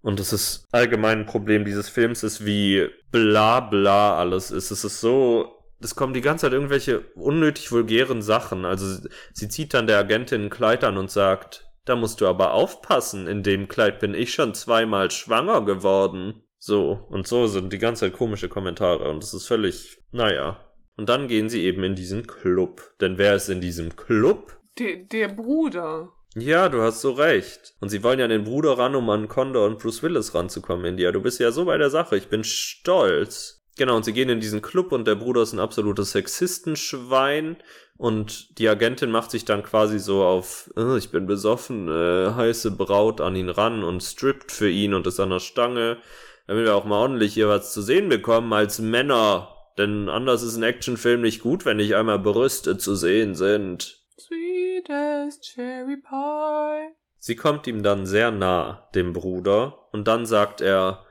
Und 0.00 0.20
das 0.20 0.32
ist 0.32 0.68
allgemein 0.70 1.20
ein 1.20 1.26
Problem 1.26 1.64
dieses 1.64 1.88
Films, 1.88 2.22
ist 2.22 2.46
wie 2.46 2.88
bla 3.10 3.60
bla 3.60 4.16
alles 4.16 4.50
ist. 4.50 4.70
Es 4.70 4.84
ist 4.84 5.00
so 5.00 5.59
es 5.80 5.94
kommen 5.94 6.14
die 6.14 6.20
ganze 6.20 6.46
Zeit 6.46 6.52
irgendwelche 6.52 7.00
unnötig 7.14 7.72
vulgären 7.72 8.22
Sachen. 8.22 8.64
Also 8.64 9.08
sie 9.32 9.48
zieht 9.48 9.74
dann 9.74 9.86
der 9.86 9.98
Agentin 9.98 10.44
ein 10.44 10.50
Kleid 10.50 10.84
an 10.84 10.96
und 10.96 11.10
sagt, 11.10 11.66
da 11.84 11.96
musst 11.96 12.20
du 12.20 12.26
aber 12.26 12.52
aufpassen, 12.52 13.26
in 13.26 13.42
dem 13.42 13.68
Kleid 13.68 14.00
bin 14.00 14.14
ich 14.14 14.34
schon 14.34 14.54
zweimal 14.54 15.10
schwanger 15.10 15.64
geworden. 15.64 16.42
So, 16.58 17.06
und 17.08 17.26
so 17.26 17.46
sind 17.46 17.72
die 17.72 17.78
ganze 17.78 18.06
Zeit 18.06 18.12
komische 18.12 18.48
Kommentare 18.48 19.08
und 19.08 19.24
es 19.24 19.32
ist 19.32 19.46
völlig, 19.46 20.02
naja. 20.12 20.60
Und 20.96 21.08
dann 21.08 21.28
gehen 21.28 21.48
sie 21.48 21.64
eben 21.64 21.82
in 21.82 21.94
diesen 21.94 22.26
Club. 22.26 22.82
Denn 23.00 23.16
wer 23.16 23.34
ist 23.34 23.48
in 23.48 23.62
diesem 23.62 23.96
Club? 23.96 24.58
Der, 24.78 24.96
der 24.96 25.28
Bruder. 25.28 26.12
Ja, 26.36 26.68
du 26.68 26.82
hast 26.82 27.00
so 27.00 27.12
recht. 27.12 27.74
Und 27.80 27.88
sie 27.88 28.02
wollen 28.02 28.18
ja 28.18 28.26
an 28.26 28.30
den 28.30 28.44
Bruder 28.44 28.76
ran, 28.76 28.94
um 28.94 29.08
an 29.08 29.26
Condor 29.26 29.66
und 29.66 29.78
Bruce 29.78 30.02
Willis 30.02 30.34
ranzukommen, 30.34 30.84
India. 30.84 31.10
Du 31.10 31.22
bist 31.22 31.40
ja 31.40 31.50
so 31.50 31.64
bei 31.64 31.78
der 31.78 31.90
Sache. 31.90 32.16
Ich 32.16 32.28
bin 32.28 32.44
stolz. 32.44 33.59
Genau, 33.76 33.96
und 33.96 34.04
sie 34.04 34.12
gehen 34.12 34.28
in 34.28 34.40
diesen 34.40 34.62
Club 34.62 34.92
und 34.92 35.06
der 35.06 35.14
Bruder 35.14 35.42
ist 35.42 35.52
ein 35.52 35.60
absolutes 35.60 36.12
Sexistenschwein 36.12 37.56
und 37.96 38.58
die 38.58 38.68
Agentin 38.68 39.10
macht 39.10 39.30
sich 39.30 39.44
dann 39.44 39.62
quasi 39.62 39.98
so 39.98 40.22
auf, 40.22 40.70
oh, 40.76 40.96
ich 40.96 41.10
bin 41.10 41.26
besoffen, 41.26 41.88
äh, 41.88 42.32
heiße 42.34 42.72
Braut 42.72 43.20
an 43.20 43.36
ihn 43.36 43.48
ran 43.48 43.84
und 43.84 44.02
strippt 44.02 44.52
für 44.52 44.68
ihn 44.68 44.94
und 44.94 45.06
ist 45.06 45.20
an 45.20 45.30
der 45.30 45.40
Stange, 45.40 45.98
damit 46.46 46.64
wir 46.64 46.74
auch 46.74 46.84
mal 46.84 46.98
ordentlich 46.98 47.34
hier 47.34 47.48
was 47.48 47.72
zu 47.72 47.82
sehen 47.82 48.08
bekommen 48.08 48.52
als 48.52 48.78
Männer. 48.80 49.48
Denn 49.78 50.08
anders 50.08 50.42
ist 50.42 50.56
ein 50.56 50.62
Actionfilm 50.62 51.20
nicht 51.20 51.40
gut, 51.40 51.64
wenn 51.64 51.76
nicht 51.76 51.94
einmal 51.94 52.18
Brüste 52.18 52.76
zu 52.76 52.94
sehen 52.94 53.34
sind. 53.34 54.02
Sweet 54.18 54.90
as 54.90 55.40
cherry 55.40 55.96
pie. 55.96 56.94
Sie 57.18 57.36
kommt 57.36 57.66
ihm 57.66 57.82
dann 57.82 58.06
sehr 58.06 58.30
nah, 58.30 58.88
dem 58.94 59.12
Bruder, 59.12 59.88
und 59.92 60.08
dann 60.08 60.24
sagt 60.24 60.62
er, 60.62 61.04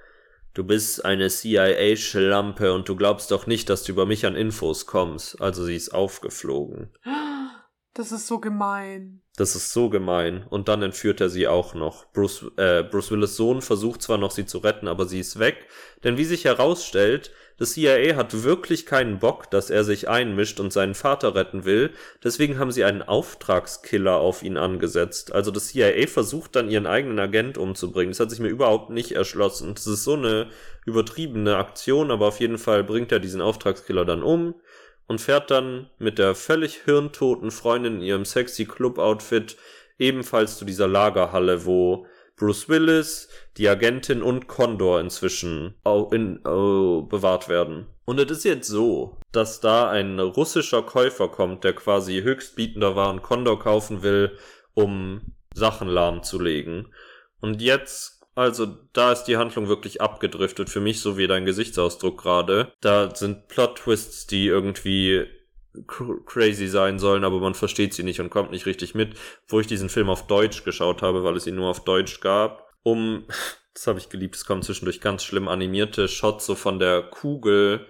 Du 0.53 0.63
bist 0.63 1.05
eine 1.05 1.29
CIA-Schlampe 1.29 2.73
und 2.73 2.89
du 2.89 2.95
glaubst 2.95 3.31
doch 3.31 3.45
nicht, 3.45 3.69
dass 3.69 3.83
du 3.83 3.91
über 3.91 4.05
mich 4.05 4.25
an 4.25 4.35
Infos 4.35 4.85
kommst. 4.85 5.39
Also 5.41 5.63
sie 5.63 5.75
ist 5.75 5.93
aufgeflogen. 5.93 6.89
Das 7.93 8.11
ist 8.11 8.27
so 8.27 8.39
gemein. 8.39 9.21
Das 9.35 9.55
ist 9.55 9.73
so 9.73 9.89
gemein. 9.89 10.45
Und 10.49 10.67
dann 10.67 10.81
entführt 10.81 11.21
er 11.21 11.29
sie 11.29 11.47
auch 11.47 11.73
noch. 11.73 12.11
Bruce, 12.13 12.45
äh, 12.57 12.83
Bruce 12.83 13.11
Willis 13.11 13.35
Sohn 13.35 13.61
versucht 13.61 14.01
zwar 14.01 14.17
noch, 14.17 14.31
sie 14.31 14.45
zu 14.45 14.59
retten, 14.59 14.87
aber 14.87 15.05
sie 15.05 15.19
ist 15.19 15.37
weg. 15.39 15.67
Denn 16.03 16.17
wie 16.17 16.25
sich 16.25 16.45
herausstellt, 16.45 17.31
das 17.59 17.73
CIA 17.73 18.15
hat 18.15 18.43
wirklich 18.43 18.85
keinen 18.85 19.19
Bock, 19.19 19.51
dass 19.51 19.69
er 19.69 19.83
sich 19.83 20.07
einmischt 20.07 20.61
und 20.61 20.71
seinen 20.71 20.95
Vater 20.95 21.35
retten 21.35 21.65
will. 21.65 21.91
Deswegen 22.23 22.57
haben 22.57 22.71
sie 22.71 22.85
einen 22.85 23.01
Auftragskiller 23.01 24.15
auf 24.15 24.43
ihn 24.43 24.55
angesetzt. 24.55 25.33
Also 25.33 25.51
das 25.51 25.67
CIA 25.67 26.07
versucht 26.07 26.55
dann 26.55 26.69
ihren 26.69 26.87
eigenen 26.87 27.19
Agent 27.19 27.57
umzubringen. 27.57 28.11
Das 28.11 28.21
hat 28.21 28.31
sich 28.31 28.39
mir 28.39 28.47
überhaupt 28.47 28.91
nicht 28.91 29.11
erschlossen. 29.11 29.75
Das 29.75 29.87
ist 29.87 30.05
so 30.05 30.13
eine 30.13 30.47
übertriebene 30.85 31.57
Aktion, 31.57 32.11
aber 32.11 32.27
auf 32.27 32.39
jeden 32.39 32.57
Fall 32.57 32.85
bringt 32.85 33.11
er 33.11 33.19
diesen 33.19 33.41
Auftragskiller 33.41 34.05
dann 34.05 34.23
um 34.23 34.55
und 35.07 35.19
fährt 35.19 35.51
dann 35.51 35.89
mit 35.97 36.17
der 36.17 36.35
völlig 36.35 36.75
hirntoten 36.85 37.51
Freundin 37.51 37.95
in 37.95 38.01
ihrem 38.01 38.25
sexy 38.25 38.65
Club-Outfit 38.65 39.57
ebenfalls 39.97 40.57
zu 40.57 40.63
dieser 40.63 40.87
Lagerhalle, 40.87 41.65
wo 41.65 42.07
Bruce 42.39 42.69
Willis, 42.69 43.29
die 43.57 43.69
Agentin 43.69 44.23
und 44.23 44.47
Condor 44.47 44.99
inzwischen 44.99 45.75
in, 46.11 46.39
oh, 46.47 47.03
bewahrt 47.03 47.49
werden. 47.49 47.87
Und 48.05 48.19
es 48.19 48.31
ist 48.31 48.45
jetzt 48.45 48.67
so, 48.67 49.17
dass 49.31 49.59
da 49.59 49.89
ein 49.89 50.19
russischer 50.19 50.81
Käufer 50.81 51.27
kommt, 51.27 51.63
der 51.63 51.73
quasi 51.73 52.21
höchstbietender 52.21 52.95
war 52.95 53.11
und 53.11 53.21
Condor 53.21 53.59
kaufen 53.59 54.01
will, 54.01 54.37
um 54.73 55.33
Sachen 55.53 55.89
lahmzulegen. 55.89 56.93
Und 57.41 57.61
jetzt, 57.61 58.23
also 58.33 58.65
da 58.93 59.11
ist 59.11 59.25
die 59.25 59.37
Handlung 59.37 59.67
wirklich 59.67 60.01
abgedriftet, 60.01 60.69
für 60.69 60.79
mich 60.79 61.01
so 61.01 61.17
wie 61.17 61.27
dein 61.27 61.45
Gesichtsausdruck 61.45 62.19
gerade. 62.19 62.71
Da 62.81 63.13
sind 63.13 63.47
Plot-Twists, 63.49 64.25
die 64.27 64.47
irgendwie 64.47 65.27
crazy 65.87 66.67
sein 66.67 66.99
sollen, 66.99 67.23
aber 67.23 67.39
man 67.39 67.53
versteht 67.53 67.93
sie 67.93 68.03
nicht 68.03 68.19
und 68.19 68.29
kommt 68.29 68.51
nicht 68.51 68.65
richtig 68.65 68.95
mit, 68.95 69.15
wo 69.47 69.59
ich 69.59 69.67
diesen 69.67 69.89
Film 69.89 70.09
auf 70.09 70.27
Deutsch 70.27 70.63
geschaut 70.63 71.01
habe, 71.01 71.23
weil 71.23 71.35
es 71.35 71.47
ihn 71.47 71.55
nur 71.55 71.69
auf 71.69 71.83
Deutsch 71.83 72.19
gab, 72.19 72.69
um, 72.83 73.25
das 73.73 73.87
habe 73.87 73.99
ich 73.99 74.09
geliebt, 74.09 74.35
es 74.35 74.45
kommen 74.45 74.61
zwischendurch 74.61 75.01
ganz 75.01 75.23
schlimm 75.23 75.47
animierte 75.47 76.07
Shots 76.07 76.45
so 76.45 76.55
von 76.55 76.79
der 76.79 77.03
Kugel, 77.03 77.87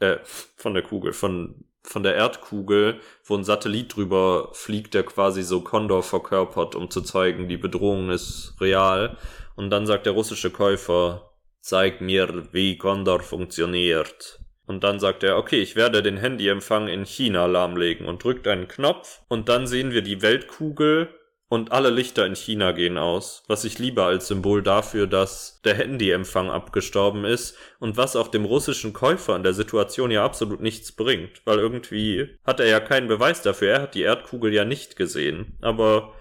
äh, 0.00 0.18
von 0.56 0.74
der 0.74 0.82
Kugel, 0.82 1.12
von 1.12 1.64
von 1.88 2.02
der 2.02 2.16
Erdkugel, 2.16 3.00
wo 3.24 3.34
ein 3.34 3.44
Satellit 3.44 3.96
drüber 3.96 4.50
fliegt, 4.52 4.92
der 4.92 5.04
quasi 5.04 5.42
so 5.42 5.62
Condor 5.62 6.02
verkörpert, 6.02 6.74
um 6.74 6.90
zu 6.90 7.00
zeigen, 7.00 7.48
die 7.48 7.56
Bedrohung 7.56 8.10
ist 8.10 8.54
real. 8.60 9.16
Und 9.56 9.70
dann 9.70 9.86
sagt 9.86 10.04
der 10.04 10.12
russische 10.12 10.50
Käufer, 10.50 11.32
zeig 11.60 12.02
mir, 12.02 12.48
wie 12.52 12.76
Condor 12.76 13.20
funktioniert. 13.20 14.38
Und 14.68 14.84
dann 14.84 15.00
sagt 15.00 15.22
er, 15.22 15.38
okay, 15.38 15.60
ich 15.60 15.76
werde 15.76 16.02
den 16.02 16.18
Handyempfang 16.18 16.88
in 16.88 17.06
China 17.06 17.46
lahmlegen 17.46 18.06
und 18.06 18.22
drückt 18.22 18.46
einen 18.46 18.68
Knopf 18.68 19.22
und 19.28 19.48
dann 19.48 19.66
sehen 19.66 19.92
wir 19.92 20.02
die 20.02 20.20
Weltkugel 20.20 21.08
und 21.48 21.72
alle 21.72 21.88
Lichter 21.88 22.26
in 22.26 22.36
China 22.36 22.72
gehen 22.72 22.98
aus, 22.98 23.44
was 23.48 23.64
ich 23.64 23.78
liebe 23.78 24.04
als 24.04 24.28
Symbol 24.28 24.62
dafür, 24.62 25.06
dass 25.06 25.62
der 25.64 25.74
Handyempfang 25.74 26.50
abgestorben 26.50 27.24
ist 27.24 27.56
und 27.78 27.96
was 27.96 28.14
auch 28.14 28.28
dem 28.28 28.44
russischen 28.44 28.92
Käufer 28.92 29.34
in 29.36 29.42
der 29.42 29.54
Situation 29.54 30.10
ja 30.10 30.22
absolut 30.22 30.60
nichts 30.60 30.92
bringt, 30.92 31.40
weil 31.46 31.58
irgendwie 31.58 32.36
hat 32.44 32.60
er 32.60 32.66
ja 32.66 32.80
keinen 32.80 33.08
Beweis 33.08 33.40
dafür, 33.40 33.68
er 33.70 33.82
hat 33.82 33.94
die 33.94 34.02
Erdkugel 34.02 34.52
ja 34.52 34.66
nicht 34.66 34.96
gesehen, 34.96 35.56
aber 35.62 36.12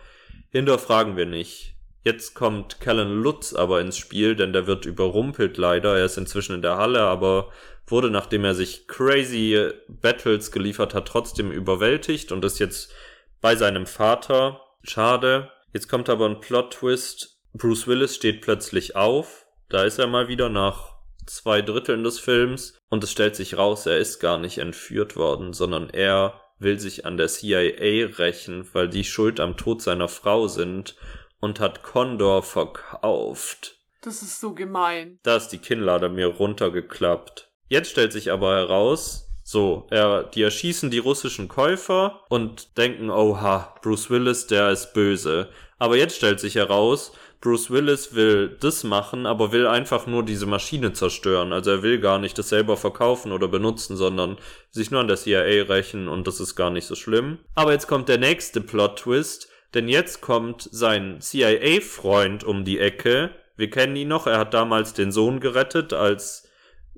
hinterfragen 0.51 1.17
wir 1.17 1.25
nicht. 1.25 1.73
Jetzt 2.05 2.35
kommt 2.35 2.79
Callan 2.79 3.21
Lutz 3.21 3.53
aber 3.53 3.81
ins 3.81 3.97
Spiel, 3.97 4.37
denn 4.37 4.53
der 4.53 4.65
wird 4.65 4.85
überrumpelt 4.85 5.57
leider, 5.57 5.97
er 5.97 6.05
ist 6.05 6.17
inzwischen 6.17 6.55
in 6.55 6.61
der 6.61 6.77
Halle, 6.77 7.01
aber 7.01 7.51
wurde, 7.87 8.09
nachdem 8.09 8.43
er 8.43 8.53
sich 8.53 8.87
crazy 8.87 9.71
Battles 9.87 10.51
geliefert 10.51 10.93
hat, 10.93 11.07
trotzdem 11.07 11.51
überwältigt 11.51 12.31
und 12.31 12.43
ist 12.45 12.59
jetzt 12.59 12.93
bei 13.41 13.55
seinem 13.55 13.85
Vater. 13.85 14.61
Schade. 14.83 15.51
Jetzt 15.73 15.89
kommt 15.89 16.09
aber 16.09 16.25
ein 16.27 16.39
Plot-Twist. 16.39 17.39
Bruce 17.53 17.87
Willis 17.87 18.15
steht 18.15 18.41
plötzlich 18.41 18.95
auf. 18.95 19.45
Da 19.69 19.83
ist 19.83 19.99
er 19.99 20.07
mal 20.07 20.27
wieder 20.27 20.49
nach 20.49 20.97
zwei 21.25 21.61
Dritteln 21.61 22.03
des 22.03 22.19
Films 22.19 22.79
und 22.89 23.03
es 23.03 23.11
stellt 23.11 23.35
sich 23.35 23.57
raus, 23.57 23.85
er 23.85 23.97
ist 23.97 24.19
gar 24.19 24.37
nicht 24.37 24.59
entführt 24.59 25.15
worden, 25.15 25.53
sondern 25.53 25.89
er 25.89 26.41
will 26.59 26.79
sich 26.79 27.05
an 27.05 27.17
der 27.17 27.27
CIA 27.27 28.07
rächen, 28.17 28.67
weil 28.73 28.89
die 28.89 29.03
schuld 29.03 29.39
am 29.39 29.57
Tod 29.57 29.81
seiner 29.81 30.07
Frau 30.07 30.47
sind 30.47 30.95
und 31.39 31.59
hat 31.59 31.83
Condor 31.83 32.43
verkauft. 32.43 33.77
Das 34.01 34.21
ist 34.21 34.39
so 34.39 34.53
gemein. 34.53 35.19
Da 35.23 35.35
ist 35.35 35.49
die 35.49 35.57
Kinnlade 35.59 36.09
mir 36.09 36.27
runtergeklappt. 36.27 37.46
Jetzt 37.67 37.91
stellt 37.91 38.13
sich 38.13 38.31
aber 38.31 38.55
heraus, 38.55 39.27
so, 39.43 39.87
er, 39.89 40.23
die 40.23 40.41
erschießen 40.41 40.91
die 40.91 40.97
russischen 40.97 41.47
Käufer 41.47 42.21
und 42.29 42.77
denken, 42.77 43.09
oha, 43.09 43.75
Bruce 43.81 44.09
Willis, 44.09 44.47
der 44.47 44.71
ist 44.71 44.93
böse. 44.93 45.47
Aber 45.79 45.95
jetzt 45.95 46.17
stellt 46.17 46.39
sich 46.39 46.55
heraus, 46.55 47.13
Bruce 47.39 47.69
Willis 47.69 48.15
will 48.15 48.57
das 48.59 48.83
machen, 48.83 49.25
aber 49.25 49.51
will 49.51 49.67
einfach 49.67 50.07
nur 50.07 50.23
diese 50.23 50.47
Maschine 50.47 50.91
zerstören. 50.91 51.53
Also 51.53 51.71
er 51.71 51.83
will 51.83 51.99
gar 51.99 52.19
nicht 52.19 52.37
das 52.37 52.49
selber 52.49 52.77
verkaufen 52.77 53.31
oder 53.31 53.47
benutzen, 53.47 53.95
sondern 53.95 54.37
sich 54.71 54.91
nur 54.91 55.01
an 55.01 55.07
der 55.07 55.17
CIA 55.17 55.63
rächen 55.63 56.07
und 56.07 56.27
das 56.27 56.39
ist 56.39 56.55
gar 56.55 56.71
nicht 56.71 56.85
so 56.85 56.95
schlimm. 56.95 57.37
Aber 57.55 57.71
jetzt 57.71 57.87
kommt 57.87 58.09
der 58.09 58.17
nächste 58.17 58.59
Plot-Twist, 58.59 59.49
denn 59.73 59.87
jetzt 59.87 60.21
kommt 60.21 60.67
sein 60.71 61.21
CIA-Freund 61.21 62.43
um 62.43 62.65
die 62.65 62.79
Ecke, 62.79 63.31
Wir 63.59 63.71
kennen 63.71 63.95
ihn 63.95 64.07
noch, 64.07 64.27
er 64.27 64.37
hat 64.37 64.53
damals 64.53 64.93
den 64.93 65.11
Sohn 65.11 65.39
gerettet, 65.39 65.91
als 65.91 66.46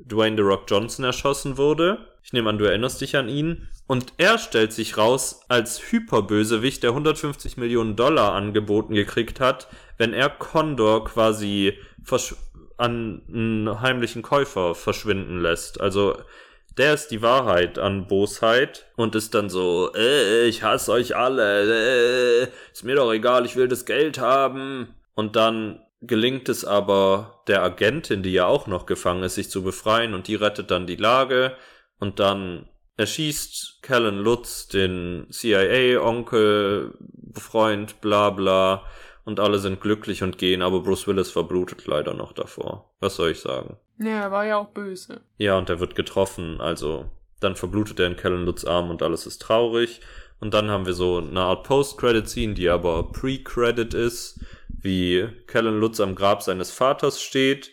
Dwayne 0.06 0.38
The 0.38 0.44
Rock 0.44 0.64
Johnson 0.68 1.06
erschossen 1.06 1.58
wurde. 1.58 2.00
Ich 2.24 2.34
nehme 2.34 2.50
an, 2.50 2.58
du 2.58 2.66
erinnerst 2.66 3.02
dich 3.02 3.16
an 3.16 3.30
ihn. 3.30 3.68
Und 3.88 4.14
er 4.18 4.38
stellt 4.38 4.72
sich 4.72 4.98
raus 4.98 5.42
als 5.48 5.92
Hyperbösewicht, 5.92 6.84
der 6.84 6.92
150 6.92 7.58
Millionen 7.58 7.96
Dollar 7.96 8.34
angeboten 8.34 8.94
gekriegt 8.94 9.40
hat, 9.40 9.68
wenn 9.98 10.14
er 10.14 10.30
Condor 10.30 11.06
quasi 11.06 11.74
an 12.78 13.22
einen 13.28 13.82
heimlichen 13.82 14.22
Käufer 14.22 14.76
verschwinden 14.76 15.42
lässt. 15.42 15.82
Also 15.82 16.18
der 16.78 16.94
ist 16.94 17.08
die 17.08 17.22
Wahrheit 17.22 17.78
an 17.78 18.08
Bosheit 18.08 18.86
und 18.96 19.16
ist 19.16 19.34
dann 19.34 19.50
so, 19.50 19.92
äh, 19.96 20.46
ich 20.46 20.64
hasse 20.64 20.92
euch 20.94 21.16
alle, 21.16 22.44
äh, 22.44 22.48
ist 22.72 22.86
mir 22.86 22.96
doch 22.96 23.12
egal, 23.12 23.46
ich 23.46 23.56
will 23.56 23.68
das 23.68 23.86
Geld 23.86 24.20
haben. 24.20 24.96
Und 25.14 25.36
dann 25.36 25.82
gelingt 26.02 26.50
es 26.50 26.66
aber 26.66 27.44
der 27.48 27.62
Agentin, 27.62 28.24
die 28.24 28.32
ja 28.32 28.46
auch 28.46 28.68
noch 28.68 28.86
gefangen 28.86 29.24
ist, 29.24 29.36
sich 29.36 29.50
zu 29.50 29.64
befreien 29.64 30.14
und 30.14 30.28
die 30.28 30.36
rettet 30.36 30.72
dann 30.72 30.88
die 30.88 30.96
Lage 30.96 31.56
und 32.00 32.20
dann 32.20 32.70
erschießt 32.98 33.80
Callan 33.82 34.20
Lutz 34.20 34.68
den 34.68 35.28
CIA-Onkel, 35.32 36.98
Freund, 37.34 38.02
bla 38.02 38.30
bla 38.30 38.84
und 39.26 39.40
alle 39.40 39.60
sind 39.60 39.82
glücklich 39.82 40.24
und 40.24 40.38
gehen, 40.38 40.62
aber 40.62 40.82
Bruce 40.82 41.08
Willis 41.08 41.32
verblutet 41.32 41.86
leider 41.86 42.14
noch 42.14 42.34
davor. 42.34 42.92
Was 43.00 43.16
soll 43.16 43.32
ich 43.32 43.40
sagen? 43.40 43.78
Ja, 44.00 44.22
er 44.22 44.32
war 44.32 44.46
ja 44.46 44.58
auch 44.58 44.70
böse. 44.70 45.22
Ja, 45.38 45.58
und 45.58 45.70
er 45.70 45.80
wird 45.80 45.96
getroffen, 45.96 46.62
also 46.62 47.10
dann 47.40 47.56
verblutet 47.56 48.00
er 48.00 48.08
in 48.08 48.18
Callan 48.18 48.46
Lutz 48.46 48.66
Arm 48.66 48.90
und 48.90 49.02
alles 49.02 49.26
ist 49.26 49.42
traurig. 49.42 50.02
Und 50.40 50.54
dann 50.54 50.70
haben 50.70 50.86
wir 50.86 50.94
so 50.94 51.18
eine 51.18 51.42
Art 51.42 51.66
Post-Credit-Scene, 51.66 52.54
die 52.54 52.70
aber 52.70 53.12
Pre-Credit 53.12 53.94
ist, 53.94 54.40
wie 54.70 55.28
Callan 55.48 55.80
Lutz 55.80 56.00
am 56.00 56.16
Grab 56.16 56.42
seines 56.42 56.72
Vaters 56.72 57.22
steht. 57.22 57.72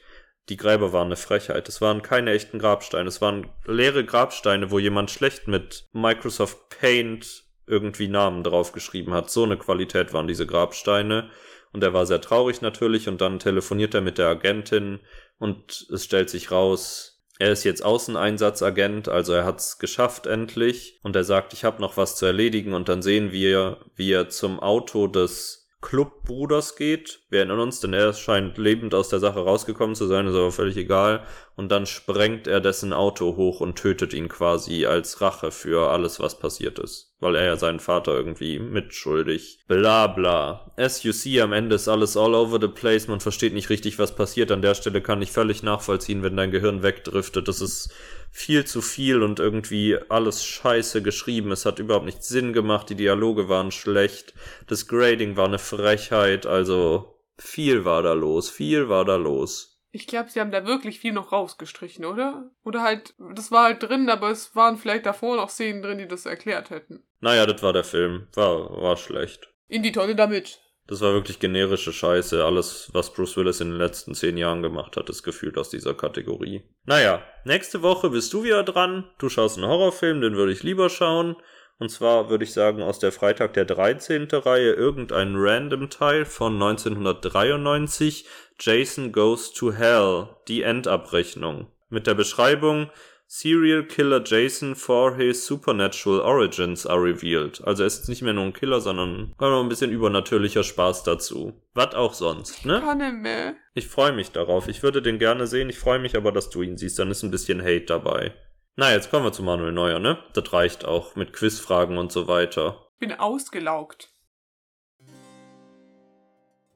Die 0.49 0.57
Gräber 0.57 0.93
waren 0.93 1.07
eine 1.07 1.17
Frechheit. 1.17 1.69
Es 1.69 1.81
waren 1.81 2.03
keine 2.03 2.33
echten 2.33 2.59
Grabsteine. 2.59 3.09
Es 3.09 3.21
waren 3.21 3.49
leere 3.67 4.05
Grabsteine, 4.05 4.71
wo 4.71 4.79
jemand 4.79 5.11
schlecht 5.11 5.49
mit 5.49 5.89
Microsoft 5.93 6.69
Paint 6.81 7.45
irgendwie 7.67 8.09
Namen 8.09 8.45
draufgeschrieben 8.45 9.13
hat. 9.13 9.31
So 9.31 9.45
eine 9.45 9.57
Qualität 9.57 10.13
waren 10.13 10.29
diese 10.29 10.47
Grabsteine. 10.47 11.31
Und 11.73 11.83
er 11.83 11.93
war 11.93 12.07
sehr 12.07 12.21
traurig 12.21 12.63
natürlich. 12.63 13.09
Und 13.09 13.21
dann 13.21 13.39
telefoniert 13.39 13.95
er 13.95 14.01
mit 14.01 14.19
der 14.19 14.29
Agentin 14.29 15.01
und 15.39 15.87
es 15.93 16.05
stellt 16.05 16.31
sich 16.31 16.51
raus, 16.51 17.16
er 17.39 17.53
ist 17.53 17.65
jetzt 17.65 17.85
Außeneinsatzagent, 17.85 19.09
also 19.09 19.33
er 19.33 19.45
hat's 19.45 19.79
geschafft 19.79 20.27
endlich. 20.27 20.99
Und 21.03 21.17
er 21.17 21.25
sagt, 21.25 21.53
ich 21.53 21.65
habe 21.65 21.81
noch 21.81 21.97
was 21.97 22.17
zu 22.17 22.27
erledigen. 22.27 22.73
Und 22.73 22.89
dann 22.89 23.03
sehen 23.03 23.33
wir, 23.33 23.79
wie 23.95 24.13
er 24.13 24.29
zum 24.29 24.61
Auto 24.61 25.07
des 25.07 25.56
Clubbruders 25.83 26.75
geht. 26.77 27.21
Wir 27.29 27.41
erinnern 27.41 27.61
uns, 27.61 27.81
denn 27.81 27.93
er 27.93 28.13
scheint 28.13 28.59
lebend 28.59 28.95
aus 28.95 29.09
der 29.09 29.19
Sache 29.19 29.41
rausgekommen 29.41 29.95
zu 29.95 30.07
sein, 30.07 30.27
ist 30.27 30.35
aber 30.35 30.51
völlig 30.51 30.77
egal. 30.77 31.25
Und 31.55 31.71
dann 31.71 31.87
sprengt 31.87 32.47
er 32.47 32.61
dessen 32.61 32.93
Auto 32.93 33.37
hoch 33.37 33.61
und 33.61 33.77
tötet 33.77 34.13
ihn 34.13 34.29
quasi 34.29 34.87
als 34.87 35.21
Rache 35.21 35.51
für 35.51 35.91
alles, 35.91 36.19
was 36.19 36.39
passiert 36.39 36.79
ist. 36.79 37.15
Weil 37.21 37.37
er 37.37 37.45
ja 37.45 37.57
seinen 37.57 37.81
Vater 37.81 38.15
irgendwie 38.15 38.59
mitschuldig. 38.59 39.65
Bla 39.69 40.07
bla. 40.07 40.73
As 40.77 41.03
you 41.03 41.13
see, 41.13 41.41
am 41.41 41.53
Ende 41.53 41.77
ist 41.77 41.89
alles 41.89 42.17
all 42.17 42.35
over 42.35 42.59
the 42.61 42.69
place. 42.69 43.07
Man 43.07 43.21
versteht 43.21 43.55
nicht 43.55 43.71
richtig, 43.71 43.99
was 43.99 44.15
passiert. 44.15 44.51
An 44.51 44.63
der 44.63 44.75
Stelle 44.75 45.01
kann 45.01 45.23
ich 45.23 45.31
völlig 45.31 45.63
nachvollziehen, 45.63 46.23
wenn 46.23 46.37
dein 46.37 46.51
Gehirn 46.51 46.83
wegdriftet. 46.83 47.49
Das 47.49 47.61
ist 47.61 47.93
viel 48.31 48.65
zu 48.65 48.83
viel 48.83 49.23
und 49.23 49.41
irgendwie 49.41 49.99
alles 50.09 50.45
scheiße 50.45 51.03
geschrieben. 51.03 51.53
Es 51.53 51.65
hat 51.65 51.79
überhaupt 51.79 52.05
nicht 52.05 52.23
Sinn 52.23 52.53
gemacht. 52.53 52.91
Die 52.91 52.95
Dialoge 52.95 53.49
waren 53.49 53.71
schlecht. 53.71 54.35
Das 54.67 54.89
Grading 54.89 55.37
war 55.37 55.47
eine 55.47 55.59
Frechheit. 55.59 56.47
Also 56.47 57.21
viel 57.39 57.85
war 57.85 58.03
da 58.03 58.13
los. 58.13 58.51
Viel 58.51 58.89
war 58.89 59.05
da 59.05 59.17
los. 59.17 59.81
Ich 59.91 60.07
glaube, 60.07 60.29
sie 60.29 60.41
haben 60.41 60.51
da 60.51 60.67
wirklich 60.67 61.01
viel 61.01 61.15
noch 61.15 61.33
rausgestrichen, 61.33 62.05
oder? 62.05 62.51
Oder 62.65 62.83
halt, 62.83 63.15
das 63.35 63.51
war 63.51 63.65
halt 63.65 63.83
drin, 63.83 64.11
aber 64.11 64.31
es 64.31 64.55
waren 64.55 64.77
vielleicht 64.77 65.07
davor 65.07 65.37
noch 65.37 65.49
Szenen 65.49 65.81
drin, 65.81 65.97
die 65.97 66.07
das 66.07 66.27
erklärt 66.27 66.69
hätten. 66.69 67.03
Naja, 67.21 67.47
das 67.47 67.63
war 67.63 67.73
der 67.73 67.85
Film. 67.85 68.27
War, 68.35 68.71
war 68.83 68.99
schlecht. 68.99 69.49
In 69.69 69.83
die 69.83 69.93
Tonne 69.93 70.15
damit. 70.15 70.61
Das 70.89 71.01
war 71.01 71.13
wirklich 71.13 71.41
generische 71.41 71.93
Scheiße. 71.93 72.45
Alles, 72.45 72.91
was 72.93 73.13
Bruce 73.13 73.37
Willis 73.37 73.61
in 73.61 73.71
den 73.71 73.79
letzten 73.79 74.15
zehn 74.15 74.37
Jahren 74.37 74.63
gemacht 74.63 74.97
hat, 74.97 75.11
ist 75.11 75.25
gefühlt 75.25 75.59
aus 75.59 75.71
dieser 75.71 75.95
Kategorie. 75.95 76.63
Naja, 76.85 77.23
nächste 77.45 77.83
Woche 77.83 78.11
bist 78.11 78.33
du 78.33 78.45
wieder 78.45 78.63
dran. 78.63 79.05
Du 79.19 79.29
schaust 79.29 79.59
einen 79.59 79.67
Horrorfilm, 79.67 80.21
den 80.21 80.37
würde 80.37 80.53
ich 80.53 80.63
lieber 80.63 80.89
schauen. 80.89 81.37
Und 81.79 81.91
zwar 81.91 82.31
würde 82.31 82.45
ich 82.45 82.53
sagen 82.53 82.83
aus 82.83 83.01
der 83.01 83.13
Freitag 83.13 83.53
der 83.55 83.65
13. 83.65 84.29
Reihe 84.31 84.73
irgendein 84.73 85.35
random 85.37 85.91
Teil 85.91 86.25
von 86.25 86.55
1993. 86.55 88.27
Jason 88.59 89.13
Goes 89.13 89.53
to 89.53 89.73
Hell. 89.73 90.29
Die 90.49 90.63
Endabrechnung. 90.63 91.67
Mit 91.89 92.07
der 92.07 92.15
Beschreibung 92.15 92.91
Serial 93.29 93.83
Killer 93.83 94.23
Jason 94.25 94.77
for 94.77 95.17
his 95.17 95.45
supernatural 95.45 96.21
origins 96.21 96.87
are 96.87 97.03
revealed. 97.03 97.61
Also 97.65 97.83
er 97.83 97.89
ist 97.89 98.09
nicht 98.09 98.23
mehr 98.23 98.33
nur 98.33 98.45
ein 98.45 98.53
Killer, 98.53 98.81
sondern 98.81 99.35
kommt 99.37 99.51
noch 99.51 99.63
ein 99.63 99.69
bisschen 99.69 99.91
übernatürlicher 99.91 100.63
Spaß 100.63 101.03
dazu. 101.03 101.61
Was 101.75 101.95
auch 101.95 102.15
sonst, 102.15 102.65
ne? 102.65 102.81
Mehr. 103.13 103.57
Ich 103.75 103.89
freue 103.89 104.13
mich 104.13 104.31
darauf. 104.31 104.69
Ich 104.69 104.85
würde 104.85 105.03
den 105.03 105.19
gerne 105.19 105.49
sehen. 105.49 105.69
Ich 105.69 105.79
freue 105.79 105.99
mich 105.99 106.17
aber, 106.17 106.31
dass 106.31 106.51
du 106.51 106.63
ihn 106.63 106.77
siehst. 106.77 107.01
Dann 107.01 107.11
ist 107.11 107.25
ein 107.25 107.33
bisschen 107.33 107.61
Hate 107.61 107.87
dabei. 107.87 108.33
Na, 108.77 108.93
jetzt 108.93 109.11
kommen 109.11 109.25
wir 109.25 109.33
zu 109.33 109.43
Manuel 109.43 109.73
Neuer, 109.73 109.99
ne? 109.99 110.19
Das 110.35 110.53
reicht 110.53 110.85
auch 110.85 111.17
mit 111.17 111.33
Quizfragen 111.33 111.99
und 111.99 112.13
so 112.13 112.29
weiter. 112.29 112.87
Bin 113.01 113.13
ausgelaugt. 113.13 114.11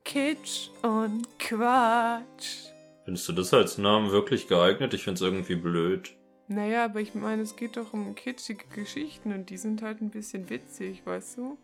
Kitsch 0.05 0.71
und 0.83 1.29
Quatsch. 1.39 2.71
Findest 3.05 3.29
du 3.29 3.33
das 3.33 3.55
als 3.55 3.79
Namen 3.79 4.11
wirklich 4.11 4.49
geeignet? 4.49 4.95
Ich 4.95 5.05
find's 5.05 5.21
irgendwie 5.21 5.55
blöd. 5.55 6.17
Naja, 6.53 6.85
aber 6.87 6.99
ich 6.99 7.15
meine, 7.15 7.43
es 7.43 7.55
geht 7.55 7.77
doch 7.77 7.93
um 7.93 8.17
kitschige 8.17 8.65
Geschichten 8.75 9.33
und 9.33 9.51
die 9.51 9.57
sind 9.57 9.83
halt 9.83 10.01
ein 10.01 10.11
bisschen 10.11 10.51
witzig, 10.51 11.07
weißt 11.07 11.39
du? 11.39 11.59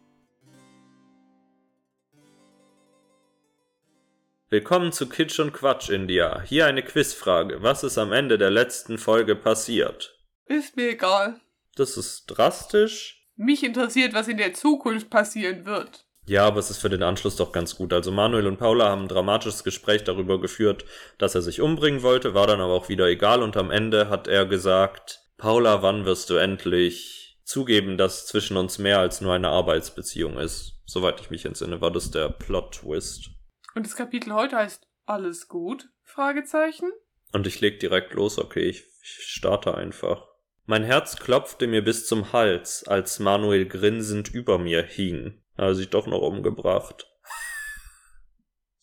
Willkommen 4.48 4.92
zu 4.92 5.08
Kitsch 5.08 5.40
und 5.40 5.52
Quatsch, 5.52 5.90
India. 5.90 6.40
Hier 6.42 6.66
eine 6.66 6.84
Quizfrage. 6.84 7.64
Was 7.64 7.82
ist 7.82 7.98
am 7.98 8.12
Ende 8.12 8.38
der 8.38 8.52
letzten 8.52 8.96
Folge 8.96 9.34
passiert? 9.34 10.16
Ist 10.44 10.76
mir 10.76 10.90
egal. 10.90 11.40
Das 11.74 11.96
ist 11.96 12.26
drastisch. 12.26 13.26
Mich 13.34 13.64
interessiert, 13.64 14.14
was 14.14 14.28
in 14.28 14.36
der 14.36 14.54
Zukunft 14.54 15.10
passieren 15.10 15.66
wird. 15.66 16.05
Ja, 16.26 16.44
aber 16.44 16.58
es 16.58 16.70
ist 16.70 16.78
für 16.78 16.88
den 16.88 17.04
Anschluss 17.04 17.36
doch 17.36 17.52
ganz 17.52 17.76
gut. 17.76 17.92
Also 17.92 18.10
Manuel 18.10 18.48
und 18.48 18.58
Paula 18.58 18.88
haben 18.88 19.02
ein 19.02 19.08
dramatisches 19.08 19.62
Gespräch 19.62 20.02
darüber 20.02 20.40
geführt, 20.40 20.84
dass 21.18 21.36
er 21.36 21.42
sich 21.42 21.60
umbringen 21.60 22.02
wollte, 22.02 22.34
war 22.34 22.48
dann 22.48 22.60
aber 22.60 22.72
auch 22.72 22.88
wieder 22.88 23.06
egal 23.06 23.42
und 23.42 23.56
am 23.56 23.70
Ende 23.70 24.08
hat 24.08 24.26
er 24.26 24.44
gesagt, 24.46 25.22
Paula, 25.38 25.82
wann 25.82 26.04
wirst 26.04 26.30
du 26.30 26.34
endlich 26.34 27.38
zugeben, 27.44 27.96
dass 27.96 28.26
zwischen 28.26 28.56
uns 28.56 28.78
mehr 28.78 28.98
als 28.98 29.20
nur 29.20 29.34
eine 29.34 29.50
Arbeitsbeziehung 29.50 30.36
ist? 30.38 30.80
Soweit 30.84 31.20
ich 31.20 31.30
mich 31.30 31.44
entsinne, 31.44 31.80
war 31.80 31.92
das 31.92 32.10
der 32.10 32.28
Plot-Twist. 32.28 33.30
Und 33.74 33.86
das 33.86 33.94
Kapitel 33.94 34.32
heute 34.32 34.56
heißt 34.56 34.86
Alles 35.04 35.46
gut? 35.46 35.88
Fragezeichen. 36.02 36.90
Und 37.32 37.46
ich 37.46 37.60
leg 37.60 37.78
direkt 37.78 38.14
los, 38.14 38.38
okay, 38.38 38.68
ich, 38.68 38.84
ich 39.02 39.26
starte 39.26 39.74
einfach. 39.74 40.26
Mein 40.64 40.82
Herz 40.82 41.16
klopfte 41.16 41.68
mir 41.68 41.84
bis 41.84 42.06
zum 42.06 42.32
Hals, 42.32 42.84
als 42.88 43.20
Manuel 43.20 43.66
grinsend 43.66 44.32
über 44.32 44.58
mir 44.58 44.82
hing. 44.82 45.40
Er 45.56 45.68
hat 45.68 45.76
sich 45.76 45.90
doch 45.90 46.06
noch 46.06 46.20
umgebracht. 46.20 47.10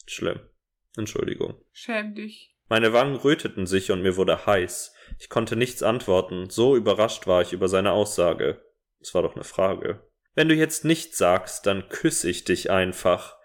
Schlimm. 0.06 0.40
Entschuldigung. 0.98 1.56
Schäm 1.72 2.16
dich. 2.16 2.56
Meine 2.70 2.94
Wangen 2.94 3.16
röteten 3.16 3.68
sich 3.68 3.92
und 3.92 4.02
mir 4.02 4.16
wurde 4.16 4.46
heiß. 4.46 4.94
Ich 5.20 5.30
konnte 5.30 5.56
nichts 5.56 5.84
antworten, 5.84 6.50
so 6.50 6.76
überrascht 6.76 7.28
war 7.28 7.42
ich 7.42 7.54
über 7.54 7.68
seine 7.68 7.92
Aussage. 7.92 8.62
Es 9.00 9.14
war 9.14 9.22
doch 9.22 9.36
eine 9.36 9.44
Frage. 9.44 10.08
Wenn 10.36 10.50
du 10.50 10.56
jetzt 10.56 10.86
nichts 10.86 11.18
sagst, 11.18 11.66
dann 11.66 11.90
küsse 11.90 12.30
ich 12.30 12.46
dich 12.46 12.72
einfach. 12.72 13.38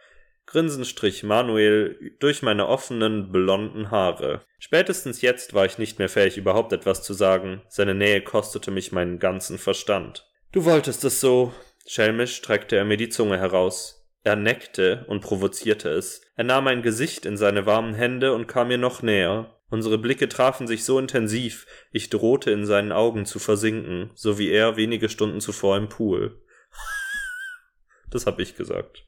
Grinsend 0.46 0.86
strich 0.86 1.24
Manuel 1.24 2.16
durch 2.20 2.40
meine 2.40 2.68
offenen, 2.68 3.30
blonden 3.30 3.90
Haare. 3.90 4.46
Spätestens 4.58 5.20
jetzt 5.20 5.52
war 5.52 5.66
ich 5.66 5.76
nicht 5.76 5.98
mehr 5.98 6.08
fähig, 6.08 6.38
überhaupt 6.38 6.72
etwas 6.72 7.02
zu 7.02 7.12
sagen. 7.12 7.60
Seine 7.68 7.94
Nähe 7.94 8.22
kostete 8.22 8.70
mich 8.70 8.92
meinen 8.92 9.18
ganzen 9.18 9.58
Verstand. 9.58 10.26
Du 10.52 10.64
wolltest 10.64 11.04
es 11.04 11.20
so. 11.20 11.52
Schelmisch 11.86 12.36
streckte 12.36 12.76
er 12.76 12.84
mir 12.84 12.96
die 12.96 13.08
Zunge 13.08 13.38
heraus. 13.38 14.06
Er 14.24 14.36
neckte 14.36 15.04
und 15.08 15.20
provozierte 15.20 15.88
es. 15.88 16.20
Er 16.36 16.44
nahm 16.44 16.64
mein 16.64 16.82
Gesicht 16.82 17.24
in 17.24 17.36
seine 17.36 17.66
warmen 17.66 17.94
Hände 17.94 18.34
und 18.34 18.46
kam 18.46 18.68
mir 18.68 18.78
noch 18.78 19.02
näher. 19.02 19.58
Unsere 19.70 19.98
Blicke 19.98 20.28
trafen 20.28 20.66
sich 20.66 20.84
so 20.84 20.98
intensiv, 20.98 21.66
ich 21.92 22.08
drohte 22.08 22.50
in 22.50 22.64
seinen 22.64 22.90
Augen 22.90 23.26
zu 23.26 23.38
versinken, 23.38 24.10
so 24.14 24.38
wie 24.38 24.50
er 24.50 24.76
wenige 24.76 25.08
Stunden 25.08 25.40
zuvor 25.40 25.76
im 25.76 25.88
Pool. 25.88 26.42
Das 28.10 28.24
hab 28.24 28.38
ich 28.38 28.56
gesagt. 28.56 29.04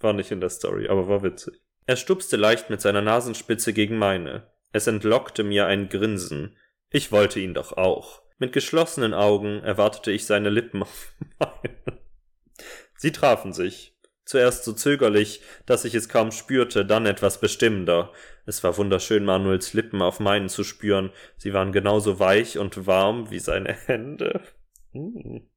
War 0.00 0.14
nicht 0.14 0.30
in 0.30 0.40
der 0.40 0.48
Story, 0.48 0.88
aber 0.88 1.06
war 1.06 1.22
witzig. 1.22 1.60
Er 1.84 1.96
stupste 1.96 2.36
leicht 2.36 2.70
mit 2.70 2.80
seiner 2.80 3.02
Nasenspitze 3.02 3.74
gegen 3.74 3.98
meine. 3.98 4.50
Es 4.72 4.86
entlockte 4.86 5.44
mir 5.44 5.66
ein 5.66 5.90
Grinsen. 5.90 6.56
Ich 6.88 7.12
wollte 7.12 7.40
ihn 7.40 7.52
doch 7.52 7.76
auch. 7.76 8.22
Mit 8.38 8.54
geschlossenen 8.54 9.12
Augen 9.12 9.60
erwartete 9.62 10.12
ich 10.12 10.24
seine 10.24 10.48
Lippen 10.48 10.82
auf 10.82 11.12
meine. 11.38 11.97
Sie 12.98 13.12
trafen 13.12 13.52
sich. 13.54 13.94
Zuerst 14.24 14.64
so 14.64 14.74
zögerlich, 14.74 15.40
dass 15.64 15.86
ich 15.86 15.94
es 15.94 16.10
kaum 16.10 16.32
spürte, 16.32 16.84
dann 16.84 17.06
etwas 17.06 17.40
bestimmender. 17.40 18.12
Es 18.44 18.62
war 18.62 18.76
wunderschön, 18.76 19.24
Manuels 19.24 19.72
Lippen 19.72 20.02
auf 20.02 20.20
meinen 20.20 20.50
zu 20.50 20.64
spüren. 20.64 21.10
Sie 21.38 21.54
waren 21.54 21.72
genauso 21.72 22.18
weich 22.18 22.58
und 22.58 22.86
warm 22.86 23.30
wie 23.30 23.38
seine 23.38 23.72
Hände. 23.86 24.42
Hm. 24.92 25.48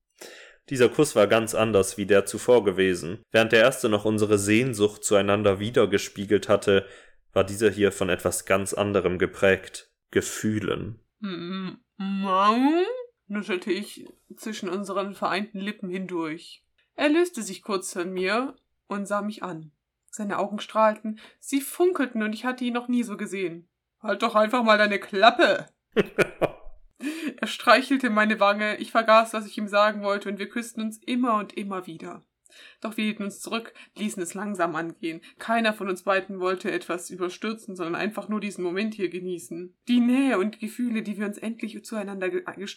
Dieser 0.70 0.88
Kuss 0.88 1.18
war 1.18 1.28
ganz 1.28 1.54
anders 1.54 1.98
wie 1.98 2.06
der 2.06 2.26
zuvor 2.26 2.64
gewesen. 2.64 3.20
Während 3.32 3.52
der 3.52 3.60
erste 3.60 3.89
noch 3.89 4.06
unsere 4.06 4.38
Sehnsucht 4.39 5.04
zueinander 5.04 5.60
wiedergespiegelt 5.60 6.48
hatte, 6.48 6.86
war 7.34 7.44
dieser 7.44 7.70
hier 7.70 7.92
von 7.92 8.08
etwas 8.08 8.46
ganz 8.46 8.74
anderem 8.74 9.18
geprägt. 9.18 9.92
Gefühlen. 10.12 11.00
Mau? 11.98 12.58
nuschelte 13.28 13.72
ich 13.72 14.08
zwischen 14.38 14.70
unseren 14.70 15.16
vereinten 15.16 15.60
Lippen 15.60 15.89
hindurch. 15.89 16.64
Er 16.96 17.10
löste 17.10 17.42
sich 17.42 17.62
kurz 17.62 17.94
von 17.94 18.12
mir 18.12 18.56
und 18.88 19.06
sah 19.06 19.22
mich 19.22 19.44
an. 19.44 19.72
Seine 20.10 20.39
Augen 20.39 20.60
strahlten, 20.60 21.20
sie 21.39 21.62
funkelten 21.62 22.22
und 22.22 22.34
ich 22.34 22.46
hatte 22.46 22.66
ihn 22.66 22.74
noch 22.74 22.88
nie 22.88 23.04
so 23.04 23.16
gesehen. 23.16 23.70
Halt 24.02 24.24
doch 24.24 24.36
einfach 24.36 24.64
mal 24.64 24.78
deine 24.78 25.00
Klappe! 25.00 25.68
er 27.38 27.48
streichelte 27.48 28.10
meine 28.10 28.39
Wange, 28.39 28.78
ich 28.78 28.92
vergaß, 28.92 29.34
was 29.34 29.46
ich 29.46 29.58
ihm 29.58 29.68
sagen 29.68 30.04
wollte, 30.04 30.30
und 30.30 30.39
wir 30.39 30.50
küssten 30.50 30.82
uns 30.82 30.98
immer 30.98 31.36
und 31.36 31.54
immer 31.54 31.88
wieder. 31.88 32.24
Doch 32.82 32.97
wir 32.97 33.05
hielten 33.05 33.24
uns 33.24 33.39
zurück, 33.39 33.74
ließen 33.97 34.22
es 34.22 34.34
langsam 34.34 34.76
angehen. 34.76 35.22
Keiner 35.39 35.74
von 35.74 35.89
uns 35.89 36.03
beiden 36.03 36.39
wollte 36.39 36.72
etwas 36.72 37.09
überstürzen, 37.09 37.76
sondern 37.76 37.95
einfach 37.95 38.30
nur 38.30 38.39
diesen 38.39 38.64
Moment 38.64 38.93
hier 38.93 39.09
genießen. 39.09 39.76
Die 39.88 39.99
Nähe 39.99 40.38
und 40.39 40.59
Gefühle, 40.59 41.03
die 41.03 41.18
wir 41.18 41.26
uns 41.26 41.38
endlich 41.38 41.84
zueinander 41.84 42.30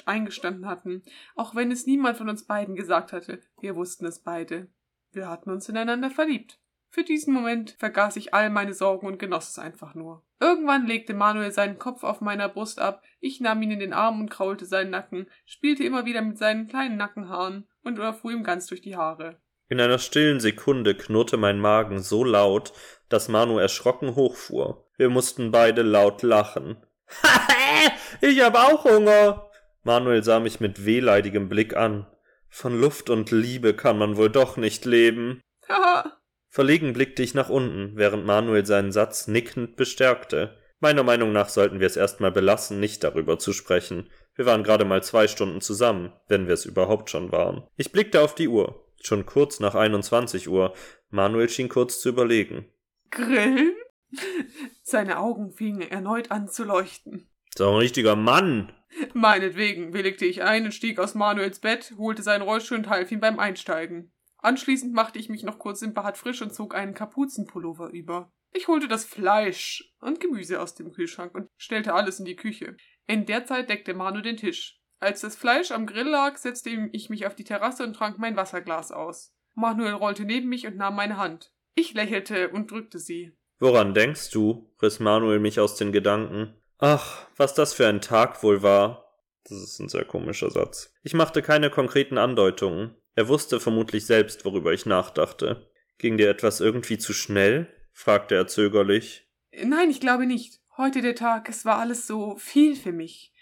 eingestanden 0.06 0.66
hatten, 0.66 1.02
auch 1.34 1.54
wenn 1.54 1.70
es 1.70 1.86
niemand 1.86 2.16
von 2.16 2.28
uns 2.28 2.44
beiden 2.44 2.74
gesagt 2.74 3.12
hatte, 3.12 3.40
wir 3.60 3.76
wussten 3.76 4.06
es 4.06 4.20
beide. 4.20 4.68
Wir 5.12 5.28
hatten 5.28 5.50
uns 5.50 5.68
ineinander 5.68 6.10
verliebt. 6.10 6.58
Für 6.94 7.02
diesen 7.02 7.34
Moment 7.34 7.72
vergaß 7.80 8.14
ich 8.14 8.34
all 8.34 8.50
meine 8.50 8.72
Sorgen 8.72 9.08
und 9.08 9.18
genoss 9.18 9.48
es 9.48 9.58
einfach 9.58 9.96
nur. 9.96 10.24
Irgendwann 10.38 10.86
legte 10.86 11.12
Manuel 11.12 11.50
seinen 11.50 11.76
Kopf 11.76 12.04
auf 12.04 12.20
meiner 12.20 12.48
Brust 12.48 12.78
ab, 12.78 13.02
ich 13.18 13.40
nahm 13.40 13.62
ihn 13.62 13.72
in 13.72 13.80
den 13.80 13.92
Arm 13.92 14.20
und 14.20 14.30
kraulte 14.30 14.64
seinen 14.64 14.90
Nacken, 14.90 15.26
spielte 15.44 15.82
immer 15.82 16.04
wieder 16.04 16.22
mit 16.22 16.38
seinen 16.38 16.68
kleinen 16.68 16.96
Nackenhaaren 16.96 17.66
und 17.82 17.96
überfuhr 17.96 18.30
ihm 18.30 18.44
ganz 18.44 18.68
durch 18.68 18.80
die 18.80 18.94
Haare. 18.94 19.40
In 19.68 19.80
einer 19.80 19.98
stillen 19.98 20.40
Sekunde 20.40 20.94
knurrte 20.94 21.36
mein 21.36 21.58
Magen 21.58 22.00
so 22.00 22.22
laut, 22.22 22.72
dass 23.08 23.28
Manu 23.28 23.58
erschrocken 23.58 24.14
hochfuhr. 24.14 24.86
Wir 24.96 25.08
mussten 25.08 25.50
beide 25.50 25.82
laut 25.82 26.22
lachen. 26.22 26.76
ich 28.20 28.40
hab 28.40 28.54
auch 28.56 28.84
Hunger. 28.84 29.50
Manuel 29.82 30.22
sah 30.22 30.40
mich 30.40 30.60
mit 30.60 30.84
wehleidigem 30.84 31.48
Blick 31.48 31.76
an. 31.76 32.06
Von 32.48 32.80
Luft 32.80 33.10
und 33.10 33.30
Liebe 33.30 33.74
kann 33.74 33.98
man 33.98 34.16
wohl 34.16 34.30
doch 34.30 34.56
nicht 34.56 34.84
leben. 34.84 35.40
Haha. 35.68 36.18
Verlegen 36.48 36.92
blickte 36.92 37.22
ich 37.22 37.34
nach 37.34 37.48
unten, 37.48 37.96
während 37.96 38.24
Manuel 38.26 38.64
seinen 38.64 38.92
Satz 38.92 39.26
nickend 39.26 39.74
bestärkte. 39.76 40.56
Meiner 40.78 41.02
Meinung 41.02 41.32
nach 41.32 41.48
sollten 41.48 41.80
wir 41.80 41.86
es 41.86 41.96
erstmal 41.96 42.30
belassen, 42.30 42.78
nicht 42.78 43.02
darüber 43.02 43.38
zu 43.38 43.52
sprechen. 43.52 44.10
Wir 44.36 44.46
waren 44.46 44.62
gerade 44.62 44.84
mal 44.84 45.02
zwei 45.02 45.26
Stunden 45.26 45.60
zusammen, 45.60 46.12
wenn 46.28 46.46
wir 46.46 46.54
es 46.54 46.64
überhaupt 46.64 47.10
schon 47.10 47.32
waren. 47.32 47.66
Ich 47.76 47.90
blickte 47.90 48.20
auf 48.20 48.34
die 48.34 48.48
Uhr. 48.48 48.83
Schon 49.04 49.26
kurz 49.26 49.60
nach 49.60 49.74
21 49.74 50.48
Uhr. 50.48 50.74
Manuel 51.10 51.48
schien 51.48 51.68
kurz 51.68 52.00
zu 52.00 52.08
überlegen. 52.08 52.66
Grillen? 53.10 53.74
Seine 54.82 55.18
Augen 55.18 55.52
fingen 55.52 55.82
erneut 55.82 56.30
an 56.30 56.48
zu 56.48 56.64
leuchten. 56.64 57.28
So 57.56 57.68
ein 57.68 57.76
richtiger 57.76 58.16
Mann. 58.16 58.72
Meinetwegen 59.12 59.92
willigte 59.92 60.24
ich 60.24 60.42
ein 60.42 60.64
und 60.64 60.72
stieg 60.72 60.98
aus 60.98 61.14
Manuels 61.14 61.58
Bett, 61.58 61.94
holte 61.98 62.22
seinen 62.22 62.42
Rollstuhl 62.42 62.78
und 62.78 62.88
half 62.88 63.12
ihm 63.12 63.20
beim 63.20 63.38
Einsteigen. 63.38 64.12
Anschließend 64.38 64.94
machte 64.94 65.18
ich 65.18 65.28
mich 65.28 65.42
noch 65.42 65.58
kurz 65.58 65.82
im 65.82 65.94
Bad 65.94 66.16
frisch 66.16 66.42
und 66.42 66.54
zog 66.54 66.74
einen 66.74 66.94
Kapuzenpullover 66.94 67.90
über. 67.90 68.32
Ich 68.52 68.68
holte 68.68 68.88
das 68.88 69.04
Fleisch 69.04 69.92
und 70.00 70.20
Gemüse 70.20 70.60
aus 70.60 70.74
dem 70.74 70.92
Kühlschrank 70.92 71.34
und 71.34 71.48
stellte 71.56 71.92
alles 71.92 72.20
in 72.20 72.24
die 72.24 72.36
Küche. 72.36 72.76
In 73.06 73.26
der 73.26 73.44
Zeit 73.44 73.68
deckte 73.68 73.94
Manu 73.94 74.20
den 74.20 74.36
Tisch. 74.36 74.80
Als 75.04 75.20
das 75.20 75.36
Fleisch 75.36 75.70
am 75.70 75.84
Grill 75.84 76.08
lag, 76.08 76.38
setzte 76.38 76.70
ich 76.92 77.10
mich 77.10 77.26
auf 77.26 77.34
die 77.34 77.44
Terrasse 77.44 77.84
und 77.84 77.92
trank 77.92 78.18
mein 78.18 78.36
Wasserglas 78.36 78.90
aus. 78.90 79.34
Manuel 79.52 79.92
rollte 79.92 80.24
neben 80.24 80.48
mich 80.48 80.66
und 80.66 80.78
nahm 80.78 80.96
meine 80.96 81.18
Hand. 81.18 81.52
Ich 81.74 81.92
lächelte 81.92 82.48
und 82.48 82.70
drückte 82.70 82.98
sie. 82.98 83.36
Woran 83.58 83.92
denkst 83.92 84.30
du? 84.30 84.72
riss 84.80 85.00
Manuel 85.00 85.40
mich 85.40 85.60
aus 85.60 85.76
den 85.76 85.92
Gedanken. 85.92 86.54
Ach, 86.78 87.28
was 87.36 87.52
das 87.52 87.74
für 87.74 87.86
ein 87.86 88.00
Tag 88.00 88.42
wohl 88.42 88.62
war. 88.62 89.20
Das 89.46 89.58
ist 89.58 89.78
ein 89.78 89.90
sehr 89.90 90.06
komischer 90.06 90.50
Satz. 90.50 90.94
Ich 91.02 91.12
machte 91.12 91.42
keine 91.42 91.68
konkreten 91.68 92.16
Andeutungen. 92.16 92.94
Er 93.14 93.28
wusste 93.28 93.60
vermutlich 93.60 94.06
selbst, 94.06 94.46
worüber 94.46 94.72
ich 94.72 94.86
nachdachte. 94.86 95.70
Ging 95.98 96.16
dir 96.16 96.30
etwas 96.30 96.62
irgendwie 96.62 96.96
zu 96.96 97.12
schnell? 97.12 97.68
fragte 97.92 98.36
er 98.36 98.46
zögerlich. 98.46 99.28
Nein, 99.52 99.90
ich 99.90 100.00
glaube 100.00 100.24
nicht. 100.24 100.62
Heute 100.78 101.02
der 101.02 101.14
Tag, 101.14 101.50
es 101.50 101.66
war 101.66 101.78
alles 101.78 102.06
so 102.06 102.36
viel 102.38 102.74
für 102.74 102.92
mich. 102.92 103.33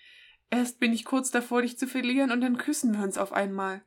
Erst 0.53 0.81
bin 0.81 0.93
ich 0.93 1.07
kurz 1.07 1.31
davor, 1.31 1.63
dich 1.63 1.79
zu 1.79 1.87
verlieren, 1.87 2.31
und 2.31 2.43
dann 2.43 2.59
küssen 2.59 2.93
wir 2.93 3.03
uns 3.03 3.17
auf 3.17 3.33
einmal. 3.33 3.81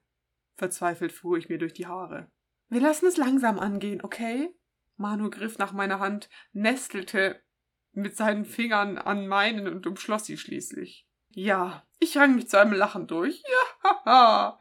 Verzweifelt 0.55 1.11
fuhr 1.11 1.38
ich 1.38 1.47
mir 1.47 1.59
durch 1.59 1.74
die 1.74 1.86
Haare. 1.86 2.28
Wir 2.70 2.82
lassen 2.82 3.05
es 3.05 3.18
langsam 3.18 3.59
angehen, 3.59 4.01
okay? 4.01 4.49
Manu 4.97 5.30
griff 5.30 5.59
nach 5.59 5.74
meiner 5.74 5.99
Hand, 5.99 6.28
nestelte 6.53 7.39
mit 7.91 8.18
seinen 8.18 8.45
Fingern 8.45 8.97
an 8.97 9.28
meinen 9.28 9.68
und 9.68 9.86
umschloss 9.86 10.26
sie 10.26 10.39
schließlich. 10.39 11.07
Ja, 11.30 11.86
ich 11.99 12.18
rang 12.18 12.34
mich 12.34 12.49
zu 12.49 12.59
einem 12.59 12.74
Lachen 12.74 13.05
durch. 13.05 13.43
Ja, 13.43 14.01
haha. 14.05 14.59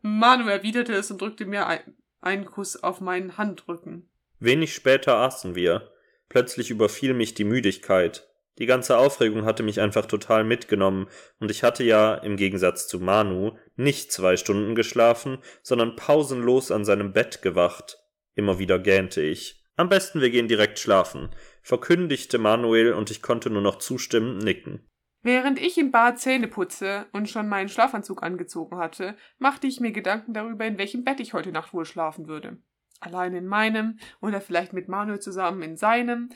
Manu 0.00 0.46
erwiderte 0.46 0.94
es 0.94 1.10
und 1.10 1.20
drückte 1.20 1.44
mir 1.44 1.66
ein, 1.66 1.96
einen 2.20 2.44
Kuss 2.44 2.80
auf 2.80 3.00
meinen 3.00 3.36
Handrücken. 3.36 4.08
Wenig 4.38 4.74
später 4.74 5.16
aßen 5.16 5.56
wir. 5.56 5.90
Plötzlich 6.28 6.70
überfiel 6.70 7.14
mich 7.14 7.34
die 7.34 7.44
Müdigkeit. 7.44 8.31
Die 8.58 8.66
ganze 8.66 8.98
Aufregung 8.98 9.44
hatte 9.44 9.62
mich 9.62 9.80
einfach 9.80 10.06
total 10.06 10.44
mitgenommen, 10.44 11.08
und 11.40 11.50
ich 11.50 11.62
hatte 11.62 11.84
ja, 11.84 12.14
im 12.14 12.36
Gegensatz 12.36 12.86
zu 12.86 13.00
Manu, 13.00 13.56
nicht 13.76 14.12
zwei 14.12 14.36
Stunden 14.36 14.74
geschlafen, 14.74 15.38
sondern 15.62 15.96
pausenlos 15.96 16.70
an 16.70 16.84
seinem 16.84 17.12
Bett 17.12 17.42
gewacht. 17.42 17.98
Immer 18.34 18.58
wieder 18.58 18.78
gähnte 18.78 19.22
ich. 19.22 19.64
Am 19.76 19.88
besten 19.88 20.20
wir 20.20 20.30
gehen 20.30 20.48
direkt 20.48 20.78
schlafen, 20.78 21.30
verkündigte 21.62 22.38
Manuel, 22.38 22.92
und 22.92 23.10
ich 23.10 23.22
konnte 23.22 23.48
nur 23.48 23.62
noch 23.62 23.78
zustimmend 23.78 24.42
nicken. 24.42 24.86
Während 25.22 25.60
ich 25.60 25.78
im 25.78 25.92
Bad 25.92 26.18
Zähne 26.18 26.48
putze 26.48 27.06
und 27.12 27.30
schon 27.30 27.48
meinen 27.48 27.68
Schlafanzug 27.68 28.22
angezogen 28.22 28.76
hatte, 28.76 29.16
machte 29.38 29.68
ich 29.68 29.80
mir 29.80 29.92
Gedanken 29.92 30.34
darüber, 30.34 30.66
in 30.66 30.78
welchem 30.78 31.04
Bett 31.04 31.20
ich 31.20 31.32
heute 31.32 31.52
Nacht 31.52 31.72
wohl 31.72 31.84
schlafen 31.84 32.26
würde. 32.26 32.58
Allein 33.00 33.34
in 33.34 33.46
meinem 33.46 33.98
oder 34.20 34.40
vielleicht 34.40 34.72
mit 34.72 34.88
Manuel 34.88 35.20
zusammen 35.20 35.62
in 35.62 35.76
seinem, 35.76 36.28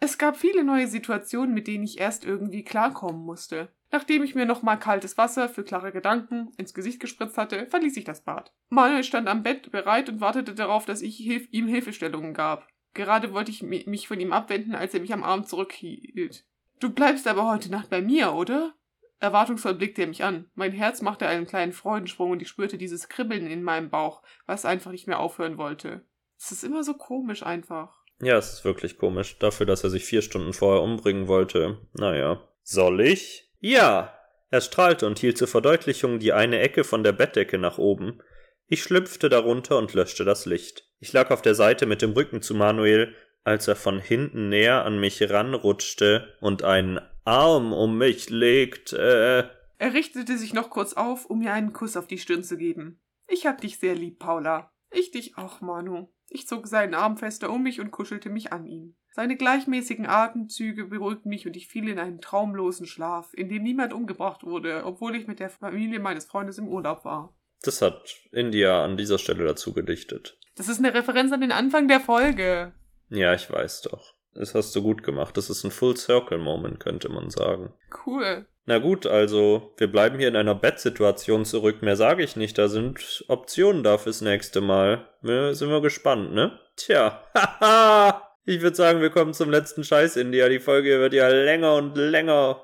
es 0.00 0.18
gab 0.18 0.36
viele 0.36 0.64
neue 0.64 0.86
Situationen, 0.86 1.54
mit 1.54 1.66
denen 1.66 1.84
ich 1.84 1.98
erst 1.98 2.24
irgendwie 2.24 2.62
klarkommen 2.62 3.24
musste. 3.24 3.72
Nachdem 3.90 4.22
ich 4.22 4.34
mir 4.34 4.44
nochmal 4.44 4.78
kaltes 4.78 5.16
Wasser 5.16 5.48
für 5.48 5.64
klare 5.64 5.92
Gedanken 5.92 6.52
ins 6.56 6.74
Gesicht 6.74 7.00
gespritzt 7.00 7.38
hatte, 7.38 7.66
verließ 7.66 7.96
ich 7.96 8.04
das 8.04 8.22
Bad. 8.22 8.52
Manuel 8.68 9.02
stand 9.02 9.28
am 9.28 9.42
Bett 9.42 9.70
bereit 9.72 10.08
und 10.08 10.20
wartete 10.20 10.54
darauf, 10.54 10.84
dass 10.84 11.00
ich 11.00 11.16
Hilf 11.16 11.48
ihm 11.50 11.66
Hilfestellungen 11.66 12.34
gab. 12.34 12.68
Gerade 12.94 13.32
wollte 13.32 13.50
ich 13.50 13.62
mich 13.62 14.08
von 14.08 14.20
ihm 14.20 14.32
abwenden, 14.32 14.74
als 14.74 14.94
er 14.94 15.00
mich 15.00 15.12
am 15.12 15.24
Arm 15.24 15.44
zurückhielt. 15.44 16.44
Du 16.80 16.90
bleibst 16.90 17.26
aber 17.26 17.48
heute 17.48 17.70
Nacht 17.70 17.90
bei 17.90 18.02
mir, 18.02 18.34
oder? 18.34 18.74
Erwartungsvoll 19.20 19.74
blickte 19.74 20.02
er 20.02 20.08
mich 20.08 20.22
an. 20.22 20.50
Mein 20.54 20.72
Herz 20.72 21.02
machte 21.02 21.26
einen 21.26 21.46
kleinen 21.46 21.72
Freudensprung 21.72 22.30
und 22.30 22.42
ich 22.42 22.48
spürte 22.48 22.78
dieses 22.78 23.08
Kribbeln 23.08 23.46
in 23.46 23.62
meinem 23.62 23.90
Bauch, 23.90 24.22
was 24.46 24.64
einfach 24.64 24.92
nicht 24.92 25.06
mehr 25.06 25.18
aufhören 25.18 25.58
wollte. 25.58 26.04
Es 26.38 26.52
ist 26.52 26.62
immer 26.62 26.84
so 26.84 26.94
komisch 26.94 27.42
einfach. 27.42 27.97
Ja, 28.20 28.36
es 28.36 28.52
ist 28.52 28.64
wirklich 28.64 28.98
komisch. 28.98 29.38
Dafür, 29.38 29.66
dass 29.66 29.84
er 29.84 29.90
sich 29.90 30.04
vier 30.04 30.22
Stunden 30.22 30.52
vorher 30.52 30.82
umbringen 30.82 31.28
wollte. 31.28 31.78
Naja. 31.92 32.42
Soll 32.62 33.00
ich? 33.00 33.50
Ja. 33.60 34.14
Er 34.50 34.60
strahlte 34.60 35.06
und 35.06 35.18
hielt 35.18 35.38
zur 35.38 35.48
Verdeutlichung 35.48 36.18
die 36.18 36.32
eine 36.32 36.58
Ecke 36.58 36.84
von 36.84 37.04
der 37.04 37.12
Bettdecke 37.12 37.58
nach 37.58 37.78
oben. 37.78 38.20
Ich 38.66 38.82
schlüpfte 38.82 39.28
darunter 39.28 39.78
und 39.78 39.94
löschte 39.94 40.24
das 40.24 40.46
Licht. 40.46 40.84
Ich 41.00 41.12
lag 41.12 41.30
auf 41.30 41.42
der 41.42 41.54
Seite 41.54 41.86
mit 41.86 42.02
dem 42.02 42.12
Rücken 42.12 42.42
zu 42.42 42.54
Manuel, 42.54 43.14
als 43.44 43.68
er 43.68 43.76
von 43.76 44.00
hinten 44.00 44.48
näher 44.48 44.84
an 44.84 44.98
mich 44.98 45.30
ranrutschte 45.30 46.36
und 46.40 46.64
einen 46.64 47.00
Arm 47.24 47.72
um 47.72 47.98
mich 47.98 48.30
legte. 48.30 49.50
Er 49.78 49.94
richtete 49.94 50.36
sich 50.36 50.52
noch 50.54 50.70
kurz 50.70 50.94
auf, 50.94 51.26
um 51.26 51.38
mir 51.38 51.52
einen 51.52 51.72
Kuss 51.72 51.96
auf 51.96 52.06
die 52.06 52.18
Stirn 52.18 52.42
zu 52.42 52.56
geben. 52.56 53.00
Ich 53.26 53.46
hab 53.46 53.60
dich 53.60 53.78
sehr 53.78 53.94
lieb, 53.94 54.18
Paula. 54.18 54.72
Ich 54.90 55.10
dich 55.12 55.38
auch, 55.38 55.60
Manu. 55.60 56.08
Ich 56.30 56.46
zog 56.46 56.66
seinen 56.66 56.94
Arm 56.94 57.16
fester 57.16 57.50
um 57.50 57.62
mich 57.62 57.80
und 57.80 57.90
kuschelte 57.90 58.30
mich 58.30 58.52
an 58.52 58.66
ihn. 58.66 58.96
Seine 59.10 59.36
gleichmäßigen 59.36 60.06
Atemzüge 60.06 60.84
beruhigten 60.84 61.28
mich 61.28 61.46
und 61.46 61.56
ich 61.56 61.68
fiel 61.68 61.88
in 61.88 61.98
einen 61.98 62.20
traumlosen 62.20 62.86
Schlaf, 62.86 63.32
in 63.34 63.48
dem 63.48 63.62
niemand 63.62 63.92
umgebracht 63.92 64.44
wurde, 64.44 64.84
obwohl 64.84 65.16
ich 65.16 65.26
mit 65.26 65.40
der 65.40 65.50
Familie 65.50 66.00
meines 66.00 66.26
Freundes 66.26 66.58
im 66.58 66.68
Urlaub 66.68 67.04
war. 67.04 67.34
Das 67.62 67.82
hat 67.82 68.14
India 68.30 68.84
an 68.84 68.96
dieser 68.96 69.18
Stelle 69.18 69.44
dazu 69.44 69.72
gedichtet. 69.72 70.38
Das 70.54 70.68
ist 70.68 70.78
eine 70.78 70.94
Referenz 70.94 71.32
an 71.32 71.40
den 71.40 71.52
Anfang 71.52 71.88
der 71.88 72.00
Folge. 72.00 72.72
Ja, 73.08 73.34
ich 73.34 73.50
weiß 73.50 73.82
doch. 73.82 74.14
Das 74.34 74.54
hast 74.54 74.76
du 74.76 74.82
gut 74.82 75.02
gemacht. 75.02 75.36
Das 75.36 75.50
ist 75.50 75.64
ein 75.64 75.70
Full 75.70 75.96
Circle 75.96 76.38
Moment, 76.38 76.78
könnte 76.78 77.08
man 77.08 77.30
sagen. 77.30 77.72
Cool. 78.06 78.46
Na 78.68 78.76
gut, 78.76 79.06
also 79.06 79.72
wir 79.78 79.90
bleiben 79.90 80.18
hier 80.18 80.28
in 80.28 80.36
einer 80.36 80.54
Bettsituation 80.54 81.46
zurück. 81.46 81.80
Mehr 81.80 81.96
sage 81.96 82.22
ich 82.22 82.36
nicht. 82.36 82.58
Da 82.58 82.68
sind 82.68 83.24
Optionen 83.26 83.82
da 83.82 83.96
fürs 83.96 84.20
nächste 84.20 84.60
Mal. 84.60 85.08
Wir, 85.22 85.54
sind 85.54 85.70
wir 85.70 85.80
gespannt, 85.80 86.34
ne? 86.34 86.52
Tja, 86.76 87.22
haha. 87.34 88.30
Ich 88.44 88.60
würde 88.60 88.76
sagen, 88.76 89.00
wir 89.00 89.08
kommen 89.08 89.32
zum 89.32 89.48
letzten 89.48 89.84
Scheiß, 89.84 90.16
India. 90.16 90.50
Die 90.50 90.58
Folge 90.58 91.00
wird 91.00 91.14
ja 91.14 91.28
länger 91.28 91.76
und 91.76 91.96
länger. 91.96 92.62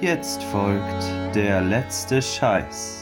Jetzt 0.00 0.42
folgt 0.42 1.36
der 1.36 1.60
letzte 1.60 2.20
Scheiß. 2.20 3.01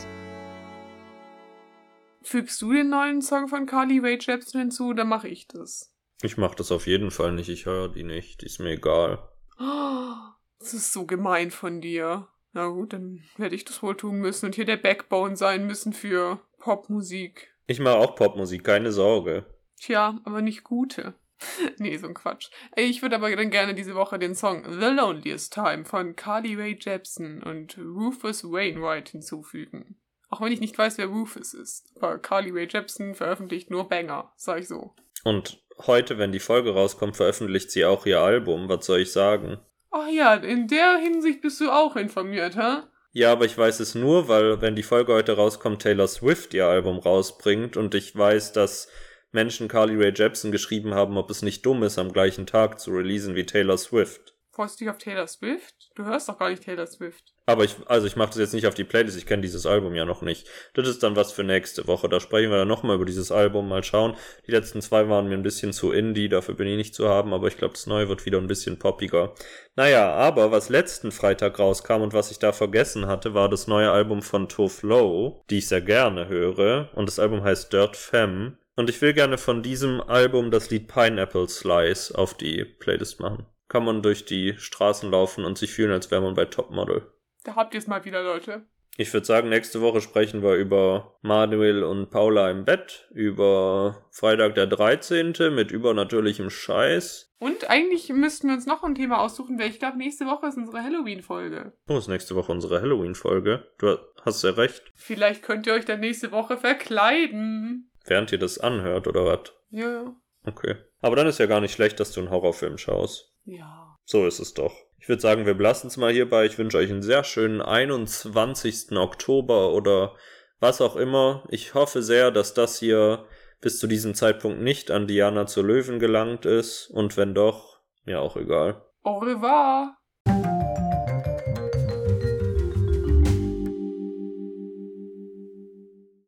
Fügst 2.31 2.63
du 2.63 2.73
den 2.73 2.91
neuen 2.91 3.23
Song 3.23 3.49
von 3.49 3.67
Carly 3.67 3.99
Rae 3.99 4.17
Jepsen 4.17 4.61
hinzu, 4.61 4.91
oder 4.91 5.05
mache 5.05 5.27
ich 5.27 5.49
das? 5.49 5.93
Ich 6.23 6.37
mach 6.37 6.55
das 6.55 6.71
auf 6.71 6.87
jeden 6.87 7.11
Fall 7.11 7.33
nicht. 7.33 7.49
Ich 7.49 7.67
höre 7.67 7.89
die 7.89 8.05
nicht. 8.05 8.43
Die 8.43 8.47
ist 8.47 8.61
mir 8.61 8.75
egal. 8.75 9.19
Oh, 9.59 10.15
das 10.61 10.73
ist 10.73 10.93
so 10.93 11.07
gemein 11.07 11.51
von 11.51 11.81
dir. 11.81 12.29
Na 12.53 12.69
gut, 12.69 12.93
dann 12.93 13.25
werde 13.37 13.57
ich 13.57 13.65
das 13.65 13.83
wohl 13.83 13.97
tun 13.97 14.21
müssen 14.21 14.47
und 14.47 14.55
hier 14.55 14.65
der 14.65 14.77
Backbone 14.77 15.37
sein 15.37 15.67
müssen 15.67 15.93
für 15.93 16.39
Popmusik. 16.59 17.53
Ich 17.67 17.81
mache 17.81 17.97
auch 17.97 18.15
Popmusik, 18.15 18.63
keine 18.63 18.93
Sorge. 18.93 19.45
Tja, 19.81 20.21
aber 20.23 20.41
nicht 20.41 20.63
gute. 20.63 21.15
nee, 21.79 21.97
so 21.97 22.07
ein 22.07 22.15
Quatsch. 22.15 22.49
Ich 22.77 23.03
würde 23.03 23.17
aber 23.17 23.35
dann 23.35 23.51
gerne 23.51 23.75
diese 23.75 23.97
Woche 23.97 24.21
den 24.21 24.37
Song 24.37 24.63
The 24.71 24.87
Loneliest 24.87 25.53
Time 25.53 25.85
von 25.85 26.15
Carly 26.15 26.55
Rae 26.55 26.79
Jepsen 26.81 27.43
und 27.43 27.77
Rufus 27.77 28.45
Wainwright 28.45 29.09
hinzufügen. 29.09 29.97
Auch 30.31 30.41
wenn 30.41 30.53
ich 30.53 30.61
nicht 30.61 30.79
weiß, 30.79 30.97
wer 30.99 31.07
Rufus 31.07 31.55
ist. 31.55 31.93
Aber 31.97 32.19
Carly 32.19 32.51
Rae 32.51 32.69
Jepsen 32.71 33.15
veröffentlicht 33.15 33.71
nur 33.71 33.89
Banger, 33.89 34.33
sag 34.37 34.61
ich 34.61 34.69
so. 34.69 34.95
Und 35.25 35.61
heute, 35.87 36.19
wenn 36.19 36.33
die 36.33 36.39
Folge 36.39 36.73
rauskommt, 36.73 37.17
veröffentlicht 37.17 37.71
sie 37.71 37.85
auch 37.85 38.07
ihr 38.07 38.21
Album. 38.21 38.69
Was 38.69 38.87
soll 38.87 39.01
ich 39.01 39.13
sagen? 39.13 39.59
Ach 39.91 40.09
ja, 40.09 40.35
in 40.35 40.69
der 40.69 40.99
Hinsicht 40.99 41.43
bist 41.43 41.61
du 41.61 41.71
auch 41.71 41.97
informiert, 41.97 42.57
hä? 42.57 42.85
Ja, 43.13 43.33
aber 43.33 43.45
ich 43.45 43.59
weiß 43.59 43.81
es 43.81 43.97
nur, 43.97 44.29
weil 44.29 44.61
wenn 44.61 44.77
die 44.77 44.85
Folge 44.85 45.13
heute 45.13 45.35
rauskommt, 45.35 45.83
Taylor 45.83 46.07
Swift 46.07 46.55
ihr 46.55 46.67
Album 46.67 46.99
rausbringt 46.99 47.77
und 47.77 47.97
ich 47.97 48.17
weiß, 48.17 48.53
dass 48.53 48.89
Menschen 49.33 49.67
Carly 49.67 49.97
Rae 49.97 50.13
Jepsen 50.15 50.53
geschrieben 50.53 50.95
haben, 50.95 51.17
ob 51.17 51.29
es 51.29 51.43
nicht 51.43 51.67
dumm 51.67 51.83
ist, 51.83 51.99
am 51.99 52.13
gleichen 52.13 52.47
Tag 52.47 52.79
zu 52.79 52.93
releasen 52.93 53.35
wie 53.35 53.47
Taylor 53.47 53.79
Swift. 53.79 54.30
Freust 54.53 54.81
du 54.81 54.85
dich 54.85 54.91
auf 54.91 54.99
Taylor 54.99 55.29
Swift? 55.29 55.91
Du 55.95 56.05
hörst 56.05 56.29
doch 56.29 56.37
gar 56.37 56.51
nicht 56.51 56.65
Taylor 56.65 56.87
Swift. 56.87 57.33
Aber 57.47 57.65
ich, 57.65 57.77
also 57.87 58.07
ich 58.07 58.17
mache 58.17 58.31
das 58.31 58.39
jetzt 58.39 58.55
nicht 58.55 58.67
auf 58.67 58.75
die 58.75 58.85
Playlist, 58.85 59.17
ich 59.17 59.27
kenne 59.27 59.43
dieses 59.43 59.65
Album 59.65 59.95
ja 59.95 60.05
noch 60.05 60.23
nicht. 60.23 60.49
Das 60.75 60.89
ist 60.89 61.03
dann 61.03 61.15
was 61.15 61.31
für 61.33 61.45
nächste 61.45 61.87
Woche. 61.87 62.09
Da 62.09 62.19
sprechen 62.19 62.51
wir 62.51 62.59
dann 62.59 62.69
nochmal 62.69 62.97
über 62.97 63.05
dieses 63.05 63.31
Album, 63.31 63.69
mal 63.69 63.85
schauen. 63.85 64.17
Die 64.47 64.51
letzten 64.51 64.83
zwei 64.83 65.09
waren 65.09 65.29
mir 65.29 65.35
ein 65.35 65.43
bisschen 65.43 65.73
zu 65.73 65.93
indie, 65.93 66.29
dafür 66.29 66.57
bin 66.57 66.67
ich 66.67 66.77
nicht 66.77 66.95
zu 66.95 67.09
haben, 67.09 67.33
aber 67.33 67.47
ich 67.47 67.59
glaube, 67.59 67.75
das 67.75 67.87
neue 67.87 68.09
wird 68.09 68.27
wieder 68.27 68.39
ein 68.39 68.49
bisschen 68.49 68.79
poppiger. 68.79 69.35
Naja, 69.77 70.13
aber 70.13 70.51
was 70.51 70.69
letzten 70.69 71.13
Freitag 71.13 71.59
rauskam 71.59 72.03
und 72.03 72.13
was 72.13 72.33
ich 72.33 72.41
da 72.41 72.53
vergessen 72.53 73.07
hatte, 73.07 73.35
war 73.35 73.49
das 73.49 73.69
neue 73.69 73.93
Album 73.93 74.21
von 74.21 74.49
Toph 74.49 74.83
Low, 74.83 75.45
die 75.49 75.59
ich 75.59 75.69
sehr 75.69 75.81
gerne 75.81 76.29
höre. 76.29 76.91
Und 76.95 77.07
das 77.07 77.21
Album 77.21 77.45
heißt 77.45 77.73
Dirt 77.73 77.97
Femme. 77.97 78.59
Und 78.77 78.91
ich 78.91 79.01
will 79.01 79.13
gerne 79.13 79.39
von 79.39 79.63
diesem 79.63 80.01
Album 80.01 80.51
das 80.51 80.71
Lied 80.71 80.89
Pineapple 80.89 81.49
Slice 81.49 82.13
auf 82.17 82.35
die 82.35 82.65
Playlist 82.65 83.21
machen. 83.21 83.47
Kann 83.71 83.85
man 83.85 84.03
durch 84.03 84.25
die 84.25 84.55
Straßen 84.59 85.13
laufen 85.13 85.45
und 85.45 85.57
sich 85.57 85.73
fühlen, 85.73 85.93
als 85.93 86.11
wäre 86.11 86.21
man 86.21 86.35
bei 86.35 86.45
Topmodel. 86.45 87.07
Da 87.45 87.55
habt 87.55 87.73
ihr 87.73 87.79
es 87.79 87.87
mal 87.87 88.05
wieder, 88.05 88.21
Leute. 88.21 88.67
Ich 88.97 89.15
würde 89.15 89.25
sagen, 89.25 89.49
nächste 89.49 89.81
Woche 89.81 90.01
sprechen 90.01 90.43
wir 90.43 90.57
über 90.57 91.17
Manuel 91.23 91.85
und 91.85 92.11
Paula 92.11 92.51
im 92.51 92.65
Bett, 92.65 93.09
über 93.15 94.05
Freitag 94.11 94.57
der 94.57 94.67
13. 94.67 95.35
mit 95.55 95.71
übernatürlichem 95.71 96.51
Scheiß. 96.51 97.33
Und 97.39 97.71
eigentlich 97.71 98.09
müssten 98.09 98.49
wir 98.49 98.55
uns 98.55 98.67
noch 98.67 98.83
ein 98.83 98.97
Thema 98.97 99.21
aussuchen, 99.21 99.57
weil 99.61 99.71
ich 99.71 99.79
glaube, 99.79 99.99
nächste 99.99 100.27
Woche 100.27 100.49
ist 100.49 100.57
unsere 100.57 100.83
Halloween-Folge. 100.83 101.73
Oh, 101.89 101.97
ist 101.97 102.09
nächste 102.09 102.35
Woche 102.35 102.51
unsere 102.51 102.83
Halloween-Folge. 102.83 103.69
Du 103.79 103.99
hast 104.23 104.43
ja 104.43 104.51
recht. 104.51 104.83
Vielleicht 104.97 105.45
könnt 105.45 105.69
ihr 105.69 105.75
euch 105.75 105.85
dann 105.85 106.01
nächste 106.01 106.33
Woche 106.33 106.57
verkleiden. 106.57 107.89
Während 108.05 108.33
ihr 108.33 108.39
das 108.39 108.59
anhört, 108.59 109.07
oder 109.07 109.25
was? 109.25 109.53
Ja, 109.71 109.93
ja. 109.93 110.17
Okay. 110.45 110.75
Aber 111.01 111.15
dann 111.15 111.29
ist 111.29 111.39
ja 111.39 111.47
gar 111.47 111.61
nicht 111.61 111.73
schlecht, 111.73 112.01
dass 112.01 112.11
du 112.13 112.21
einen 112.21 112.31
Horrorfilm 112.31 112.77
schaust. 112.77 113.30
Ja. 113.51 113.99
So 114.05 114.27
ist 114.27 114.39
es 114.39 114.55
doch. 114.55 114.75
Ich 114.99 115.09
würde 115.09 115.21
sagen, 115.21 115.45
wir 115.45 115.55
belassen 115.55 115.89
es 115.89 115.97
mal 115.97 116.13
hierbei. 116.13 116.47
Ich 116.47 116.59
wünsche 116.59 116.79
euch 116.79 116.91
einen 116.91 117.03
sehr 117.03 117.25
schönen 117.25 117.61
21. 117.61 118.93
Oktober 118.93 119.73
oder 119.73 120.15
was 120.61 120.81
auch 120.81 120.95
immer. 120.95 121.45
Ich 121.49 121.75
hoffe 121.75 122.03
sehr, 122.03 122.31
dass 122.31 122.55
das 122.55 122.79
hier 122.79 123.25
bis 123.61 123.79
zu 123.79 123.87
diesem 123.87 124.15
Zeitpunkt 124.15 124.61
nicht 124.61 124.91
an 124.91 125.07
Diana 125.07 125.47
zur 125.47 125.65
Löwen 125.65 125.99
gelangt 125.99 126.47
ist. 126.47 126.89
Und 126.91 127.17
wenn 127.17 127.35
doch, 127.35 127.81
mir 128.05 128.21
auch 128.21 128.37
egal. 128.37 128.85
Au 129.03 129.19
revoir. 129.19 129.97